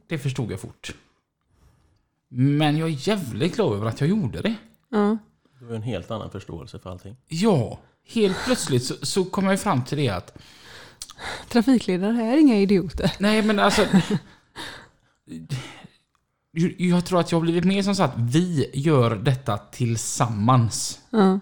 Det 0.06 0.18
förstod 0.18 0.52
jag 0.52 0.60
fort. 0.60 0.94
Men 2.28 2.76
jag 2.76 2.88
är 2.88 3.08
jävligt 3.08 3.54
glad 3.56 3.76
över 3.76 3.86
att 3.86 4.00
jag 4.00 4.10
gjorde 4.10 4.42
det. 4.42 4.54
Ja. 4.88 5.18
du 5.60 5.66
har 5.66 5.74
en 5.74 5.82
helt 5.82 6.10
annan 6.10 6.30
förståelse 6.30 6.78
för 6.78 6.90
allting. 6.90 7.16
Ja, 7.28 7.78
helt 8.04 8.36
plötsligt 8.44 8.84
så, 8.84 8.94
så 9.06 9.24
kom 9.24 9.44
jag 9.44 9.52
ju 9.52 9.58
fram 9.58 9.84
till 9.84 9.98
det 9.98 10.08
att 10.08 10.38
Trafikledare 11.48 12.22
är 12.22 12.36
inga 12.36 12.56
idioter. 12.56 13.12
Nej, 13.18 13.42
men 13.42 13.58
alltså... 13.58 13.86
Jag 16.78 17.04
tror 17.04 17.20
att 17.20 17.32
jag 17.32 17.38
har 17.38 17.42
blivit 17.42 17.64
mer 17.64 17.82
som 17.82 17.94
så 17.94 18.02
att 18.02 18.14
vi 18.16 18.70
gör 18.74 19.16
detta 19.16 19.58
tillsammans. 19.58 20.98
Ja. 21.10 21.40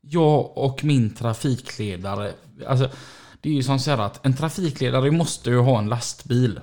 Jag 0.00 0.58
och 0.58 0.84
min 0.84 1.14
trafikledare. 1.14 2.32
Alltså, 2.66 2.90
det 3.40 3.48
är 3.48 3.54
ju 3.54 3.62
som 3.62 3.78
så 3.78 3.90
här 3.90 3.98
att 3.98 4.26
en 4.26 4.36
trafikledare 4.36 5.10
måste 5.10 5.50
ju 5.50 5.58
ha 5.58 5.78
en 5.78 5.88
lastbil 5.88 6.60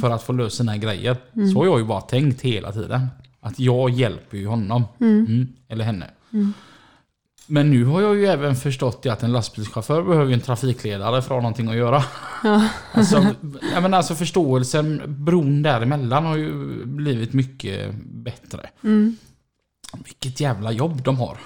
för 0.00 0.10
att 0.10 0.22
få 0.22 0.32
lösa 0.32 0.56
sina 0.56 0.76
grejer. 0.76 1.16
Så 1.52 1.58
har 1.58 1.66
jag 1.66 1.78
ju 1.78 1.84
bara 1.84 2.00
tänkt 2.00 2.40
hela 2.40 2.72
tiden. 2.72 3.06
Att 3.40 3.58
jag 3.58 3.90
hjälper 3.90 4.36
ju 4.36 4.46
honom. 4.46 4.84
Mm, 5.00 5.48
eller 5.68 5.84
henne. 5.84 6.10
Men 7.46 7.70
nu 7.70 7.84
har 7.84 8.00
jag 8.00 8.16
ju 8.16 8.26
även 8.26 8.56
förstått 8.56 9.06
att 9.06 9.22
en 9.22 9.32
lastbilschaufför 9.32 10.02
behöver 10.02 10.32
en 10.32 10.40
trafikledare 10.40 11.22
för 11.22 11.34
att 11.34 11.36
ha 11.36 11.40
någonting 11.40 11.68
att 11.68 11.76
göra. 11.76 12.04
Alltså, 12.92 13.26
jag 13.74 13.82
menar, 13.82 13.98
alltså 13.98 14.14
förståelsen, 14.14 15.02
bron 15.06 15.62
däremellan 15.62 16.26
har 16.26 16.36
ju 16.36 16.84
blivit 16.84 17.32
mycket 17.32 17.94
bättre. 18.04 18.70
Vilket 20.04 20.40
jävla 20.40 20.72
jobb 20.72 21.02
de 21.02 21.16
har. 21.18 21.38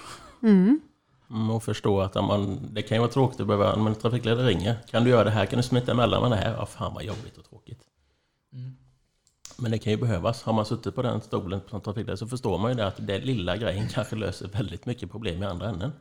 Mm, 1.31 1.51
och 1.51 1.63
förstå 1.63 2.01
att 2.01 2.15
man, 2.15 2.61
det 2.73 2.83
kan 2.83 2.97
ju 2.97 3.01
vara 3.01 3.11
tråkigt 3.11 3.41
att 3.41 3.47
behöva, 3.47 3.73
om 3.73 3.87
en 3.87 3.95
trafikledare 3.95 4.47
ringer. 4.47 4.77
Kan 4.91 5.05
du 5.05 5.11
göra 5.11 5.25
det 5.25 5.31
här? 5.31 5.47
Kan 5.47 5.57
du 5.57 5.63
smita 5.63 5.93
emellan 5.93 6.23
med 6.23 6.31
det 6.31 6.37
här? 6.37 6.55
Ja, 6.59 6.67
fan 6.67 6.95
vad 6.95 7.05
jobbigt 7.05 7.39
och 7.39 7.45
tråkigt. 7.49 7.81
Men 9.61 9.71
det 9.71 9.79
kan 9.79 9.93
ju 9.93 9.97
behövas. 9.97 10.43
Har 10.43 10.53
man 10.53 10.67
suttit 10.67 10.95
på 10.95 11.03
den 11.03 11.21
stolen 11.21 11.61
som 11.71 11.81
trafikledare 11.81 12.17
så 12.17 12.27
förstår 12.27 12.59
man 12.59 12.71
ju 12.71 12.77
det 12.77 12.87
att 12.87 13.07
det 13.07 13.19
lilla 13.19 13.57
grejen 13.57 13.89
kanske 13.89 14.17
löser 14.17 14.49
väldigt 14.49 14.87
mycket 14.87 15.11
problem 15.11 15.43
i 15.43 15.47
andra 15.47 15.69
änden. 15.69 15.93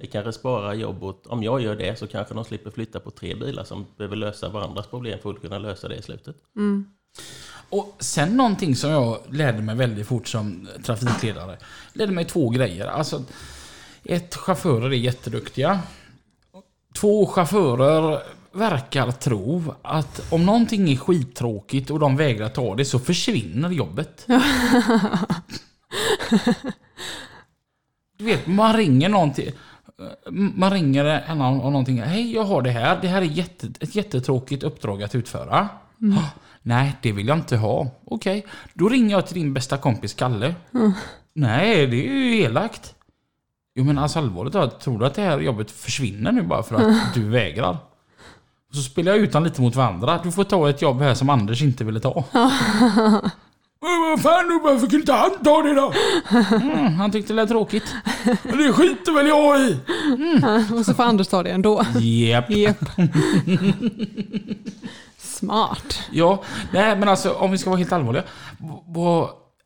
Det 0.00 0.06
kanske 0.06 0.32
sparar 0.32 0.74
jobb 0.74 1.02
åt, 1.04 1.26
om 1.26 1.42
jag 1.42 1.60
gör 1.60 1.76
det 1.76 1.98
så 1.98 2.06
kanske 2.06 2.34
de 2.34 2.44
slipper 2.44 2.70
flytta 2.70 3.00
på 3.00 3.10
tre 3.10 3.34
bilar 3.34 3.64
som 3.64 3.86
behöver 3.96 4.16
lösa 4.16 4.48
varandras 4.48 4.86
problem 4.86 5.18
för 5.22 5.30
att 5.30 5.40
kunna 5.40 5.58
lösa 5.58 5.88
det 5.88 5.96
i 5.96 6.02
slutet. 6.02 6.36
Och 7.70 7.96
sen 7.98 8.36
någonting 8.36 8.76
som 8.76 8.90
jag 8.90 9.18
lärde 9.30 9.62
mig 9.62 9.76
väldigt 9.76 10.06
fort 10.06 10.28
som 10.28 10.68
trafikledare. 10.84 11.58
Lärde 11.92 12.12
mig 12.12 12.24
två 12.24 12.48
grejer. 12.48 12.86
Alltså, 12.86 13.24
ett, 14.04 14.34
chaufförer 14.34 14.86
är 14.86 14.96
jätteduktiga. 14.96 15.80
Två, 17.00 17.26
chaufförer 17.26 18.22
verkar 18.52 19.10
tro 19.10 19.74
att 19.82 20.32
om 20.32 20.46
någonting 20.46 20.90
är 20.92 20.96
skittråkigt 20.96 21.90
och 21.90 21.98
de 21.98 22.16
vägrar 22.16 22.48
ta 22.48 22.74
det 22.74 22.84
så 22.84 22.98
försvinner 22.98 23.70
jobbet. 23.70 24.26
Du 28.18 28.24
vet, 28.24 28.46
man 28.46 28.76
ringer 28.76 29.08
någon 29.08 29.32
till, 29.32 29.52
Man 30.30 30.70
ringer 30.70 31.04
en 31.04 31.40
om 31.40 31.56
någonting. 31.58 32.02
Hej, 32.02 32.34
jag 32.34 32.44
har 32.44 32.62
det 32.62 32.70
här. 32.70 32.98
Det 33.02 33.08
här 33.08 33.22
är 33.22 33.26
jätte, 33.26 33.66
ett 33.80 33.94
jättetråkigt 33.94 34.62
uppdrag 34.62 35.02
att 35.02 35.14
utföra. 35.14 35.68
"Ah, 36.16 36.24
Nej, 36.62 36.96
det 37.02 37.12
vill 37.12 37.28
jag 37.28 37.38
inte 37.38 37.56
ha. 37.56 37.90
Okej, 38.04 38.46
då 38.74 38.88
ringer 38.88 39.10
jag 39.10 39.26
till 39.26 39.34
din 39.34 39.54
bästa 39.54 39.76
kompis 39.78 40.14
Kalle. 40.14 40.54
Nej, 41.34 41.86
det 41.86 41.96
är 42.08 42.12
ju 42.12 42.40
elakt. 42.40 42.94
Jo 43.74 43.84
men 43.84 43.98
alltså 43.98 44.18
allvarligt 44.18 44.52
talat, 44.52 44.80
tror 44.80 44.98
du 44.98 45.06
att 45.06 45.14
det 45.14 45.22
här 45.22 45.40
jobbet 45.40 45.70
försvinner 45.70 46.32
nu 46.32 46.42
bara 46.42 46.62
för 46.62 46.74
att 46.76 47.14
du 47.14 47.28
vägrar? 47.28 47.76
Så 48.72 48.82
spelar 48.82 49.12
jag 49.12 49.20
ut 49.20 49.32
dem 49.32 49.44
lite 49.44 49.60
mot 49.62 49.76
varandra. 49.76 50.20
Du 50.24 50.32
får 50.32 50.44
ta 50.44 50.70
ett 50.70 50.82
jobb 50.82 51.00
här 51.00 51.14
som 51.14 51.30
Anders 51.30 51.62
inte 51.62 51.84
ville 51.84 52.00
ta. 52.00 52.24
"Men 52.32 52.50
Vad 54.10 54.22
fan, 54.22 54.48
nu 54.48 54.58
varför 54.62 54.80
kunde 54.80 54.96
inte 54.96 55.12
han 55.12 55.30
ta 55.44 55.62
det 55.62 55.74
då? 55.74 55.92
Mm, 56.56 56.94
han 56.94 57.10
tyckte 57.12 57.32
det 57.32 57.36
lät 57.36 57.48
tråkigt. 57.48 57.94
Men 58.42 58.58
det 58.58 58.72
skiter 58.72 59.12
väl 59.14 59.26
jag 59.26 59.60
i. 59.60 59.76
Och 60.80 60.86
så 60.86 60.94
får 60.94 61.02
Anders 61.02 61.28
ta 61.28 61.42
det 61.42 61.50
ändå. 61.50 61.82
Japp. 62.00 62.50
Japp. 62.50 62.76
Smart. 65.18 65.98
Ja, 66.12 66.42
nej 66.72 66.96
men 66.96 67.08
alltså 67.08 67.30
om 67.32 67.50
vi 67.50 67.58
ska 67.58 67.70
vara 67.70 67.78
helt 67.78 67.92
allvarliga. 67.92 68.22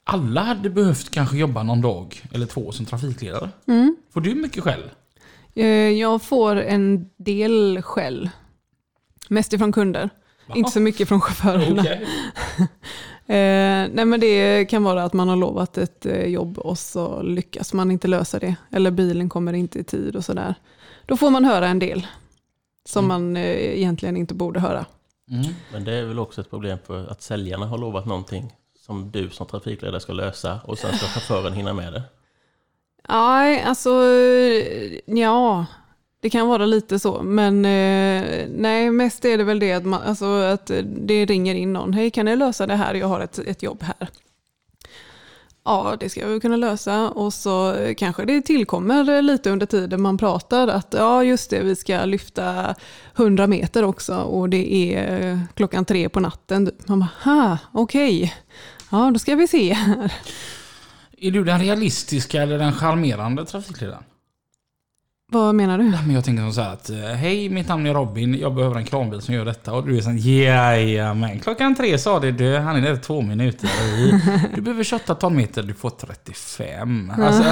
alla 0.05 0.41
hade 0.43 0.71
behövt 0.71 1.11
kanske 1.11 1.37
jobba 1.37 1.63
någon 1.63 1.81
dag 1.81 2.23
eller 2.33 2.47
två 2.47 2.73
som 2.73 2.87
trafikledare. 2.87 3.49
Får 4.15 4.21
du 4.21 4.35
mycket 4.35 4.63
skäll? 4.65 4.83
Eh, 5.55 5.67
Jag 5.91 6.23
får 6.23 6.57
en 6.57 7.07
del 7.17 7.83
skäll. 7.83 8.31
Mest 9.29 9.53
ifrån 9.53 9.73
kunder. 9.73 10.11
Inte 10.55 10.71
så 10.71 10.81
mycket 10.81 11.09
från 11.09 11.21
chaufförerna. 11.21 11.83
Okej. 11.83 12.07
Eh, 13.27 13.89
nej 13.93 14.05
men 14.05 14.21
det 14.21 14.65
kan 14.65 14.85
vara 14.85 15.05
att 15.05 15.13
man 15.13 15.29
har 15.29 15.37
lovat 15.37 15.79
ett 15.79 16.07
eh, 16.07 16.27
jobb 16.27 16.59
och 16.59 16.79
så 16.79 17.23
lyckas 17.23 17.73
man 17.73 17.91
inte 17.91 18.09
lösa 18.09 18.39
det. 18.39 18.57
Eller 18.71 18.91
bilen 18.91 19.29
kommer 19.29 19.53
inte 19.53 19.79
i 19.79 19.85
tid 19.85 20.17
och 20.17 20.25
sådär. 20.25 20.55
Då 21.07 21.17
får 21.17 21.31
man 21.31 21.45
höra 21.45 21.69
en 21.69 21.79
del 21.79 22.07
som 22.85 23.09
man 23.09 23.37
eh, 23.37 23.77
egentligen 23.79 24.17
inte 24.17 24.35
borde 24.35 24.61
höra. 24.61 24.87
Mm. 25.31 25.55
Men 25.73 25.85
det 25.85 25.93
är 25.93 26.05
väl 26.05 26.19
också 26.19 26.41
ett 26.41 26.51
problem 26.51 26.79
för 26.87 27.07
att 27.07 27.23
säljarna 27.23 27.67
har 27.67 27.79
lovat 27.79 28.07
någonting 28.07 28.53
som 28.87 29.11
du 29.11 29.31
som 29.31 29.47
trafikledare 29.47 30.01
ska 30.01 30.13
lösa 30.13 30.61
och 30.65 30.79
sen 30.79 30.97
ska 30.97 31.07
chauffören 31.21 31.53
hinna 31.53 31.73
med 31.73 31.93
det. 31.93 32.03
Nej, 33.09 33.63
alltså 33.63 33.91
eh, 33.91 34.99
ja, 35.07 35.67
det 36.25 36.31
kan 36.31 36.49
vara 36.49 36.67
lite 36.67 36.99
så. 36.99 37.23
Men 37.23 37.65
eh, 37.65 38.47
nej, 38.49 38.91
mest 38.91 39.25
är 39.25 39.39
det 39.39 39.45
väl 39.45 39.59
det 39.59 39.73
att, 39.73 39.85
man, 39.85 40.03
alltså, 40.03 40.27
att 40.27 40.71
det 40.85 41.25
ringer 41.25 41.55
in 41.55 41.73
någon. 41.73 41.93
Hej, 41.93 42.11
kan 42.11 42.27
ni 42.27 42.37
lösa 42.37 42.67
det 42.67 42.77
här? 42.77 42.95
Jag 42.95 43.07
har 43.07 43.21
ett, 43.21 43.39
ett 43.39 43.63
jobb 43.63 43.83
här. 43.83 44.09
Ja, 45.65 45.97
det 46.01 46.09
ska 46.09 46.21
jag 46.21 46.29
väl 46.29 46.41
kunna 46.41 46.57
lösa. 46.57 47.11
Och 47.11 47.35
så 47.35 47.77
kanske 47.97 48.25
det 48.25 48.43
tillkommer 48.43 49.23
lite 49.23 49.51
under 49.51 49.67
tiden 49.67 50.03
man 50.03 50.19
pratar 50.19 50.69
att 50.69 50.95
ja, 50.99 51.25
just 51.25 51.51
det, 51.51 51.61
vi 51.63 51.77
ska 51.77 52.05
lyfta 52.05 52.75
100 53.17 53.47
meter 53.47 53.85
också 53.85 54.17
och 54.17 54.49
det 54.49 54.75
är 54.75 55.31
eh, 55.31 55.39
klockan 55.55 55.85
tre 55.85 56.09
på 56.09 56.21
natten. 56.21 56.71
Man 56.87 57.01
bara, 57.01 57.11
ha, 57.25 57.59
okej. 57.73 58.35
Ja, 58.91 59.11
då 59.13 59.19
ska 59.19 59.35
vi 59.35 59.49
se 59.49 59.73
här. 59.73 60.13
Är 61.19 61.31
du 61.31 61.45
den 61.45 61.61
realistiska 61.61 62.43
eller 62.43 62.59
den 62.59 62.73
charmerande 62.73 63.45
trafikledaren? 63.45 64.05
Vad 65.27 65.55
menar 65.55 65.79
du? 65.79 65.85
Nej, 65.85 66.01
men 66.07 66.15
jag 66.15 66.25
tänker 66.25 66.43
som 66.43 66.53
så 66.53 66.61
här 66.61 66.73
att 66.73 66.91
eh, 66.91 66.97
Hej, 66.97 67.49
mitt 67.49 67.69
namn 67.69 67.87
är 67.87 67.95
Robin. 67.95 68.39
Jag 68.41 68.55
behöver 68.55 68.77
en 68.77 68.85
kranbil 68.85 69.21
som 69.21 69.35
gör 69.35 69.45
detta. 69.45 69.73
Och 69.73 69.87
du 69.87 69.97
är 69.97 70.01
sån 70.01 70.19
Jajamän. 70.19 71.41
Klockan 71.41 71.75
tre 71.75 71.99
sa 71.99 72.21
det 72.21 72.33
du. 72.33 72.57
Han 72.57 72.77
är 72.77 72.81
där 72.81 72.97
två 72.97 73.21
minuter. 73.21 73.71
Du 74.55 74.61
behöver 74.61 74.85
28 74.85 75.15
tonmeter. 75.15 75.63
Du 75.63 75.75
får 75.75 75.91
35. 75.91 77.13
Alltså, 77.23 77.45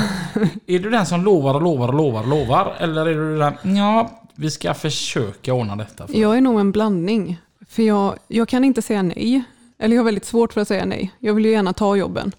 är 0.66 0.78
du 0.78 0.90
den 0.90 1.06
som 1.06 1.24
lovar 1.24 1.54
och 1.54 1.62
lovar 1.62 1.88
och 1.88 1.94
lovar 1.94 2.20
och 2.22 2.28
lovar? 2.28 2.76
Eller 2.78 3.06
är 3.06 3.14
du 3.14 3.38
den 3.38 3.76
Ja, 3.76 4.10
vi 4.34 4.50
ska 4.50 4.74
försöka 4.74 5.54
ordna 5.54 5.76
detta. 5.76 6.06
För. 6.06 6.14
Jag 6.18 6.36
är 6.36 6.40
nog 6.40 6.60
en 6.60 6.72
blandning. 6.72 7.40
För 7.68 7.82
jag, 7.82 8.14
jag 8.28 8.48
kan 8.48 8.64
inte 8.64 8.82
säga 8.82 9.02
nej. 9.02 9.42
Eller 9.78 9.96
jag 9.96 10.00
har 10.02 10.04
väldigt 10.04 10.24
svårt 10.24 10.52
för 10.52 10.60
att 10.60 10.68
säga 10.68 10.84
nej. 10.84 11.12
Jag 11.18 11.34
vill 11.34 11.44
ju 11.44 11.50
gärna 11.50 11.72
ta 11.72 11.96
jobben. 11.96 12.32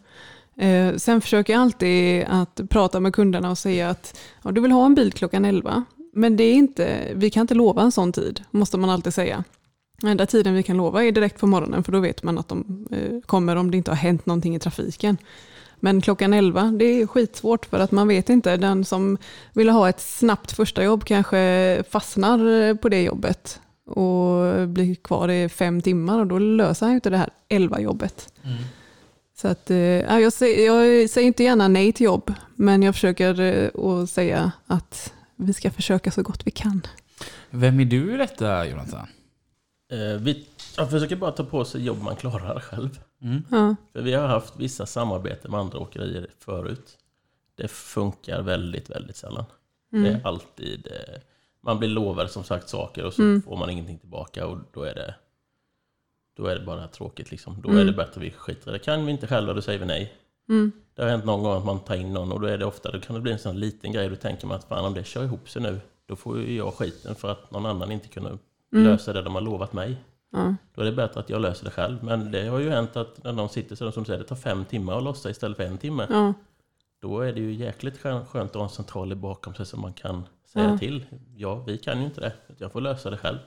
Eh, 0.58 0.96
sen 0.96 1.22
försöker 1.22 1.54
jag 1.54 1.62
alltid 1.62 2.26
att 2.28 2.62
prata 2.70 3.00
med 3.00 3.14
kunderna 3.14 3.52
och 3.52 3.58
säga 3.58 3.90
att 3.90 4.20
ja, 4.44 4.52
du 4.52 4.62
vill 4.62 4.72
ha 4.72 4.86
en 4.86 4.96
bil 4.96 5.12
klockan 5.12 5.46
11. 5.46 5.84
Men 6.14 6.38
det 6.38 6.44
är 6.44 6.54
inte, 6.54 7.12
vi 7.16 7.30
kan 7.30 7.42
inte 7.42 7.54
lova 7.54 7.82
en 7.82 7.92
sån 7.92 8.12
tid, 8.12 8.42
måste 8.52 8.78
man 8.78 8.90
alltid 8.90 9.14
säga. 9.14 9.44
Den 10.02 10.10
enda 10.10 10.26
tiden 10.26 10.54
vi 10.54 10.64
kan 10.64 10.78
lova 10.78 11.04
är 11.04 11.12
direkt 11.12 11.40
på 11.40 11.48
morgonen 11.48 11.84
för 11.84 11.92
då 11.92 12.00
vet 12.00 12.24
man 12.24 12.38
att 12.38 12.48
de 12.48 12.88
eh, 12.92 13.20
kommer 13.26 13.56
om 13.56 13.72
det 13.72 13.78
inte 13.78 13.92
har 13.92 13.96
hänt 13.96 14.26
någonting 14.26 14.56
i 14.56 14.60
trafiken. 14.60 15.18
Men 15.80 16.02
klockan 16.02 16.34
11, 16.34 16.72
det 16.80 16.86
är 16.86 17.08
skitsvårt 17.08 17.66
för 17.66 17.80
att 17.80 17.92
man 17.92 18.08
vet 18.08 18.30
inte. 18.30 18.58
Den 18.58 18.86
som 18.86 19.18
vill 19.54 19.70
ha 19.70 19.90
ett 19.90 20.02
snabbt 20.02 20.52
första 20.52 20.84
jobb 20.84 21.04
kanske 21.04 21.84
fastnar 21.90 22.74
på 22.76 22.90
det 22.90 23.02
jobbet 23.02 23.60
och 23.86 24.70
blir 24.70 24.96
kvar 24.96 25.30
i 25.30 25.50
fem 25.50 25.82
timmar 25.82 26.20
och 26.20 26.28
då 26.28 26.40
löser 26.40 26.86
han 26.86 26.96
inte 26.96 27.10
det 27.10 27.18
här 27.18 27.30
11 27.50 27.80
jobbet. 27.80 28.34
Mm. 28.44 28.58
Så 29.44 29.50
att, 29.50 29.72
eh, 29.72 29.78
ja, 29.78 30.20
jag, 30.20 30.34
säger, 30.34 30.66
jag 30.66 31.10
säger 31.10 31.28
inte 31.28 31.44
gärna 31.44 31.68
nej 31.68 31.94
till 31.94 32.06
jobb, 32.06 32.34
men 32.56 32.84
jag 32.84 32.96
försöker 32.96 33.40
eh, 33.40 33.86
att 33.86 34.10
säga 34.10 34.52
att 34.68 35.14
vi 35.36 35.54
ska 35.54 35.72
försöka 35.72 36.12
så 36.12 36.22
gott 36.24 36.42
vi 36.46 36.52
kan. 36.52 36.82
Vem 37.50 37.80
är 37.80 37.86
du 37.86 38.14
i 38.14 38.18
detta 38.18 38.68
Jonathan? 38.68 39.08
Eh, 39.92 40.22
vi, 40.22 40.48
jag 40.78 40.90
försöker 40.92 41.16
bara 41.16 41.32
ta 41.32 41.44
på 41.44 41.66
sig 41.66 41.84
jobb 41.86 42.02
man 42.02 42.16
klarar 42.16 42.60
själv. 42.60 43.00
Ja. 43.52 43.76
För 43.94 44.02
vi 44.02 44.14
har 44.14 44.28
haft 44.28 44.54
vissa 44.60 44.86
samarbeten 44.86 45.52
med 45.52 45.60
andra 45.60 45.80
åkerier 45.80 46.28
förut. 46.40 46.98
Det 47.56 47.68
funkar 47.68 48.42
väldigt, 48.42 48.90
väldigt 48.90 49.18
sällan. 49.18 49.46
Det 49.92 50.08
är 50.10 50.22
alltid... 50.28 50.88
eh, 50.88 51.20
Man 51.62 51.80
blir 51.80 51.90
lovad 51.90 52.32
som 52.32 52.44
sagt 52.44 52.70
saker 52.70 53.06
och 53.06 53.14
så 53.14 53.42
får 53.46 53.58
man 53.58 53.70
ingenting 53.70 54.00
tillbaka 54.00 54.48
och 54.48 54.58
då 54.74 54.84
är 54.84 54.96
det... 54.96 55.16
Då 56.36 56.46
är 56.46 56.56
det 56.56 56.66
bara 56.66 56.88
tråkigt 56.88 57.32
liksom. 57.32 57.62
Då 57.62 57.70
är 57.70 57.86
det 57.86 57.92
bättre 57.92 58.12
att 58.12 58.18
vi 58.18 58.32
skiter 58.32 58.70
i 58.70 58.74
det. 58.74 58.80
Kan 58.80 59.06
vi 59.06 59.12
inte 59.12 59.28
själva, 59.28 59.54
då 59.54 59.62
säger 59.62 59.80
vi 59.80 59.86
nej. 59.86 60.14
Det 60.96 61.02
har 61.04 61.10
hänt 61.10 61.26
någon 61.26 61.44
gång 61.44 61.58
att 61.58 61.66
man 61.66 61.80
tar 61.80 61.96
in 61.96 62.14
någon 62.14 62.32
och 62.32 62.40
då 62.42 62.48
är 62.48 62.58
det 62.58 62.66
ofta, 62.66 62.92
då 62.92 63.00
kan 63.00 63.16
det 63.16 63.22
bli 63.22 63.32
en 63.32 63.40
sån 63.40 63.60
liten 63.60 63.92
grej. 63.92 64.10
Då 64.10 64.16
tänker 64.16 64.48
man 64.48 64.58
att 64.58 64.64
fan 64.64 64.86
om 64.86 64.94
det 64.94 65.04
kör 65.04 65.24
ihop 65.24 65.50
sig 65.50 65.62
nu, 65.62 65.80
då 66.06 66.16
får 66.16 66.40
ju 66.40 66.58
jag 66.58 66.74
skiten 66.74 67.16
för 67.16 67.32
att 67.32 67.52
någon 67.52 67.66
annan 67.66 67.92
inte 67.92 68.08
kunde 68.08 68.38
lösa 68.72 69.14
det 69.14 69.22
de 69.22 69.36
har 69.36 69.42
lovat 69.42 69.74
mig. 69.74 69.96
Ja. 70.32 70.56
Då 70.76 70.82
är 70.82 70.86
det 70.86 70.92
bättre 70.92 71.20
att 71.20 71.30
jag 71.30 71.42
löser 71.42 71.66
det 71.66 71.72
själv. 71.72 72.04
Men 72.04 72.32
det 72.32 72.48
har 72.48 72.60
ju 72.60 72.70
hänt 72.70 72.96
att 72.98 73.24
när 73.24 73.34
de 73.34 73.50
sitter 73.50 73.76
så 73.76 73.92
som 73.92 74.06
säger 74.06 74.20
det 74.20 74.26
tar 74.26 74.36
fem 74.36 74.66
timmar 74.66 74.98
att 74.98 75.04
lossa 75.04 75.30
istället 75.30 75.58
för 75.58 75.64
en 75.64 75.78
timme. 75.78 76.08
Ja. 76.10 76.34
Då 77.02 77.20
är 77.22 77.34
det 77.34 77.40
ju 77.42 77.54
jäkligt 77.54 77.98
skön- 78.02 78.26
skönt 78.26 78.50
att 78.52 78.56
ha 78.56 78.64
en 78.64 78.70
central 78.70 79.16
bakom 79.16 79.54
sig 79.56 79.66
som 79.66 79.82
man 79.82 79.94
kan 79.94 80.24
säga 80.54 80.70
Ja. 80.70 80.78
till. 80.78 81.06
Ja, 81.36 81.56
vi 81.68 81.78
kan 81.78 82.00
ju 82.00 82.06
inte 82.06 82.22
det. 82.22 82.34
Jag 82.58 82.72
får 82.72 82.82
lösa 82.82 83.10
det 83.10 83.18
själv. 83.18 83.38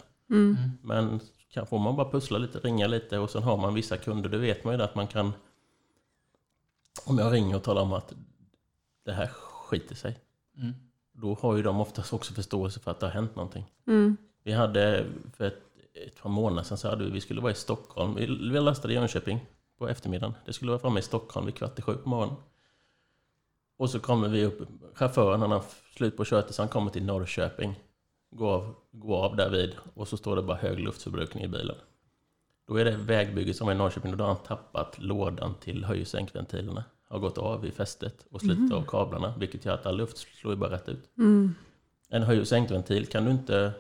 Men 0.83 1.21
kan, 1.57 1.67
får 1.67 1.79
man 1.79 1.97
bara 1.97 2.11
pussla 2.11 2.39
lite, 2.39 2.59
ringa 2.59 2.87
lite 2.87 3.19
och 3.19 3.31
sen 3.31 3.43
har 3.43 3.57
man 3.57 3.75
vissa 3.75 3.97
kunder, 3.97 4.29
då 4.29 4.39
vet 4.39 4.65
man 4.65 4.75
ju 4.75 4.79
det 4.79 4.85
att 4.85 4.95
man 4.95 5.07
kan... 5.07 5.33
Om 7.07 7.19
jag 7.19 7.33
ringer 7.33 7.57
och 7.57 7.63
talar 7.63 7.83
om 7.83 7.93
att 7.93 8.15
det 9.05 9.13
här 9.13 9.27
skiter 9.27 9.95
sig. 9.95 10.19
Mm. 10.57 10.75
Då 11.13 11.35
har 11.35 11.57
ju 11.57 11.63
de 11.63 11.81
oftast 11.81 12.13
också 12.13 12.35
förståelse 12.35 12.81
för 12.81 12.91
att 12.91 13.01
det 13.01 13.07
har 13.07 13.13
hänt 13.13 13.37
någonting. 13.37 13.65
Mm. 13.87 14.17
Vi 14.43 14.53
hade 14.53 15.07
för 15.37 15.45
ett, 15.45 15.63
ett 16.07 16.23
par 16.23 16.31
månader 16.31 16.63
sedan 16.63 16.79
så 16.79 16.89
hade 16.89 17.05
vi, 17.05 17.11
vi 17.11 17.21
skulle 17.21 17.41
vara 17.41 17.53
i 17.53 17.55
Stockholm. 17.55 18.15
Vi, 18.15 18.27
vi 18.27 18.61
lastade 18.61 18.95
i 18.95 18.97
Jönköping 18.97 19.47
på 19.79 19.89
eftermiddagen. 19.89 20.35
Det 20.47 20.53
skulle 20.53 20.71
vara 20.71 20.79
framme 20.79 20.99
i 20.99 21.03
Stockholm 21.03 21.47
vid 21.47 21.55
kvart 21.55 21.79
i 21.79 21.83
sju 21.83 21.95
på 21.95 22.09
morgonen. 22.09 22.37
Och 23.77 23.91
så 23.91 24.01
kommer 24.01 24.29
vi 24.29 24.45
upp, 24.45 24.69
chauffören 24.95 25.41
han 25.41 25.51
har 25.51 25.65
slut 25.97 26.17
på 26.17 26.25
köttet 26.25 26.55
så 26.55 26.63
han 26.63 26.69
kommer 26.69 26.91
till 26.91 27.05
Norrköping. 27.05 27.81
Går 28.37 28.53
av, 28.53 28.75
går 28.93 29.25
av 29.25 29.37
där 29.37 29.51
vid 29.51 29.75
och 29.95 30.09
så 30.09 30.17
står 30.17 30.37
det 30.37 30.43
bara 30.43 30.57
hög 30.57 30.79
luftförbrukning 30.79 31.45
i 31.45 31.49
bilen. 31.49 31.77
Då 32.69 32.77
är 32.77 32.85
det 32.85 32.97
vägbygget 32.97 33.57
som 33.57 33.69
är 33.69 33.73
i 33.73 33.75
Norrköping 33.75 34.13
och 34.13 34.19
då 34.19 34.25
har 34.25 34.35
han 34.35 34.43
tappat 34.43 34.99
lådan 34.99 35.55
till 35.61 35.85
höj 35.85 36.01
och 36.01 36.07
sänkventilerna. 36.07 36.85
Har 37.09 37.19
gått 37.19 37.39
av 37.39 37.67
i 37.67 37.71
fästet 37.71 38.27
och 38.31 38.41
slitit 38.41 38.73
av 38.73 38.83
kablarna 38.83 39.35
vilket 39.39 39.65
gör 39.65 39.75
att 39.75 39.87
all 39.87 39.97
luft 39.97 40.19
slår 40.19 40.53
ju 40.53 40.59
bara 40.59 40.71
rätt 40.71 40.89
ut. 40.89 41.11
Mm. 41.19 41.55
En 42.09 42.23
höj 42.23 42.41
och 42.41 42.49
sänkventil 42.49 43.07
kan 43.07 43.25
du 43.25 43.31
inte 43.31 43.73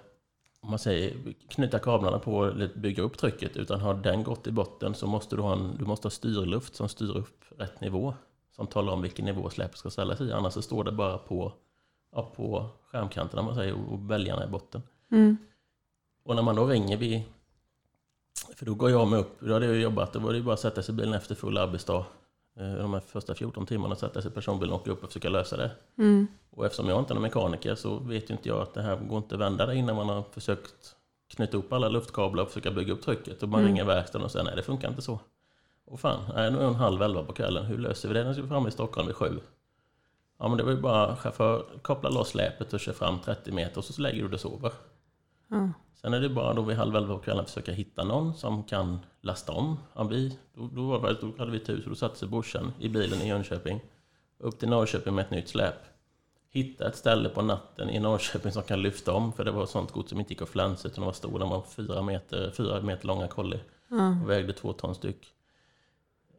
om 0.66 0.70
man 0.70 0.78
säger, 0.78 1.16
knyta 1.48 1.78
kablarna 1.78 2.18
på 2.18 2.44
eller 2.44 2.70
bygga 2.74 3.02
upp 3.02 3.18
trycket. 3.18 3.56
Utan 3.56 3.80
har 3.80 3.94
den 3.94 4.22
gått 4.22 4.46
i 4.46 4.50
botten 4.50 4.94
så 4.94 5.06
måste 5.06 5.36
du 5.36 5.42
ha, 5.42 5.52
en, 5.52 5.76
du 5.78 5.84
måste 5.84 6.06
ha 6.06 6.10
styrluft 6.10 6.74
som 6.74 6.88
styr 6.88 7.16
upp 7.16 7.44
rätt 7.58 7.80
nivå. 7.80 8.14
Som 8.52 8.66
talar 8.66 8.92
om 8.92 9.02
vilken 9.02 9.24
nivå 9.24 9.50
släpet 9.50 9.78
ska 9.78 9.90
ställas 9.90 10.20
i. 10.20 10.32
Annars 10.32 10.52
så 10.52 10.62
står 10.62 10.84
det 10.84 10.92
bara 10.92 11.18
på, 11.18 11.52
ja, 12.16 12.30
på 12.36 12.66
skärmkanten 12.92 13.44
man 13.44 13.54
säger, 13.54 13.92
och 13.92 13.98
bälgarna 13.98 14.44
i 14.44 14.48
botten. 14.48 14.82
Mm. 15.12 15.36
Och 16.24 16.34
när 16.34 16.42
man 16.42 16.56
då 16.56 16.66
ringer 16.66 16.96
vi 16.96 17.26
För 18.56 18.66
då 18.66 18.74
går 18.74 18.90
jag 18.90 19.08
med 19.08 19.18
upp, 19.18 19.40
då 19.40 19.52
hade 19.52 19.66
jag 19.66 19.76
jobbat, 19.76 20.12
då 20.12 20.18
var 20.18 20.32
det 20.32 20.40
bara 20.40 20.54
att 20.54 20.60
sätta 20.60 20.82
sig 20.82 20.92
i 20.94 20.96
bilen 20.96 21.14
efter 21.14 21.34
full 21.34 21.58
arbetsdag. 21.58 22.06
Eh, 22.56 22.74
De 22.74 22.92
här 22.92 23.00
första 23.00 23.34
14 23.34 23.66
timmarna 23.66 23.96
sätta 23.96 24.22
sig 24.22 24.30
i 24.30 24.34
personbilen 24.34 24.74
och 24.74 24.80
åka 24.80 24.90
upp 24.90 25.02
och 25.02 25.08
försöka 25.08 25.28
lösa 25.28 25.56
det. 25.56 25.70
Mm. 25.98 26.26
Och 26.50 26.66
eftersom 26.66 26.88
jag 26.88 26.98
inte 26.98 27.12
är 27.12 27.14
någon 27.14 27.22
mekaniker 27.22 27.74
så 27.74 27.98
vet 27.98 28.30
ju 28.30 28.34
inte 28.34 28.48
jag 28.48 28.60
att 28.60 28.74
det 28.74 28.82
här 28.82 28.96
går 28.96 29.18
inte 29.18 29.34
att 29.34 29.40
vända 29.40 29.66
det 29.66 29.76
innan 29.76 29.96
man 29.96 30.08
har 30.08 30.22
försökt 30.22 30.96
knyta 31.34 31.56
upp 31.56 31.72
alla 31.72 31.88
luftkablar 31.88 32.42
och 32.42 32.48
försöka 32.48 32.70
bygga 32.70 32.92
upp 32.92 33.02
trycket. 33.02 33.42
Och 33.42 33.48
man 33.48 33.64
ringer 33.64 33.84
verkstaden 33.84 34.24
och 34.24 34.30
säger 34.30 34.44
nej 34.44 34.56
det 34.56 34.62
funkar 34.62 34.88
inte 34.88 35.02
så. 35.02 35.20
Och 35.84 36.00
fan, 36.00 36.20
nej, 36.34 36.50
nu 36.50 36.58
är 36.58 36.64
en 36.68 36.74
halv 36.74 37.02
elva 37.02 37.22
på 37.22 37.32
kvällen, 37.32 37.64
hur 37.64 37.78
löser 37.78 38.08
vi 38.08 38.14
det? 38.14 38.24
Nu 38.24 38.32
ska 38.32 38.42
vi 38.42 38.48
fram 38.48 38.66
i 38.66 38.70
Stockholm 38.70 39.06
vid 39.06 39.16
sju. 39.16 39.40
Ja 40.38 40.48
men 40.48 40.56
det 40.56 40.64
var 40.64 40.70
ju 40.70 40.80
bara 40.80 41.16
chaufför, 41.16 41.66
koppla 41.82 42.10
loss 42.10 42.28
släpet 42.28 42.72
och 42.72 42.80
kör 42.80 42.92
fram 42.92 43.18
30 43.18 43.52
meter 43.52 43.78
och 43.78 43.84
så 43.84 44.02
lägger 44.02 44.22
du 44.22 44.28
det 44.28 44.34
och 44.34 44.40
sover. 44.40 44.72
Ja. 45.48 45.70
Sen 45.94 46.14
är 46.14 46.20
det 46.20 46.28
bara 46.28 46.54
då 46.54 46.62
vid 46.62 46.76
halv 46.76 46.96
elva 46.96 47.14
på 47.14 47.20
kvällen 47.20 47.44
försöka 47.44 47.72
hitta 47.72 48.04
någon 48.04 48.34
som 48.34 48.64
kan 48.64 48.98
lasta 49.20 49.52
om. 49.52 49.78
Ja, 49.94 50.04
vi, 50.04 50.38
då, 50.54 50.68
då, 50.72 50.98
var 50.98 51.08
det, 51.08 51.20
då 51.20 51.32
hade 51.38 51.50
vi 51.50 51.58
tur, 51.58 51.82
så 51.82 51.88
då 51.88 51.94
satte 51.94 52.18
sig 52.18 52.28
brorsan 52.28 52.72
i 52.78 52.88
bilen 52.88 53.22
i 53.22 53.28
Jönköping. 53.28 53.80
Upp 54.38 54.58
till 54.58 54.68
Norrköping 54.68 55.14
med 55.14 55.24
ett 55.24 55.30
nytt 55.30 55.48
släp. 55.48 55.74
Hitta 56.50 56.88
ett 56.88 56.96
ställe 56.96 57.28
på 57.28 57.42
natten 57.42 57.90
i 57.90 58.00
Norrköping 58.00 58.52
som 58.52 58.62
kan 58.62 58.82
lyfta 58.82 59.12
om. 59.12 59.32
För 59.32 59.44
det 59.44 59.50
var 59.50 59.66
sånt 59.66 59.92
gods 59.92 60.10
som 60.10 60.20
inte 60.20 60.32
gick 60.32 60.42
att 60.42 60.48
flänsa 60.48 60.88
utan 60.88 61.00
de 61.00 61.06
var 61.06 61.12
stora. 61.12 61.38
De 61.38 61.50
var 61.50 61.62
fyra 61.62 62.02
meter, 62.02 62.50
fyra 62.50 62.80
meter 62.80 63.06
långa 63.06 63.28
kolli. 63.28 63.60
Och 64.22 64.30
vägde 64.30 64.52
två 64.52 64.72
ton 64.72 64.94
styck. 64.94 65.26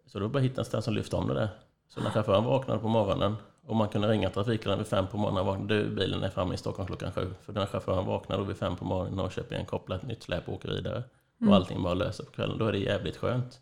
Så 0.05 0.19
då 0.19 0.29
bara 0.29 0.39
hitta 0.39 0.61
ett 0.61 0.67
ställe 0.67 0.81
som 0.81 0.93
lyfte 0.93 1.15
om 1.15 1.27
det 1.27 1.33
där. 1.33 1.49
Så 1.89 2.01
när 2.01 2.09
chauffören 2.09 2.43
vaknade 2.43 2.79
på 2.79 2.87
morgonen 2.87 3.35
och 3.67 3.75
man 3.75 3.89
kunde 3.89 4.07
ringa 4.07 4.29
trafikledaren 4.29 4.79
vid 4.79 4.87
fem 4.87 5.07
på 5.11 5.17
morgonen. 5.17 5.67
Du, 5.67 5.89
bilen 5.89 6.23
är 6.23 6.29
framme 6.29 6.53
i 6.53 6.57
Stockholm 6.57 6.87
klockan 6.87 7.11
sju. 7.11 7.33
För 7.41 7.53
när 7.53 7.65
chauffören 7.65 8.05
vaknar 8.05 8.37
då 8.37 8.43
vid 8.43 8.57
fem 8.57 8.75
på 8.75 8.85
morgonen 8.85 9.13
i 9.13 9.15
Norrköping, 9.15 9.65
kopplar 9.65 9.95
ett 9.95 10.07
nytt 10.07 10.23
släp 10.23 10.47
och 10.47 10.53
åker 10.53 10.69
vidare. 10.69 11.03
Och 11.47 11.55
allting 11.55 11.83
bara 11.83 11.93
löser 11.93 12.23
på 12.23 12.31
kvällen. 12.31 12.57
Då 12.57 12.65
är 12.65 12.71
det 12.71 12.77
jävligt 12.77 13.17
skönt. 13.17 13.59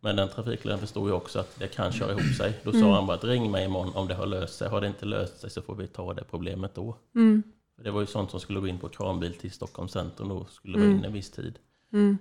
Men 0.00 0.16
den 0.16 0.28
trafikledaren 0.28 0.80
förstod 0.80 1.08
ju 1.08 1.14
också 1.14 1.40
att 1.40 1.58
det 1.58 1.66
kan 1.66 1.92
köra 1.92 2.10
ihop 2.10 2.34
sig. 2.36 2.60
Då 2.64 2.72
sa 2.72 2.94
han 2.94 3.06
bara 3.06 3.16
att 3.16 3.24
ring 3.24 3.50
mig 3.50 3.64
imorgon 3.64 3.94
om 3.94 4.08
det 4.08 4.14
har 4.14 4.26
löst 4.26 4.58
sig. 4.58 4.68
Har 4.68 4.80
det 4.80 4.86
inte 4.86 5.06
löst 5.06 5.40
sig 5.40 5.50
så 5.50 5.62
får 5.62 5.74
vi 5.74 5.86
ta 5.86 6.14
det 6.14 6.24
problemet 6.30 6.74
då. 6.74 6.96
Mm. 7.14 7.42
Det 7.82 7.90
var 7.90 8.00
ju 8.00 8.06
sånt 8.06 8.30
som 8.30 8.40
skulle 8.40 8.60
gå 8.60 8.66
in 8.66 8.78
på 8.78 8.88
kranbil 8.88 9.34
till 9.34 9.50
Stockholm 9.50 9.88
centrum 9.88 10.28
då. 10.28 10.44
Skulle 10.44 10.78
vara 10.78 10.90
inne 10.90 11.06
en 11.06 11.12
viss 11.12 11.30
tid. 11.30 11.58
Mm. 11.92 12.18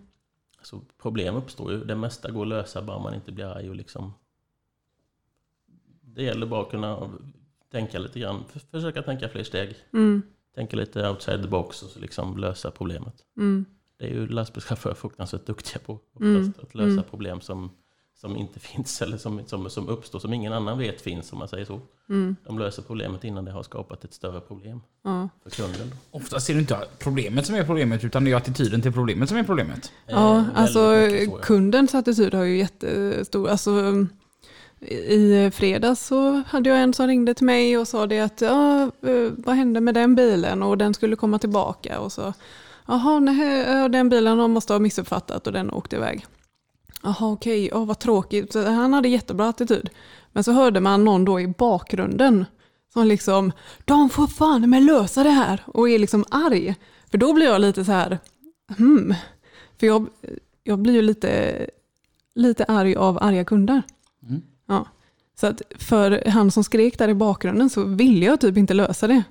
Så 0.62 0.82
problem 1.02 1.36
uppstår 1.36 1.72
ju. 1.72 1.84
Det 1.84 1.96
mesta 1.96 2.32
går 2.32 2.42
att 2.42 2.48
lösa 2.48 2.82
bara 2.82 3.00
man 3.00 3.14
inte 3.14 3.32
blir 3.32 3.46
arg 3.46 3.70
och 3.70 3.76
liksom... 3.76 4.14
Det 6.20 6.26
gäller 6.26 6.46
bara 6.46 6.62
att 6.62 6.70
kunna 6.72 7.10
tänka 7.72 8.00
lite 8.00 8.20
grann. 8.20 8.44
För- 8.52 8.60
Försöka 8.72 9.02
tänka 9.02 9.30
fler 9.30 9.44
steg. 9.44 9.76
Mm. 9.94 10.22
Tänka 10.56 10.78
lite 10.78 11.10
outside 11.10 11.42
the 11.42 11.48
box 11.48 11.84
och 11.84 11.90
så 11.90 12.00
liksom 12.00 12.38
lösa 12.38 12.72
problemet. 12.72 13.14
Mm. 13.38 13.66
Det 14.00 14.06
är 14.06 14.10
ju 14.10 14.28
lastbilschaufförer 14.28 14.94
fruktansvärt 14.96 15.46
duktiga 15.46 15.80
på. 15.86 15.94
Oftast, 15.94 16.22
Mm. 16.22 16.54
Att 16.62 16.76
lösa 16.76 16.92
Mm. 16.92 17.04
problem 17.10 17.42
som, 17.42 17.72
som 18.22 18.38
inte 18.38 18.60
finns 18.70 19.02
eller 19.02 19.18
som, 19.18 19.42
som, 19.46 19.70
som 19.70 19.90
uppstår, 19.90 20.20
som 20.20 20.34
ingen 20.34 20.54
annan 20.54 20.78
vet 20.78 21.02
finns 21.02 21.34
om 21.34 21.40
man 21.40 21.48
säger 21.48 21.66
så. 21.66 21.80
Mm. 22.10 22.36
De 22.46 22.60
löser 22.60 22.82
problemet 22.82 23.24
innan 23.24 23.46
det 23.46 23.52
har 23.52 23.64
skapat 23.64 24.04
ett 24.04 24.14
större 24.14 24.40
problem 24.42 24.82
Ja. 25.04 25.30
för 25.44 25.50
kunden. 25.50 25.92
Oftast 26.12 26.50
är 26.50 26.54
det 26.54 26.60
inte 26.60 26.78
problemet 27.00 27.46
som 27.46 27.56
är 27.56 27.64
problemet, 27.64 28.04
utan 28.04 28.24
det 28.24 28.32
är 28.32 28.36
attityden 28.36 28.82
till 28.82 28.94
problemet 28.94 29.30
som 29.30 29.38
är 29.38 29.44
problemet. 29.44 29.92
Ja, 30.08 30.38
Eh, 30.38 30.46
alltså 30.56 30.74
så, 30.74 30.94
ja. 30.96 31.38
kundens 31.42 31.96
attityd 31.96 32.34
har 32.34 32.44
ju 32.44 32.58
jättestor... 32.58 33.50
Alltså, 33.50 33.72
i 34.82 35.46
eh, 35.46 35.52
fredags 35.52 36.08
så 36.08 36.44
hade 36.48 36.70
jag 36.70 36.82
en 36.82 36.94
som 36.94 37.08
ringde 37.08 37.34
till 37.34 37.46
mig 37.46 37.78
och 37.78 37.88
sa 37.88 38.08
det 38.08 38.20
att 38.20 38.42
ja, 38.42 38.84
eh, 38.84 39.32
vad 39.38 39.56
hände 39.56 39.82
med 39.82 39.94
den 39.94 40.16
bilen 40.16 40.64
och 40.64 40.78
den 40.78 40.94
skulle 40.94 41.16
komma 41.16 41.40
tillbaka 41.40 42.00
och 42.00 42.12
så 42.12 42.34
jaha, 42.88 43.20
nej, 43.20 43.62
eh, 43.62 43.90
den 43.90 44.10
bilen 44.10 44.52
måste 44.52 44.74
ha 44.74 44.80
missuppfattat 44.80 45.48
och 45.48 45.54
den 45.54 45.72
åkte 45.72 45.96
iväg. 45.96 46.26
Jaha, 47.04 47.32
okej, 47.32 47.68
ja, 47.68 47.86
vad 47.86 48.00
tråkigt. 48.00 48.54
Så 48.54 48.66
han 48.66 48.94
hade 48.94 49.10
jättebra 49.10 49.50
attityd. 49.50 49.90
Men 50.32 50.44
så 50.44 50.52
hörde 50.52 50.80
man 50.80 51.06
någon 51.06 51.26
då 51.26 51.40
i 51.40 51.48
bakgrunden 51.48 52.46
som 52.94 53.08
liksom, 53.08 53.52
de 53.86 54.10
får 54.10 54.28
fan 54.28 54.70
med 54.70 54.84
lösa 54.84 55.24
det 55.24 55.30
här 55.30 55.64
och 55.66 55.90
är 55.90 56.00
liksom 56.00 56.26
arg. 56.32 56.76
För 57.12 57.18
då 57.18 57.34
blir 57.34 57.46
jag 57.46 57.62
lite 57.62 57.86
så 57.86 57.92
här, 57.92 58.20
hmm. 58.78 59.14
För 59.80 59.88
jag, 59.88 60.08
jag 60.64 60.80
blir 60.80 60.94
ju 60.94 61.02
lite, 61.02 61.66
lite 62.36 62.64
arg 62.64 62.96
av 62.96 63.18
arga 63.22 63.46
kunder. 63.46 63.82
Mm. 64.30 64.42
Ja. 64.70 64.86
Så 65.40 65.48
att 65.48 65.62
för 65.76 66.30
han 66.30 66.52
som 66.52 66.64
skrek 66.64 66.98
där 66.98 67.08
i 67.08 67.14
bakgrunden 67.14 67.70
så 67.70 67.84
ville 67.84 68.26
jag 68.26 68.42
typ 68.42 68.58
inte 68.58 68.74
lösa 68.74 69.08
det. 69.08 69.24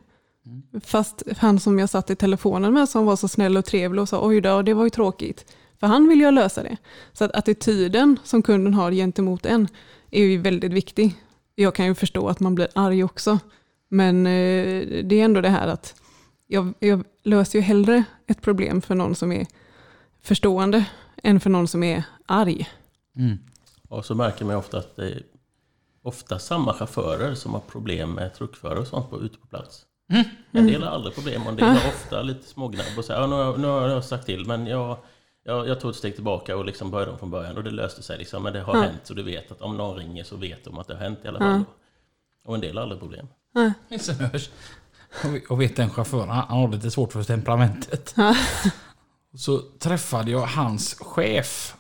Fast 0.85 1.23
han 1.39 1.61
som 1.61 1.79
jag 1.79 1.91
satt 1.91 2.11
i 2.11 2.17
telefonen 2.17 2.75
med 2.75 2.89
som 2.89 3.07
var 3.07 3.17
så 3.17 3.29
snäll 3.29 3.57
och 3.57 3.65
trevlig 3.65 4.03
och 4.03 4.09
sa 4.09 4.27
oj 4.27 4.41
då, 4.41 4.63
det 4.63 4.75
var 4.75 4.85
ju 4.85 4.91
tråkigt. 4.91 5.53
För 5.81 5.87
han 5.87 6.09
ville 6.09 6.25
ju 6.25 6.31
lösa 6.31 6.63
det. 6.63 6.77
Så 7.13 7.25
att 7.25 7.37
attityden 7.37 8.19
som 8.25 8.43
kunden 8.43 8.75
har 8.75 8.93
gentemot 8.93 9.47
en 9.47 9.69
är 10.11 10.25
ju 10.25 10.39
väldigt 10.39 10.73
viktig. 10.73 11.15
Jag 11.55 11.75
kan 11.75 11.87
ju 11.87 11.95
förstå 11.95 12.29
att 12.29 12.41
man 12.41 12.55
blir 12.55 12.69
arg 12.75 13.05
också. 13.05 13.39
Men 13.89 14.27
eh, 14.27 15.05
det 15.05 15.21
är 15.21 15.25
ändå 15.25 15.41
det 15.41 15.49
här 15.49 15.69
att 15.69 16.01
jag, 16.47 16.75
jag 16.79 17.05
löser 17.25 17.59
ju 17.59 17.63
hellre 17.63 18.05
ett 18.27 18.43
problem 18.43 18.83
för 18.83 18.95
någon 18.95 19.15
som 19.15 19.33
är 19.33 19.47
förstående 20.23 20.85
än 21.23 21.41
för 21.41 21.51
någon 21.51 21.69
som 21.69 21.83
är 21.83 22.03
arg. 22.27 22.69
Mm. 23.17 23.39
Och 23.89 24.05
så 24.05 24.15
märker 24.15 24.45
man 24.45 24.57
ofta 24.57 24.79
att 24.79 24.97
det 24.97 25.11
är 25.11 25.23
ofta 26.03 26.39
samma 26.39 26.75
chaufförer 26.75 27.35
som 27.35 27.53
har 27.55 27.61
problem 27.61 28.13
med 28.13 28.35
truckförare 28.35 28.79
och 28.79 28.87
sånt 28.87 29.11
på, 29.11 29.21
ute 29.21 29.39
på 29.39 29.47
plats. 29.47 29.83
Mm. 30.13 30.25
En 30.53 30.67
del 30.67 30.83
har 30.83 30.91
aldrig 30.91 31.15
problem 31.15 31.43
och 31.43 31.49
en 31.49 31.57
del 31.57 31.67
har 31.69 31.89
ofta 31.89 32.23
lite 32.23 32.49
smågnabb 32.49 32.87
och 32.99 33.05
säger 33.05 33.21
ja, 33.21 33.27
nu, 33.27 33.35
har 33.35 33.43
jag- 33.45 33.61
nu 33.61 33.67
har 33.69 33.89
jag 33.89 34.05
sagt 34.05 34.27
till 34.27 34.47
men 34.47 34.67
jag, 34.67 34.97
jag, 35.45 35.69
jag 35.69 35.81
tog 35.81 35.91
ett 35.91 35.97
steg 35.97 36.15
tillbaka 36.15 36.57
och 36.57 36.65
liksom 36.65 36.91
började 36.91 37.13
om 37.13 37.19
från 37.19 37.31
början 37.31 37.57
och 37.57 37.65
det 37.65 37.71
löste 37.71 38.03
sig 38.03 38.19
liksom. 38.19 38.43
Men 38.43 38.53
det 38.53 38.61
har 38.61 38.75
Ja. 38.77 38.83
hänt 38.83 39.01
så 39.05 39.15
du 39.15 39.23
vet 39.23 39.51
att 39.53 39.61
om 39.61 39.77
någon 39.77 39.97
ringer 39.97 40.25
så 40.25 40.37
vet 40.37 40.65
de 40.65 40.79
att 40.79 40.87
det 40.89 40.95
har 40.95 41.01
hänt 41.01 41.19
i 41.25 41.29
alla 41.29 41.39
fall. 41.39 41.59
Då. 41.59 41.65
Och 42.51 42.55
en 42.55 42.61
del 42.61 42.77
har 42.77 42.83
aldrig 42.83 43.01
problem. 43.01 43.27
Hörs. 44.33 44.51
Och 45.49 45.61
vet 45.61 45.77
den 45.77 45.91
chauffören, 45.91 46.29
han 46.29 46.45
han 46.49 46.59
har 46.61 46.69
lite 46.69 46.91
svårt 46.91 47.13
för 47.13 47.23
temperamentet. 47.23 48.15
Så 49.37 49.59
träffade 49.59 50.31
jag 50.31 50.47
hans 50.47 50.95
chef. 50.95 51.75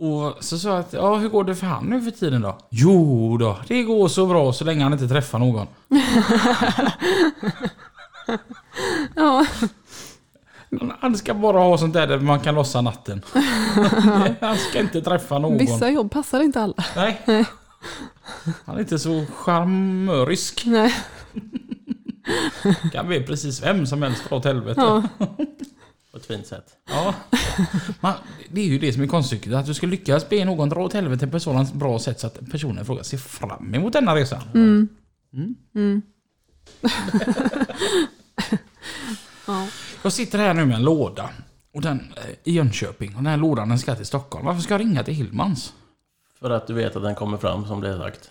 Och 0.00 0.44
så 0.44 0.58
sa 0.58 0.68
jag 0.68 0.78
att, 0.78 0.92
ja 0.92 1.16
hur 1.16 1.28
går 1.28 1.44
det 1.44 1.54
för 1.54 1.66
han 1.66 1.84
nu 1.86 2.00
för 2.00 2.10
tiden 2.10 2.42
då? 2.42 2.58
Jo 2.70 3.36
då, 3.36 3.58
det 3.68 3.82
går 3.82 4.08
så 4.08 4.26
bra 4.26 4.52
så 4.52 4.64
länge 4.64 4.82
han 4.82 4.92
inte 4.92 5.08
träffar 5.08 5.38
någon. 5.38 5.66
Ja, 9.16 9.46
Han- 11.00 11.16
ska 11.16 11.34
bara 11.34 11.58
ha 11.58 11.78
sånt 11.78 11.94
där 11.94 12.06
där 12.06 12.18
man 12.20 12.40
kan 12.40 12.54
lossa 12.54 12.80
natten. 12.80 13.22
Han 14.40 14.56
ska 14.56 14.80
inte 14.80 15.02
träffa 15.02 15.38
någon. 15.38 15.58
vissa 15.58 15.90
jobb 15.90 16.10
passar 16.10 16.40
inte 16.42 16.60
alla. 16.62 16.84
Nej. 16.96 17.20
Han 18.64 18.76
är 18.76 18.80
inte 18.80 18.98
så 18.98 19.24
charmörisk. 19.36 20.62
Nej. 20.66 20.94
Kan 22.92 23.08
be 23.08 23.20
precis 23.20 23.62
vem 23.62 23.86
som 23.86 24.02
helst 24.02 24.28
dra 24.28 24.36
åt 24.36 24.44
helvete. 24.44 24.80
Ja. 24.80 25.02
På 26.10 26.16
ett 26.16 26.26
fint 26.26 26.46
sätt. 26.46 26.76
Ja. 26.88 27.14
Man, 28.00 28.14
det 28.48 28.60
är 28.60 28.66
ju 28.66 28.78
det 28.78 28.92
som 28.92 29.02
är 29.02 29.06
konststycket. 29.06 29.52
Att 29.52 29.66
du 29.66 29.74
ska 29.74 29.86
lyckas 29.86 30.28
be 30.28 30.44
någon 30.44 30.68
dra 30.68 30.80
åt 30.84 30.92
helvete 30.92 31.26
på 31.26 31.36
ett 31.36 31.42
sådant 31.42 31.72
bra 31.72 31.98
sätt 31.98 32.20
så 32.20 32.26
att 32.26 32.50
personen 32.50 32.82
i 32.82 32.84
fråga 32.84 33.04
ser 33.04 33.18
fram 33.18 33.74
emot 33.74 33.92
denna 33.92 34.16
resa. 34.16 34.42
Mm. 34.54 34.88
Mm. 35.32 35.54
Mm. 35.74 36.02
ja. 39.46 39.68
Jag 40.02 40.12
sitter 40.12 40.38
här 40.38 40.54
nu 40.54 40.66
med 40.66 40.76
en 40.76 40.82
låda. 40.82 41.30
Och 41.74 41.82
den, 41.82 42.12
eh, 42.16 42.30
I 42.44 42.52
Jönköping. 42.52 43.08
Och 43.08 43.22
den 43.22 43.26
här 43.26 43.36
lådan 43.36 43.68
den 43.68 43.78
ska 43.78 43.94
till 43.94 44.06
Stockholm. 44.06 44.46
Varför 44.46 44.60
ska 44.62 44.74
jag 44.74 44.80
ringa 44.80 45.02
till 45.04 45.14
Hillmans? 45.14 45.72
För 46.40 46.50
att 46.50 46.66
du 46.66 46.74
vet 46.74 46.96
att 46.96 47.02
den 47.02 47.14
kommer 47.14 47.38
fram 47.38 47.66
som 47.66 47.80
det 47.80 47.88
är 47.88 47.98
sagt. 47.98 48.30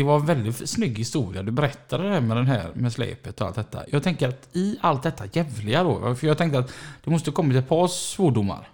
Det 0.00 0.04
var 0.04 0.16
en 0.16 0.26
väldigt 0.26 0.68
snygg 0.70 0.98
historia. 0.98 1.42
Du 1.42 1.52
berättade 1.52 2.02
det 2.02 2.08
här 2.14 2.20
med 2.20 2.36
den 2.36 2.46
här 2.46 2.70
med 2.74 2.92
släpet 2.92 3.40
och 3.40 3.46
allt 3.46 3.56
detta. 3.56 3.84
Jag 3.88 4.02
tänker 4.02 4.28
att 4.28 4.48
i 4.56 4.78
allt 4.80 5.02
detta 5.02 5.24
jävliga 5.32 5.82
då. 5.84 6.14
För 6.14 6.26
jag 6.26 6.38
tänkte 6.38 6.58
att 6.58 6.72
det 7.04 7.10
måste 7.10 7.30
kommit 7.30 7.56
ett 7.56 7.68
par 7.68 7.88
svordomar. 7.88 8.68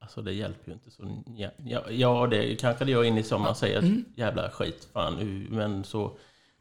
Alltså 0.00 0.22
det 0.22 0.32
hjälper 0.32 0.68
ju 0.68 0.72
inte 0.72 0.90
så... 0.90 1.22
Ja, 1.36 1.48
ja, 1.56 1.90
ja 1.90 2.26
det 2.26 2.56
kanske 2.60 2.84
det 2.84 2.90
gör 2.90 3.04
in 3.04 3.18
i 3.18 3.22
som 3.22 3.42
man 3.42 3.54
säger, 3.56 3.78
Mm. 3.78 4.04
jävla 4.16 4.50
skit, 4.50 4.88
fan. 4.92 5.46
Men 5.50 5.84
så... 5.84 6.12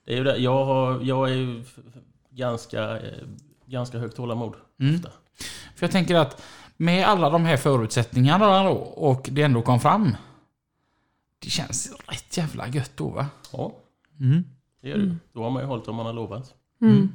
Det 0.05 0.13
är 0.13 0.17
ju 0.17 0.23
det, 0.23 0.37
jag, 0.37 0.65
har, 0.65 1.01
jag 1.03 1.29
är 1.29 1.33
ju 1.33 1.63
ganska, 2.29 2.99
eh, 2.99 3.27
ganska 3.65 3.97
högt 3.97 4.15
tålamod. 4.15 4.55
Mm. 4.79 4.95
Ofta. 4.95 5.09
För 5.75 5.83
jag 5.85 5.91
tänker 5.91 6.15
att 6.15 6.41
med 6.77 7.05
alla 7.05 7.29
de 7.29 7.45
här 7.45 7.57
förutsättningarna 7.57 8.63
då 8.63 8.73
och 8.79 9.29
det 9.31 9.41
ändå 9.41 9.61
kom 9.61 9.79
fram. 9.79 10.15
Det 11.39 11.49
känns 11.49 11.91
rätt 12.07 12.37
jävla 12.37 12.67
gött 12.67 12.91
då 12.95 13.09
va? 13.09 13.27
Ja, 13.53 13.71
Mm. 14.21 14.43
det 14.81 14.89
gör 14.89 14.97
det 14.97 15.03
ju. 15.03 15.15
Då 15.33 15.43
har 15.43 15.49
man 15.49 15.61
ju 15.61 15.67
hållit 15.67 15.87
vad 15.87 15.95
man 15.95 16.05
har 16.05 16.13
lovat. 16.13 16.55
Mm. 16.81 17.09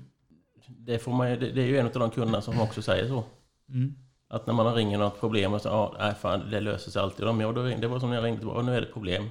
det, 0.69 0.99
får 0.99 1.13
man, 1.13 1.27
det, 1.27 1.37
det 1.37 1.63
är 1.63 1.67
ju 1.67 1.79
en 1.79 1.87
av 1.87 1.93
de 1.93 2.11
kunderna 2.11 2.41
som 2.41 2.61
också 2.61 2.83
säger 2.83 3.09
så. 3.09 3.25
Mm. 3.69 3.95
Att 4.29 4.47
när 4.47 4.55
man 4.55 4.75
ringer 4.75 4.99
något 4.99 5.21
problem 5.21 5.53
och 5.53 5.63
så, 5.63 5.69
ja, 5.69 5.97
nej 5.99 6.15
fan, 6.15 6.51
det 6.51 6.61
löser 6.61 6.91
sig 6.91 7.03
alltid. 7.03 7.27
Ja, 7.27 7.53
då 7.53 7.63
det 7.63 7.87
var 7.87 8.01
som 8.01 8.11
när 8.11 8.17
jag 8.17 8.25
ringde, 8.25 8.47
och 8.47 8.65
nu 8.65 8.77
är 8.77 8.81
det 8.81 8.87
problem. 8.87 9.31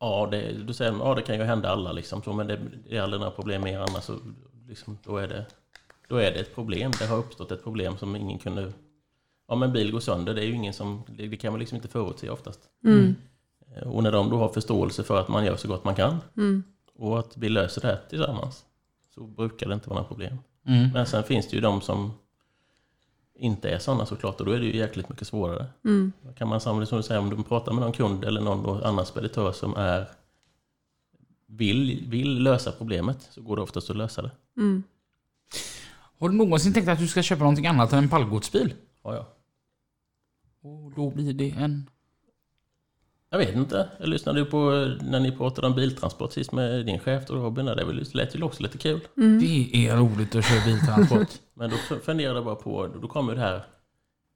Ja, 0.00 0.28
det, 0.30 0.52
då 0.52 0.72
säger 0.72 0.90
de, 0.90 1.00
ja 1.00 1.14
det 1.14 1.22
kan 1.22 1.36
ju 1.36 1.42
hända 1.42 1.68
alla 1.68 1.92
liksom, 1.92 2.22
så, 2.22 2.32
men 2.32 2.46
det, 2.46 2.60
det 2.88 2.96
är 2.96 3.02
aldrig 3.02 3.20
några 3.20 3.34
problem 3.34 3.62
mer 3.62 3.78
annars. 3.78 4.04
Så, 4.04 4.18
liksom, 4.68 4.98
då, 5.04 5.16
är 5.16 5.28
det, 5.28 5.46
då 6.08 6.16
är 6.16 6.30
det 6.32 6.40
ett 6.40 6.54
problem. 6.54 6.92
Det 6.98 7.06
har 7.06 7.18
uppstått 7.18 7.52
ett 7.52 7.62
problem 7.62 7.96
som 7.96 8.16
ingen 8.16 8.38
kunde... 8.38 8.72
Om 9.46 9.62
en 9.62 9.72
bil 9.72 9.92
går 9.92 10.00
sönder, 10.00 10.34
det 10.34 10.42
är 10.42 10.46
ju 10.46 10.54
ingen 10.54 10.72
som... 10.72 11.02
Det, 11.06 11.26
det 11.26 11.36
kan 11.36 11.52
man 11.52 11.60
liksom 11.60 11.76
inte 11.76 11.88
förutse 11.88 12.30
oftast. 12.30 12.60
Mm. 12.84 13.14
Och 13.82 14.02
när 14.02 14.12
de 14.12 14.30
då 14.30 14.38
har 14.38 14.48
förståelse 14.48 15.02
för 15.02 15.20
att 15.20 15.28
man 15.28 15.44
gör 15.44 15.56
så 15.56 15.68
gott 15.68 15.84
man 15.84 15.94
kan 15.94 16.20
Mm. 16.36 16.62
och 16.94 17.18
att 17.18 17.36
vi 17.36 17.48
löser 17.48 17.80
det 17.80 17.86
här 17.86 18.00
tillsammans 18.10 18.64
så 19.14 19.26
brukar 19.26 19.68
det 19.68 19.74
inte 19.74 19.88
vara 19.88 19.98
några 19.98 20.08
problem. 20.08 20.38
Mm. 20.66 20.90
Men 20.92 21.06
sen 21.06 21.24
finns 21.24 21.48
det 21.48 21.56
ju 21.56 21.60
de 21.60 21.80
som 21.80 22.12
inte 23.34 23.70
är 23.70 23.78
sådana 23.78 24.06
såklart 24.06 24.40
och 24.40 24.46
då 24.46 24.52
är 24.52 24.58
det 24.58 24.66
ju 24.66 24.76
jäkligt 24.76 25.08
mycket 25.08 25.26
svårare. 25.28 25.66
Mm. 25.84 26.12
Då 26.22 26.32
kan 26.32 26.48
man 26.48 26.60
samtidigt 26.60 26.88
som 26.88 26.98
du 26.98 27.02
säger, 27.02 27.20
om 27.20 27.30
du 27.30 27.42
pratar 27.42 27.72
med 27.72 27.82
någon 27.82 27.92
kund 27.92 28.24
eller 28.24 28.40
någon 28.40 28.82
annan 28.82 29.06
speditör 29.06 29.52
som 29.52 29.76
är 29.76 30.08
vill, 31.46 32.04
vill 32.08 32.42
lösa 32.42 32.72
problemet 32.72 33.28
så 33.30 33.42
går 33.42 33.56
det 33.56 33.62
oftast 33.62 33.90
att 33.90 33.96
lösa 33.96 34.22
det. 34.22 34.30
Mm. 34.56 34.82
Har 36.18 36.28
du 36.28 36.34
någonsin 36.34 36.72
tänkt 36.72 36.88
att 36.88 36.98
du 36.98 37.08
ska 37.08 37.22
köpa 37.22 37.40
någonting 37.40 37.66
annat 37.66 37.92
än 37.92 37.98
en 37.98 38.08
pallgodsbil? 38.08 38.74
Ja, 39.02 39.14
ja. 39.14 39.26
Och 40.62 40.92
då 40.96 41.10
blir 41.10 41.32
det 41.32 41.50
en... 41.50 41.90
Jag 43.34 43.38
vet 43.38 43.54
inte. 43.54 43.88
Jag 43.98 44.08
lyssnade 44.08 44.38
ju 44.38 44.44
på 44.44 44.72
eh, 44.74 45.06
när 45.06 45.20
ni 45.20 45.32
pratade 45.32 45.66
om 45.66 45.74
biltransport 45.74 46.32
sist 46.32 46.52
med 46.52 46.86
din 46.86 46.98
chef 46.98 47.30
och 47.30 47.36
Robin. 47.36 47.66
Det 47.66 48.14
lät 48.14 48.36
ju 48.36 48.42
också 48.42 48.62
lite 48.62 48.78
kul. 48.78 49.00
Det 49.14 49.86
är 49.88 49.96
roligt 49.96 50.34
att 50.34 50.44
köra 50.44 50.64
biltransport. 50.64 51.28
Men 51.54 51.70
då 51.70 51.76
funderade 51.96 52.36
jag 52.36 52.44
bara 52.44 52.54
på, 52.54 52.88
då 53.02 53.08
kommer 53.08 53.34
det 53.34 53.40
här, 53.40 53.64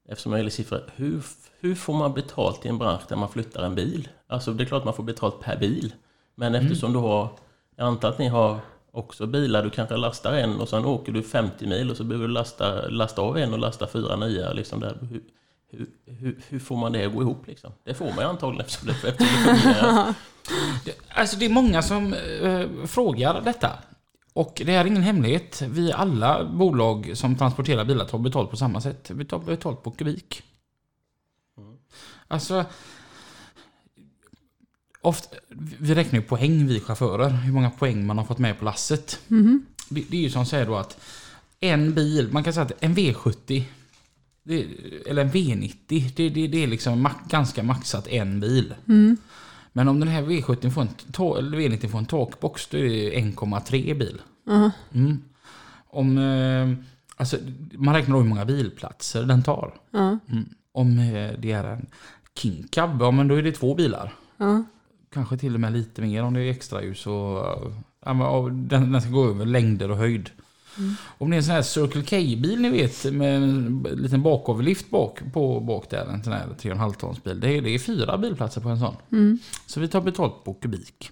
eftersom 0.09 0.33
jag 0.33 0.39
gillar 0.39 0.51
siffror, 0.51 0.81
hur, 0.97 1.23
hur 1.61 1.75
får 1.75 1.95
man 1.95 2.15
betalt 2.15 2.67
i 2.67 2.69
en 2.69 2.79
bransch 2.79 3.03
där 3.09 3.17
man 3.17 3.29
flyttar 3.29 3.63
en 3.63 3.75
bil? 3.75 4.09
Alltså 4.27 4.53
det 4.53 4.65
är 4.65 4.67
klart 4.67 4.85
man 4.85 4.95
får 4.95 5.03
betalt 5.03 5.41
per 5.41 5.57
bil. 5.59 5.95
Men 6.35 6.55
eftersom 6.55 6.93
du 6.93 6.99
har, 6.99 7.29
jag 7.77 7.87
antar 7.87 8.09
att 8.09 8.19
ni 8.19 8.29
har 8.29 8.59
också 8.93 9.27
bilar, 9.27 9.63
du 9.63 9.71
kanske 9.71 9.97
lastar 9.97 10.33
en 10.33 10.61
och 10.61 10.69
sen 10.69 10.85
åker 10.85 11.13
du 11.13 11.23
50 11.23 11.67
mil 11.67 11.91
och 11.91 11.97
så 11.97 12.05
behöver 12.05 12.29
du 12.29 12.35
lasta, 12.35 12.89
lasta 12.89 13.23
av 13.23 13.39
en 13.39 13.53
och 13.53 13.59
lasta 13.59 13.87
fyra 13.87 14.17
nya. 14.17 14.53
Liksom 14.53 14.81
där. 14.81 14.99
Hur, 15.71 15.87
hur, 16.07 16.41
hur, 16.49 16.59
får 16.59 16.77
man 16.77 16.93
det 16.93 17.05
att 17.05 17.15
gå 17.15 17.23
ihop 17.23 17.47
liksom? 17.47 17.73
Det 17.85 17.95
får 17.95 18.07
man 18.07 18.19
ju 18.19 18.25
antagligen 18.25 18.67
eftersom 18.67 18.87
det, 18.87 18.93
eftersom 18.93 19.45
det 19.45 19.61
fungerar. 19.61 20.15
Alltså 21.09 21.37
det 21.37 21.45
är 21.45 21.51
många 21.51 21.83
som 21.83 22.15
eh, 22.15 22.87
frågar 22.87 23.41
detta. 23.41 23.79
Och 24.33 24.63
det 24.67 24.75
är 24.75 24.85
ingen 24.85 25.03
hemlighet. 25.03 25.63
Vi 25.63 25.93
alla 25.93 26.45
bolag 26.45 27.11
som 27.15 27.37
transporterar 27.37 27.85
bilar 27.85 28.05
tar 28.05 28.19
betalt 28.19 28.51
på 28.51 28.57
samma 28.57 28.81
sätt. 28.81 29.11
Vi 29.11 29.25
tar 29.25 29.39
betalt 29.39 29.83
på 29.83 29.91
kubik. 29.91 30.43
Alltså... 32.29 32.65
Ofta, 35.01 35.37
vi 35.79 35.95
räknar 35.95 36.21
ju 36.21 36.27
poäng 36.27 36.67
vi 36.67 36.81
chaufförer. 36.81 37.31
Hur 37.31 37.53
många 37.53 37.71
poäng 37.71 38.07
man 38.07 38.19
har 38.19 38.25
fått 38.25 38.39
med 38.39 38.59
på 38.59 38.65
lasset. 38.65 39.21
Det, 39.89 40.05
det 40.11 40.17
är 40.17 40.21
ju 40.21 40.31
som 40.31 40.47
säger 40.47 40.67
då 40.67 40.77
att 40.77 41.01
en 41.61 41.95
bil, 41.95 42.29
man 42.33 42.45
kan 42.45 42.53
säga 42.53 42.67
att 42.67 42.73
en 42.85 42.95
V70 42.95 43.65
det, 44.49 44.67
eller 45.07 45.23
en 45.23 45.31
V90, 45.31 46.11
det, 46.17 46.29
det, 46.29 46.47
det 46.47 46.63
är 46.63 46.67
liksom 46.67 47.07
ma- 47.07 47.29
ganska 47.31 47.63
maxat 47.63 48.09
en 48.09 48.41
bil. 48.41 48.75
Men 49.73 49.89
om 49.89 50.01
den 50.01 50.09
här 50.09 50.23
V70 50.23 50.71
får 50.71 50.81
en, 50.83 50.89
ta- 51.13 51.39
eller 51.39 51.59
V90 51.59 51.89
får 51.89 51.99
en 51.99 52.07
takbox, 52.07 52.67
då 52.67 52.79
är 52.79 52.83
det 52.83 53.11
1,3 53.21 53.99
bil. 53.99 54.21
Mm. 54.95 55.19
Om, 55.91 56.19
eh, 56.19 56.85
alltså, 57.17 57.37
man 57.73 57.95
räknar 57.95 58.15
då 58.17 58.21
hur 58.23 58.29
många 58.29 58.45
bilplatser 58.45 59.23
den 59.23 59.43
tar. 59.43 59.75
Ja. 59.91 60.19
Mm. 60.29 60.49
Om 60.73 60.99
eh, 60.99 61.31
det 61.39 61.53
är 61.53 61.65
en 61.65 61.87
King 62.35 62.67
Cab, 62.71 62.97
ja 63.01 63.11
men 63.11 63.29
då 63.29 63.35
är 63.35 63.43
det 63.43 63.53
två 63.53 63.75
bilar. 63.75 64.15
Ja. 64.37 64.65
Kanske 65.13 65.37
till 65.39 65.55
och 65.55 65.61
med 65.61 65.73
lite 65.73 66.03
mer 66.03 66.23
om 66.23 66.35
det 66.35 66.41
är 66.41 66.51
extra 66.51 66.83
ljus 66.83 67.07
och 67.07 67.47
ja, 68.05 68.49
den, 68.53 68.93
den 68.93 69.03
ska 69.03 69.11
gå 69.11 69.29
över 69.29 69.47
längder 69.47 69.91
och 69.91 69.97
höjd. 69.97 70.31
Om 71.19 71.31
det 71.31 71.37
är 71.37 71.39
en 71.39 71.45
sån 71.45 71.55
här 71.55 71.63
Circle 71.63 72.03
K-bil 72.03 72.61
ni 72.61 72.71
vet 72.71 73.05
med 73.13 73.37
en 73.37 73.87
liten 73.97 74.23
bakoverlift 74.23 74.91
bak, 74.91 75.21
på, 75.33 75.61
bak 75.61 75.91
där, 75.91 76.07
en 76.07 76.25
sån 76.25 76.33
här 76.33 76.47
3,5 76.47 76.93
tons 76.95 77.23
bil. 77.23 77.41
Det 77.41 77.57
är, 77.57 77.63
det 77.63 77.71
är 77.71 77.79
fyra 77.79 78.19
bilplatser 78.19 78.61
på 78.61 78.69
en 78.69 78.79
sån. 78.79 78.97
Så 79.67 79.81
vi 79.81 79.89
tar 79.89 80.01
betalt 80.01 80.45
på 80.45 80.55
kubik. 80.55 81.11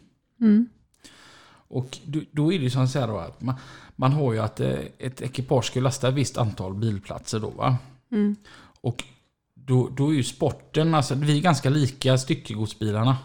Och 1.69 1.99
då, 2.33 2.53
är 2.53 2.59
det 2.59 2.65
ju 2.65 2.71
som 2.71 2.89
så 2.89 3.01
här 3.01 3.09
då 3.09 3.19
att 3.19 3.43
man, 3.43 3.55
man 3.97 4.13
har 4.13 4.33
ju 4.33 4.39
att 4.39 4.61
eh, 4.61 4.79
ett 4.99 5.23
ekipage 5.23 5.65
ska 5.65 5.81
lasta 5.81 6.09
ett 6.09 6.15
visst 6.15 6.39
antal 6.39 6.75
bilplatser 6.75 7.41
då 7.41 7.51
va. 7.51 7.77
Och 8.81 9.05
då, 9.55 9.89
då 9.97 10.09
är 10.09 10.15
ju 10.15 10.23
sporten, 10.23 10.95
alltså 10.95 11.15
vi 11.15 11.39
är 11.39 11.43
ganska 11.43 11.71
lika 11.71 12.19
styckegodsbilarna. 12.19 13.17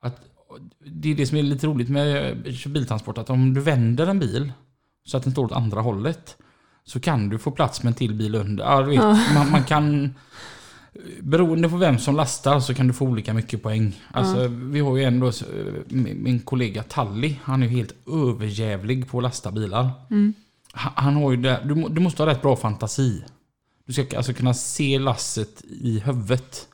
Att, 0.00 0.20
det 0.84 1.10
är 1.10 1.14
det 1.14 1.26
som 1.26 1.38
är 1.38 1.42
lite 1.42 1.66
roligt 1.66 1.88
med 1.88 2.30
eh, 2.46 2.68
biltransport, 2.68 3.18
att 3.18 3.30
om 3.30 3.54
du 3.54 3.60
vänder 3.60 4.06
en 4.06 4.18
bil 4.18 4.52
så 5.08 5.16
att 5.16 5.22
den 5.22 5.32
står 5.32 5.44
åt 5.44 5.52
andra 5.52 5.80
hållet 5.80 6.36
så 6.84 7.00
kan 7.00 7.28
du 7.28 7.38
få 7.38 7.50
plats 7.50 7.82
med 7.82 7.90
en 7.90 7.94
till 7.94 8.14
bil 8.14 8.34
under. 8.34 8.64
Ja, 8.64 8.82
du 8.82 8.90
vet, 8.90 9.34
man, 9.34 9.50
man 9.50 9.64
kan... 9.64 10.14
Beroende 11.20 11.68
på 11.68 11.76
vem 11.76 11.98
som 11.98 12.16
lastar 12.16 12.60
så 12.60 12.74
kan 12.74 12.86
du 12.86 12.92
få 12.92 13.04
olika 13.04 13.34
mycket 13.34 13.62
poäng. 13.62 14.00
Alltså, 14.12 14.48
Vi 14.48 14.80
har 14.80 14.96
ju 14.96 15.04
ändå 15.04 15.32
min 15.88 16.40
kollega 16.40 16.82
Talli, 16.82 17.40
han 17.42 17.62
är 17.62 17.66
ju 17.66 17.76
helt 17.76 17.94
överjävlig 18.08 19.08
på 19.08 19.18
att 19.18 19.22
lasta 19.22 19.50
bilar. 19.50 19.90
Han, 20.72 20.92
han 20.96 21.16
har 21.16 21.30
ju 21.30 21.36
det, 21.36 21.60
du, 21.64 21.74
du 21.88 22.00
måste 22.00 22.22
ha 22.22 22.30
rätt 22.30 22.42
bra 22.42 22.56
fantasi. 22.56 23.24
Du 23.86 23.92
ska 23.92 24.16
alltså 24.16 24.32
kunna 24.32 24.54
se 24.54 24.98
lasset 24.98 25.62
i 25.80 25.98
huvudet. 25.98 26.68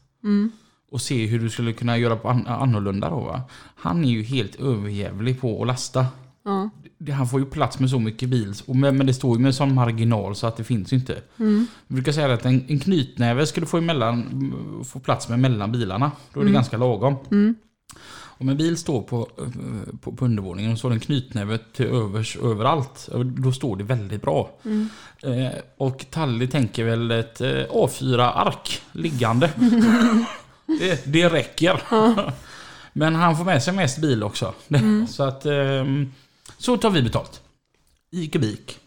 Och 0.90 1.00
se 1.00 1.26
hur 1.26 1.40
du 1.40 1.50
skulle 1.50 1.72
kunna 1.72 1.98
göra 1.98 2.16
på 2.16 2.28
an, 2.28 2.46
annorlunda 2.46 3.10
då 3.10 3.20
va. 3.20 3.42
Han 3.76 4.04
är 4.04 4.08
ju 4.08 4.22
helt 4.22 4.54
överjävlig 4.54 5.40
på 5.40 5.60
att 5.60 5.66
lasta. 5.66 6.06
Ja. 6.44 6.70
Det- 6.98 7.12
Han 7.12 7.28
får 7.28 7.40
ju 7.40 7.46
plats 7.46 7.78
med 7.78 7.90
så 7.90 7.98
mycket 7.98 8.28
bil, 8.28 8.54
och 8.66 8.76
men, 8.76 8.96
men 8.96 9.06
det 9.06 9.14
står 9.14 9.36
ju 9.36 9.42
med 9.42 9.54
sån 9.54 9.74
marginal 9.74 10.36
så 10.36 10.46
att 10.46 10.56
det 10.56 10.64
finns 10.64 10.92
ju 10.92 10.96
inte. 10.96 11.22
Vi 11.86 11.94
brukar 11.94 12.12
säga 12.12 12.34
att 12.34 12.44
en, 12.44 12.64
en 12.68 12.78
knytnäve 12.78 13.46
skulle 13.46 13.66
få, 13.66 13.78
emellan, 13.78 14.84
få 14.86 14.98
plats 15.00 15.28
med 15.28 15.38
mellan 15.38 15.72
bilarna. 15.72 16.10
Då 16.32 16.40
är 16.40 16.44
det 16.44 16.50
ganska 16.54 16.76
lagom. 16.76 17.16
Om 18.38 18.48
en 18.48 18.56
bil 18.56 18.76
står 18.76 19.02
på, 19.02 19.28
eh, 19.38 19.94
på, 20.00 20.12
på 20.12 20.24
undervåningen 20.24 20.72
och 20.72 20.78
så 20.78 20.86
har 20.86 20.90
den 20.90 21.00
knytnäve 21.00 21.58
till 21.58 21.86
övers 21.86 22.36
överallt, 22.36 23.08
då 23.24 23.52
står 23.52 23.76
det 23.76 23.84
väldigt 23.84 24.22
bra. 24.22 24.50
Eh, 25.22 25.52
och 25.78 26.06
Talli 26.10 26.46
tänker 26.48 26.84
väl 26.84 27.10
ett 27.10 27.40
eh, 27.40 27.48
A4-ark 27.48 28.82
liggande. 28.92 29.50
det, 30.66 31.04
det 31.06 31.28
räcker. 31.28 31.82
Men 32.92 33.14
han 33.14 33.36
får 33.36 33.44
med 33.44 33.62
sig 33.62 33.74
mest 33.74 33.98
bil 33.98 34.22
också. 34.22 34.54
Så 35.08 35.22
att 35.22 35.46
ehm, 35.46 36.12
så 36.64 36.76
tar 36.76 36.90
vi 36.90 37.02
betalt. 37.02 37.42
I 38.10 38.26
kubik. 38.26 38.78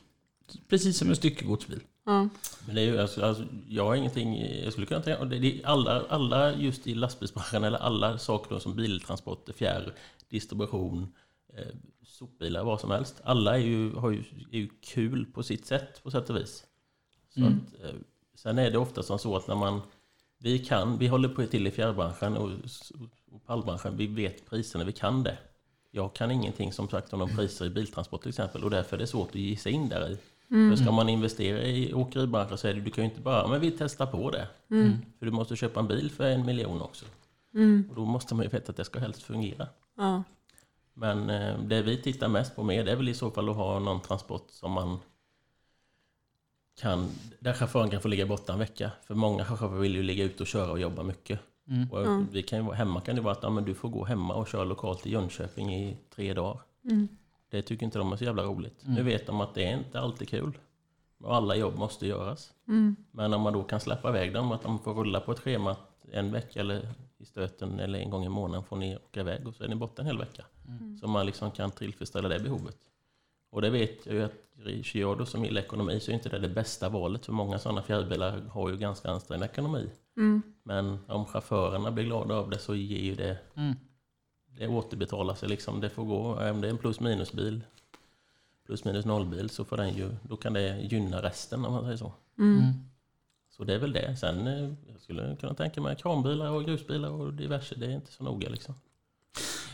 Precis 0.69 0.97
som 0.97 1.09
en 1.09 1.15
styckegodsbil. 1.15 1.79
Ja. 2.05 2.29
Men 2.65 2.75
det 2.75 2.81
är 2.81 2.85
ju, 2.85 2.99
alltså, 2.99 3.21
alltså, 3.25 3.43
jag 3.69 3.85
har 3.85 3.95
ingenting, 3.95 4.41
jag 4.63 4.71
skulle 4.71 4.87
kunna 4.87 5.01
tänka, 5.01 5.25
det, 5.25 5.35
är 5.37 5.65
alla, 5.65 6.05
alla 6.09 6.55
just 6.55 6.87
i 6.87 6.95
lastbilsbranschen 6.95 7.63
eller 7.63 7.77
alla 7.77 8.17
saker 8.17 8.49
då, 8.55 8.59
som 8.59 8.75
biltransport, 8.75 9.49
fjärr, 9.55 9.93
distribution, 10.29 11.13
eh, 11.53 11.67
sopbilar, 12.05 12.63
vad 12.63 12.79
som 12.81 12.91
helst. 12.91 13.15
Alla 13.23 13.55
är 13.55 13.61
ju, 13.61 13.93
har 13.95 14.11
ju, 14.11 14.23
är 14.51 14.57
ju 14.57 14.69
kul 14.81 15.25
på 15.25 15.43
sitt 15.43 15.65
sätt, 15.65 16.03
på 16.03 16.11
sätt 16.11 16.29
och 16.29 16.35
vis. 16.37 16.63
Så 17.33 17.39
Mm. 17.39 17.53
att, 17.53 17.85
eh, 17.85 17.95
sen 18.35 18.57
är 18.57 18.71
det 18.71 18.77
ofta 18.77 19.03
som 19.03 19.19
så 19.19 19.35
att 19.35 19.47
när 19.47 19.55
man, 19.55 19.81
vi 20.39 20.59
kan, 20.59 20.97
vi 20.97 21.07
håller 21.07 21.29
på 21.29 21.45
till 21.45 21.67
i 21.67 21.71
fjärrbranschen 21.71 22.37
och, 22.37 22.51
och 23.31 23.45
pallbranschen, 23.45 23.97
vi 23.97 24.07
vet 24.07 24.49
priserna, 24.49 24.83
vi 24.83 24.91
kan 24.91 25.23
det. 25.23 25.37
Jag 25.91 26.13
kan 26.13 26.31
ingenting 26.31 26.71
som 26.71 26.89
sagt 26.89 27.13
om 27.13 27.19
de 27.19 27.35
priser 27.35 27.65
i 27.65 27.69
biltransport 27.69 28.21
till 28.21 28.29
exempel 28.29 28.63
och 28.63 28.69
därför 28.69 28.97
är 28.97 28.99
det 28.99 29.07
svårt 29.07 29.29
att 29.29 29.35
ge 29.35 29.57
sig 29.57 29.71
in 29.71 29.89
där 29.89 30.09
i. 30.09 30.17
För 30.49 30.75
ska 30.75 30.91
man 30.91 31.09
investera 31.09 31.61
i 31.61 31.93
åkeribranschen 31.93 32.57
så 32.57 32.67
är 32.67 32.73
det, 32.73 32.81
du 32.81 32.91
kan 32.91 33.03
ju 33.03 33.09
inte 33.09 33.21
bara, 33.21 33.47
men 33.47 33.61
vi 33.61 33.71
testar 33.71 34.05
på 34.05 34.31
det. 34.31 34.47
För 35.19 35.25
du 35.25 35.31
måste 35.31 35.55
köpa 35.55 35.79
en 35.79 35.87
bil 35.87 36.11
för 36.11 36.23
en 36.23 36.45
miljon 36.45 36.81
också. 36.81 37.05
Och 37.89 37.95
då 37.95 38.05
måste 38.05 38.35
man 38.35 38.43
ju 38.43 38.49
veta 38.49 38.71
att 38.71 38.77
det 38.77 38.85
ska 38.85 38.99
helst 38.99 39.23
fungera. 39.23 39.67
Ja. 39.97 40.23
Men 40.93 41.29
eh, 41.29 41.59
det 41.59 41.81
vi 41.81 42.01
tittar 42.01 42.27
mest 42.27 42.55
på 42.55 42.63
med 42.63 42.85
det 42.85 42.91
är 42.91 42.95
väl 42.95 43.09
i 43.09 43.13
så 43.13 43.31
fall 43.31 43.49
att 43.49 43.55
ha 43.55 43.79
någon 43.79 44.01
transport 44.01 44.47
som 44.49 44.71
man 44.71 44.99
kan, 46.81 47.09
där 47.39 47.53
chauffören 47.53 47.89
kan 47.89 48.01
få 48.01 48.07
ligga 48.07 48.25
borta 48.25 48.53
en 48.53 48.59
vecka. 48.59 48.91
För 49.03 49.15
många 49.15 49.45
chaufförer 49.45 49.79
vill 49.79 49.95
ju 49.95 50.03
ligga 50.03 50.23
ute 50.23 50.43
och 50.43 50.47
köra 50.47 50.71
och 50.71 50.79
jobba 50.79 51.03
mycket. 51.03 51.39
Och 51.91 52.35
vi 52.35 52.43
kan 52.43 52.71
hemma 52.71 53.01
kan 53.01 53.15
det 53.15 53.21
vara 53.21 53.31
att 53.33 53.43
ja, 53.43 53.49
men 53.49 53.65
du 53.65 53.73
får 53.73 53.89
gå 53.89 54.05
hemma 54.05 54.33
och 54.35 54.47
köra 54.47 54.63
lokalt 54.63 55.07
i 55.07 55.11
Jönköping 55.11 55.75
i 55.75 55.97
tre 56.15 56.33
dagar. 56.33 56.61
Det 57.49 57.61
tycker 57.61 57.85
inte 57.85 57.99
de 57.99 58.11
är 58.11 58.17
så 58.17 58.23
jävla 58.23 58.43
roligt. 58.43 58.81
Nu 58.85 59.03
vet 59.03 59.27
de 59.27 59.41
att 59.41 59.53
det 59.53 59.65
är 59.65 59.77
inte 59.77 59.99
alltid 59.99 60.29
kul. 60.29 60.57
Och 61.23 61.35
alla 61.35 61.55
jobb 61.55 61.77
måste 61.77 62.07
göras. 62.07 62.53
Men 63.11 63.33
om 63.33 63.41
man 63.41 63.53
då 63.53 63.63
kan 63.63 63.79
släppa 63.79 64.09
iväg 64.09 64.33
dem, 64.33 64.51
att 64.51 64.61
de 64.61 64.79
får 64.79 64.93
rulla 64.93 65.19
på 65.19 65.31
ett 65.31 65.39
schema 65.39 65.75
en 66.11 66.31
vecka 66.31 66.59
eller 66.59 66.87
i 67.17 67.25
stöten 67.25 67.79
eller 67.79 67.99
en 67.99 68.09
gång 68.09 68.25
i 68.25 68.29
månaden 68.29 68.63
får 68.63 68.75
ni 68.75 68.95
åka 68.95 69.19
iväg 69.19 69.47
och 69.47 69.55
så 69.55 69.63
är 69.63 69.67
ni 69.67 69.75
borta 69.75 70.01
en 70.01 70.05
hel 70.05 70.17
vecka. 70.17 70.45
Så 71.01 71.07
man 71.07 71.25
liksom 71.25 71.51
kan 71.51 71.71
tillfredsställa 71.71 72.29
det 72.29 72.39
behovet. 72.39 72.77
Och 73.51 73.61
det 73.61 73.69
vet 73.69 74.05
jag 74.05 74.15
ju 74.15 74.23
att 74.23 74.33
Ricciardo 74.59 75.25
som 75.25 75.45
gillar 75.45 75.61
ekonomi 75.61 75.99
så 75.99 76.11
är 76.11 76.15
inte 76.15 76.29
det 76.29 76.39
det 76.39 76.49
bästa 76.49 76.89
valet. 76.89 77.25
För 77.25 77.33
många 77.33 77.59
sådana 77.59 77.81
fjärrbilar 77.81 78.41
har 78.41 78.69
ju 78.69 78.77
ganska 78.77 79.11
ansträngd 79.11 79.43
ekonomi. 79.43 79.89
Men 80.63 80.99
om 81.07 81.25
chaufförerna 81.25 81.91
blir 81.91 82.03
glada 82.03 82.35
av 82.35 82.49
det 82.49 82.59
så 82.59 82.75
ger 82.75 82.99
ju 82.99 83.15
det... 83.15 83.37
Det 84.59 84.67
återbetalar 84.67 85.35
sig 85.35 85.49
liksom. 85.49 85.81
Det 85.81 85.89
får 85.89 86.03
gå. 86.05 86.49
Om 86.51 86.61
det 86.61 86.67
är 86.67 86.71
en 86.71 86.77
plus 86.77 86.99
minus 86.99 87.31
bil, 87.33 87.61
plus 88.65 88.85
minus 88.85 89.05
noll 89.05 89.25
bil 89.25 89.49
så 89.49 89.65
får 89.65 89.77
den 89.77 89.93
ju, 89.93 90.09
då 90.23 90.35
kan 90.37 90.53
det 90.53 90.77
gynna 90.81 91.21
resten 91.21 91.65
om 91.65 91.73
man 91.73 91.83
säger 91.83 91.97
så. 91.97 92.13
Så 93.57 93.63
det 93.63 93.73
är 93.73 93.79
väl 93.79 93.93
det. 93.93 94.17
Sen 94.17 94.47
eh, 94.47 94.73
jag 94.91 95.01
skulle 95.01 95.35
kunna 95.35 95.53
tänka 95.53 95.81
mig 95.81 95.95
kranbilar 95.95 96.49
och 96.49 96.65
grusbilar 96.65 97.09
och 97.09 97.33
diverse. 97.33 97.75
Det 97.75 97.85
är 97.85 97.91
inte 97.91 98.11
så 98.11 98.23
noga 98.23 98.49
liksom. 98.49 98.75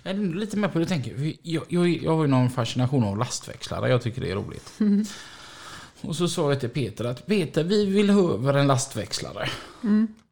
Jag 0.04 0.16
är 0.16 0.20
lite 0.36 0.58
med 0.58 0.74
på 0.74 0.80
det 0.80 0.86
tänker. 0.86 1.34
Jag, 1.42 1.64
jag, 1.70 1.90
jag 1.90 2.16
har 2.16 2.24
ju 2.24 2.30
någon 2.30 2.50
fascination 2.50 3.04
av 3.04 3.18
lastväxlare. 3.18 3.90
Jag 3.90 4.02
tycker 4.02 4.22
det 4.22 4.32
är 4.32 4.36
roligt. 4.36 4.80
Och 6.02 6.16
så 6.16 6.28
sa 6.28 6.50
jag 6.50 6.60
till 6.60 6.70
Peter 6.70 7.06
att 7.06 7.26
Peter, 7.26 7.64
vi 7.64 7.86
vill 7.86 8.10
ha 8.10 8.34
över 8.34 8.54
en 8.54 8.68
lastväxlare. 8.68 9.50
Och, 9.82 10.23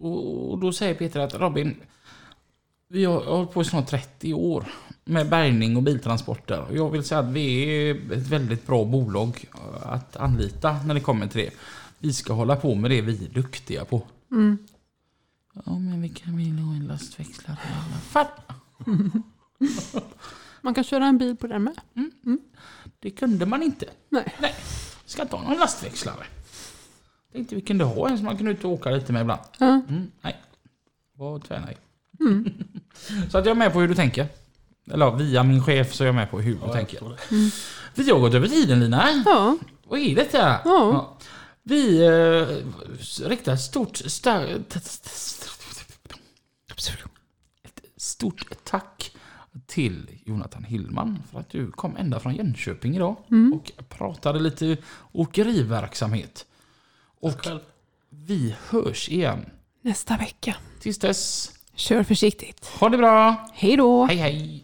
och 0.00 0.58
då 0.58 0.72
säger 0.72 0.94
Peter 0.94 1.20
att 1.20 1.34
Robin, 1.34 1.76
vi 2.88 3.04
har 3.04 3.24
hållit 3.24 3.52
på 3.52 3.62
i 3.62 3.64
snart 3.64 3.86
30 3.86 4.34
år 4.34 4.66
med 5.04 5.28
bärgning 5.28 5.76
och 5.76 5.82
biltransporter. 5.82 6.60
Och 6.60 6.76
jag 6.76 6.90
vill 6.90 7.04
säga 7.04 7.18
att 7.18 7.28
vi 7.32 7.64
är 7.64 8.12
ett 8.12 8.26
väldigt 8.26 8.66
bra 8.66 8.84
bolag 8.84 9.44
att 9.82 10.16
anlita 10.16 10.82
när 10.86 10.94
det 10.94 11.00
kommer 11.00 11.26
till 11.26 11.40
det. 11.40 11.50
Vi 11.98 12.12
ska 12.12 12.32
hålla 12.32 12.56
på 12.56 12.74
med 12.74 12.90
det 12.90 13.00
vi 13.00 13.24
är 13.24 13.28
duktiga 13.28 13.84
på. 13.84 14.02
Ja, 15.64 15.78
men 15.78 16.02
vi 16.02 16.08
kan 16.08 16.36
väl 16.36 16.58
ha 16.58 16.74
en 16.74 16.86
lastväxlare 16.86 17.58
i 17.64 17.74
alla 17.74 18.00
fall. 18.00 18.26
Man 20.60 20.74
kan 20.74 20.84
köra 20.84 21.06
en 21.06 21.18
bil 21.18 21.36
på 21.36 21.46
den 21.46 21.64
med. 21.64 21.80
Det 22.98 23.10
kunde 23.10 23.46
man 23.46 23.62
inte. 23.62 23.86
Nej. 24.08 24.34
Nej, 24.40 24.54
ska 25.04 25.22
inte 25.22 25.36
ha 25.36 25.48
någon 25.48 25.58
lastväxlare. 25.58 26.26
Tänkte 27.36 27.54
vi 27.54 27.60
kunde 27.60 27.84
ha 27.84 28.08
en 28.08 28.16
som 28.16 28.26
man 28.26 28.36
kunde 28.36 28.52
ut 28.52 28.64
och 28.64 28.70
åka 28.70 28.90
lite 28.90 29.12
med 29.12 29.20
ibland. 29.20 29.40
Ja. 29.58 29.66
Mm, 29.66 30.10
nej, 30.20 30.36
var 31.16 31.38
tvärnej. 31.38 31.76
så 33.30 33.38
att 33.38 33.44
jag 33.44 33.50
är 33.50 33.54
med 33.54 33.72
på 33.72 33.80
hur 33.80 33.88
du 33.88 33.94
tänker. 33.94 34.28
Eller 34.90 35.06
ja, 35.06 35.10
via 35.10 35.42
min 35.42 35.62
chef 35.62 35.94
så 35.94 36.04
är 36.04 36.06
jag 36.06 36.14
med 36.14 36.30
på 36.30 36.40
hur 36.40 36.52
du 36.54 36.58
Ja, 36.60 36.66
jag 36.66 36.74
tänker. 36.74 37.08
det. 37.08 37.52
Vi 37.94 38.10
har 38.10 38.20
gått 38.20 38.34
över 38.34 38.48
tiden 38.48 38.80
Lina. 38.80 39.22
Ja. 39.24 39.58
Vad 39.84 40.00
är 40.00 40.14
detta? 40.14 40.60
Ja. 40.64 41.16
Vi 41.62 42.04
eh, 42.06 43.28
riktar 43.28 43.52
ett 43.52 43.60
stort, 43.60 44.00
ett 44.00 44.76
stort 47.96 48.44
tack 48.64 49.12
till 49.66 50.10
Jonathan 50.24 50.64
Hillman 50.64 51.18
för 51.32 51.40
att 51.40 51.50
du 51.50 51.70
kom 51.70 51.96
ända 51.96 52.20
från 52.20 52.34
Jönköping 52.34 52.96
idag 52.96 53.16
och 53.54 53.72
pratade 53.88 54.40
lite 54.40 54.76
åkeriverksamhet. 55.12 56.46
Och 57.20 57.46
vi 58.10 58.54
hörs 58.68 59.08
igen. 59.08 59.50
Nästa 59.82 60.16
vecka. 60.16 60.56
Tills 60.80 60.98
dess. 60.98 61.52
Kör 61.74 62.02
försiktigt. 62.02 62.66
Ha 62.66 62.88
det 62.88 62.96
bra. 62.96 63.48
Hej 63.54 63.76
då. 63.76 64.04
Hej 64.04 64.16
hej. 64.16 64.62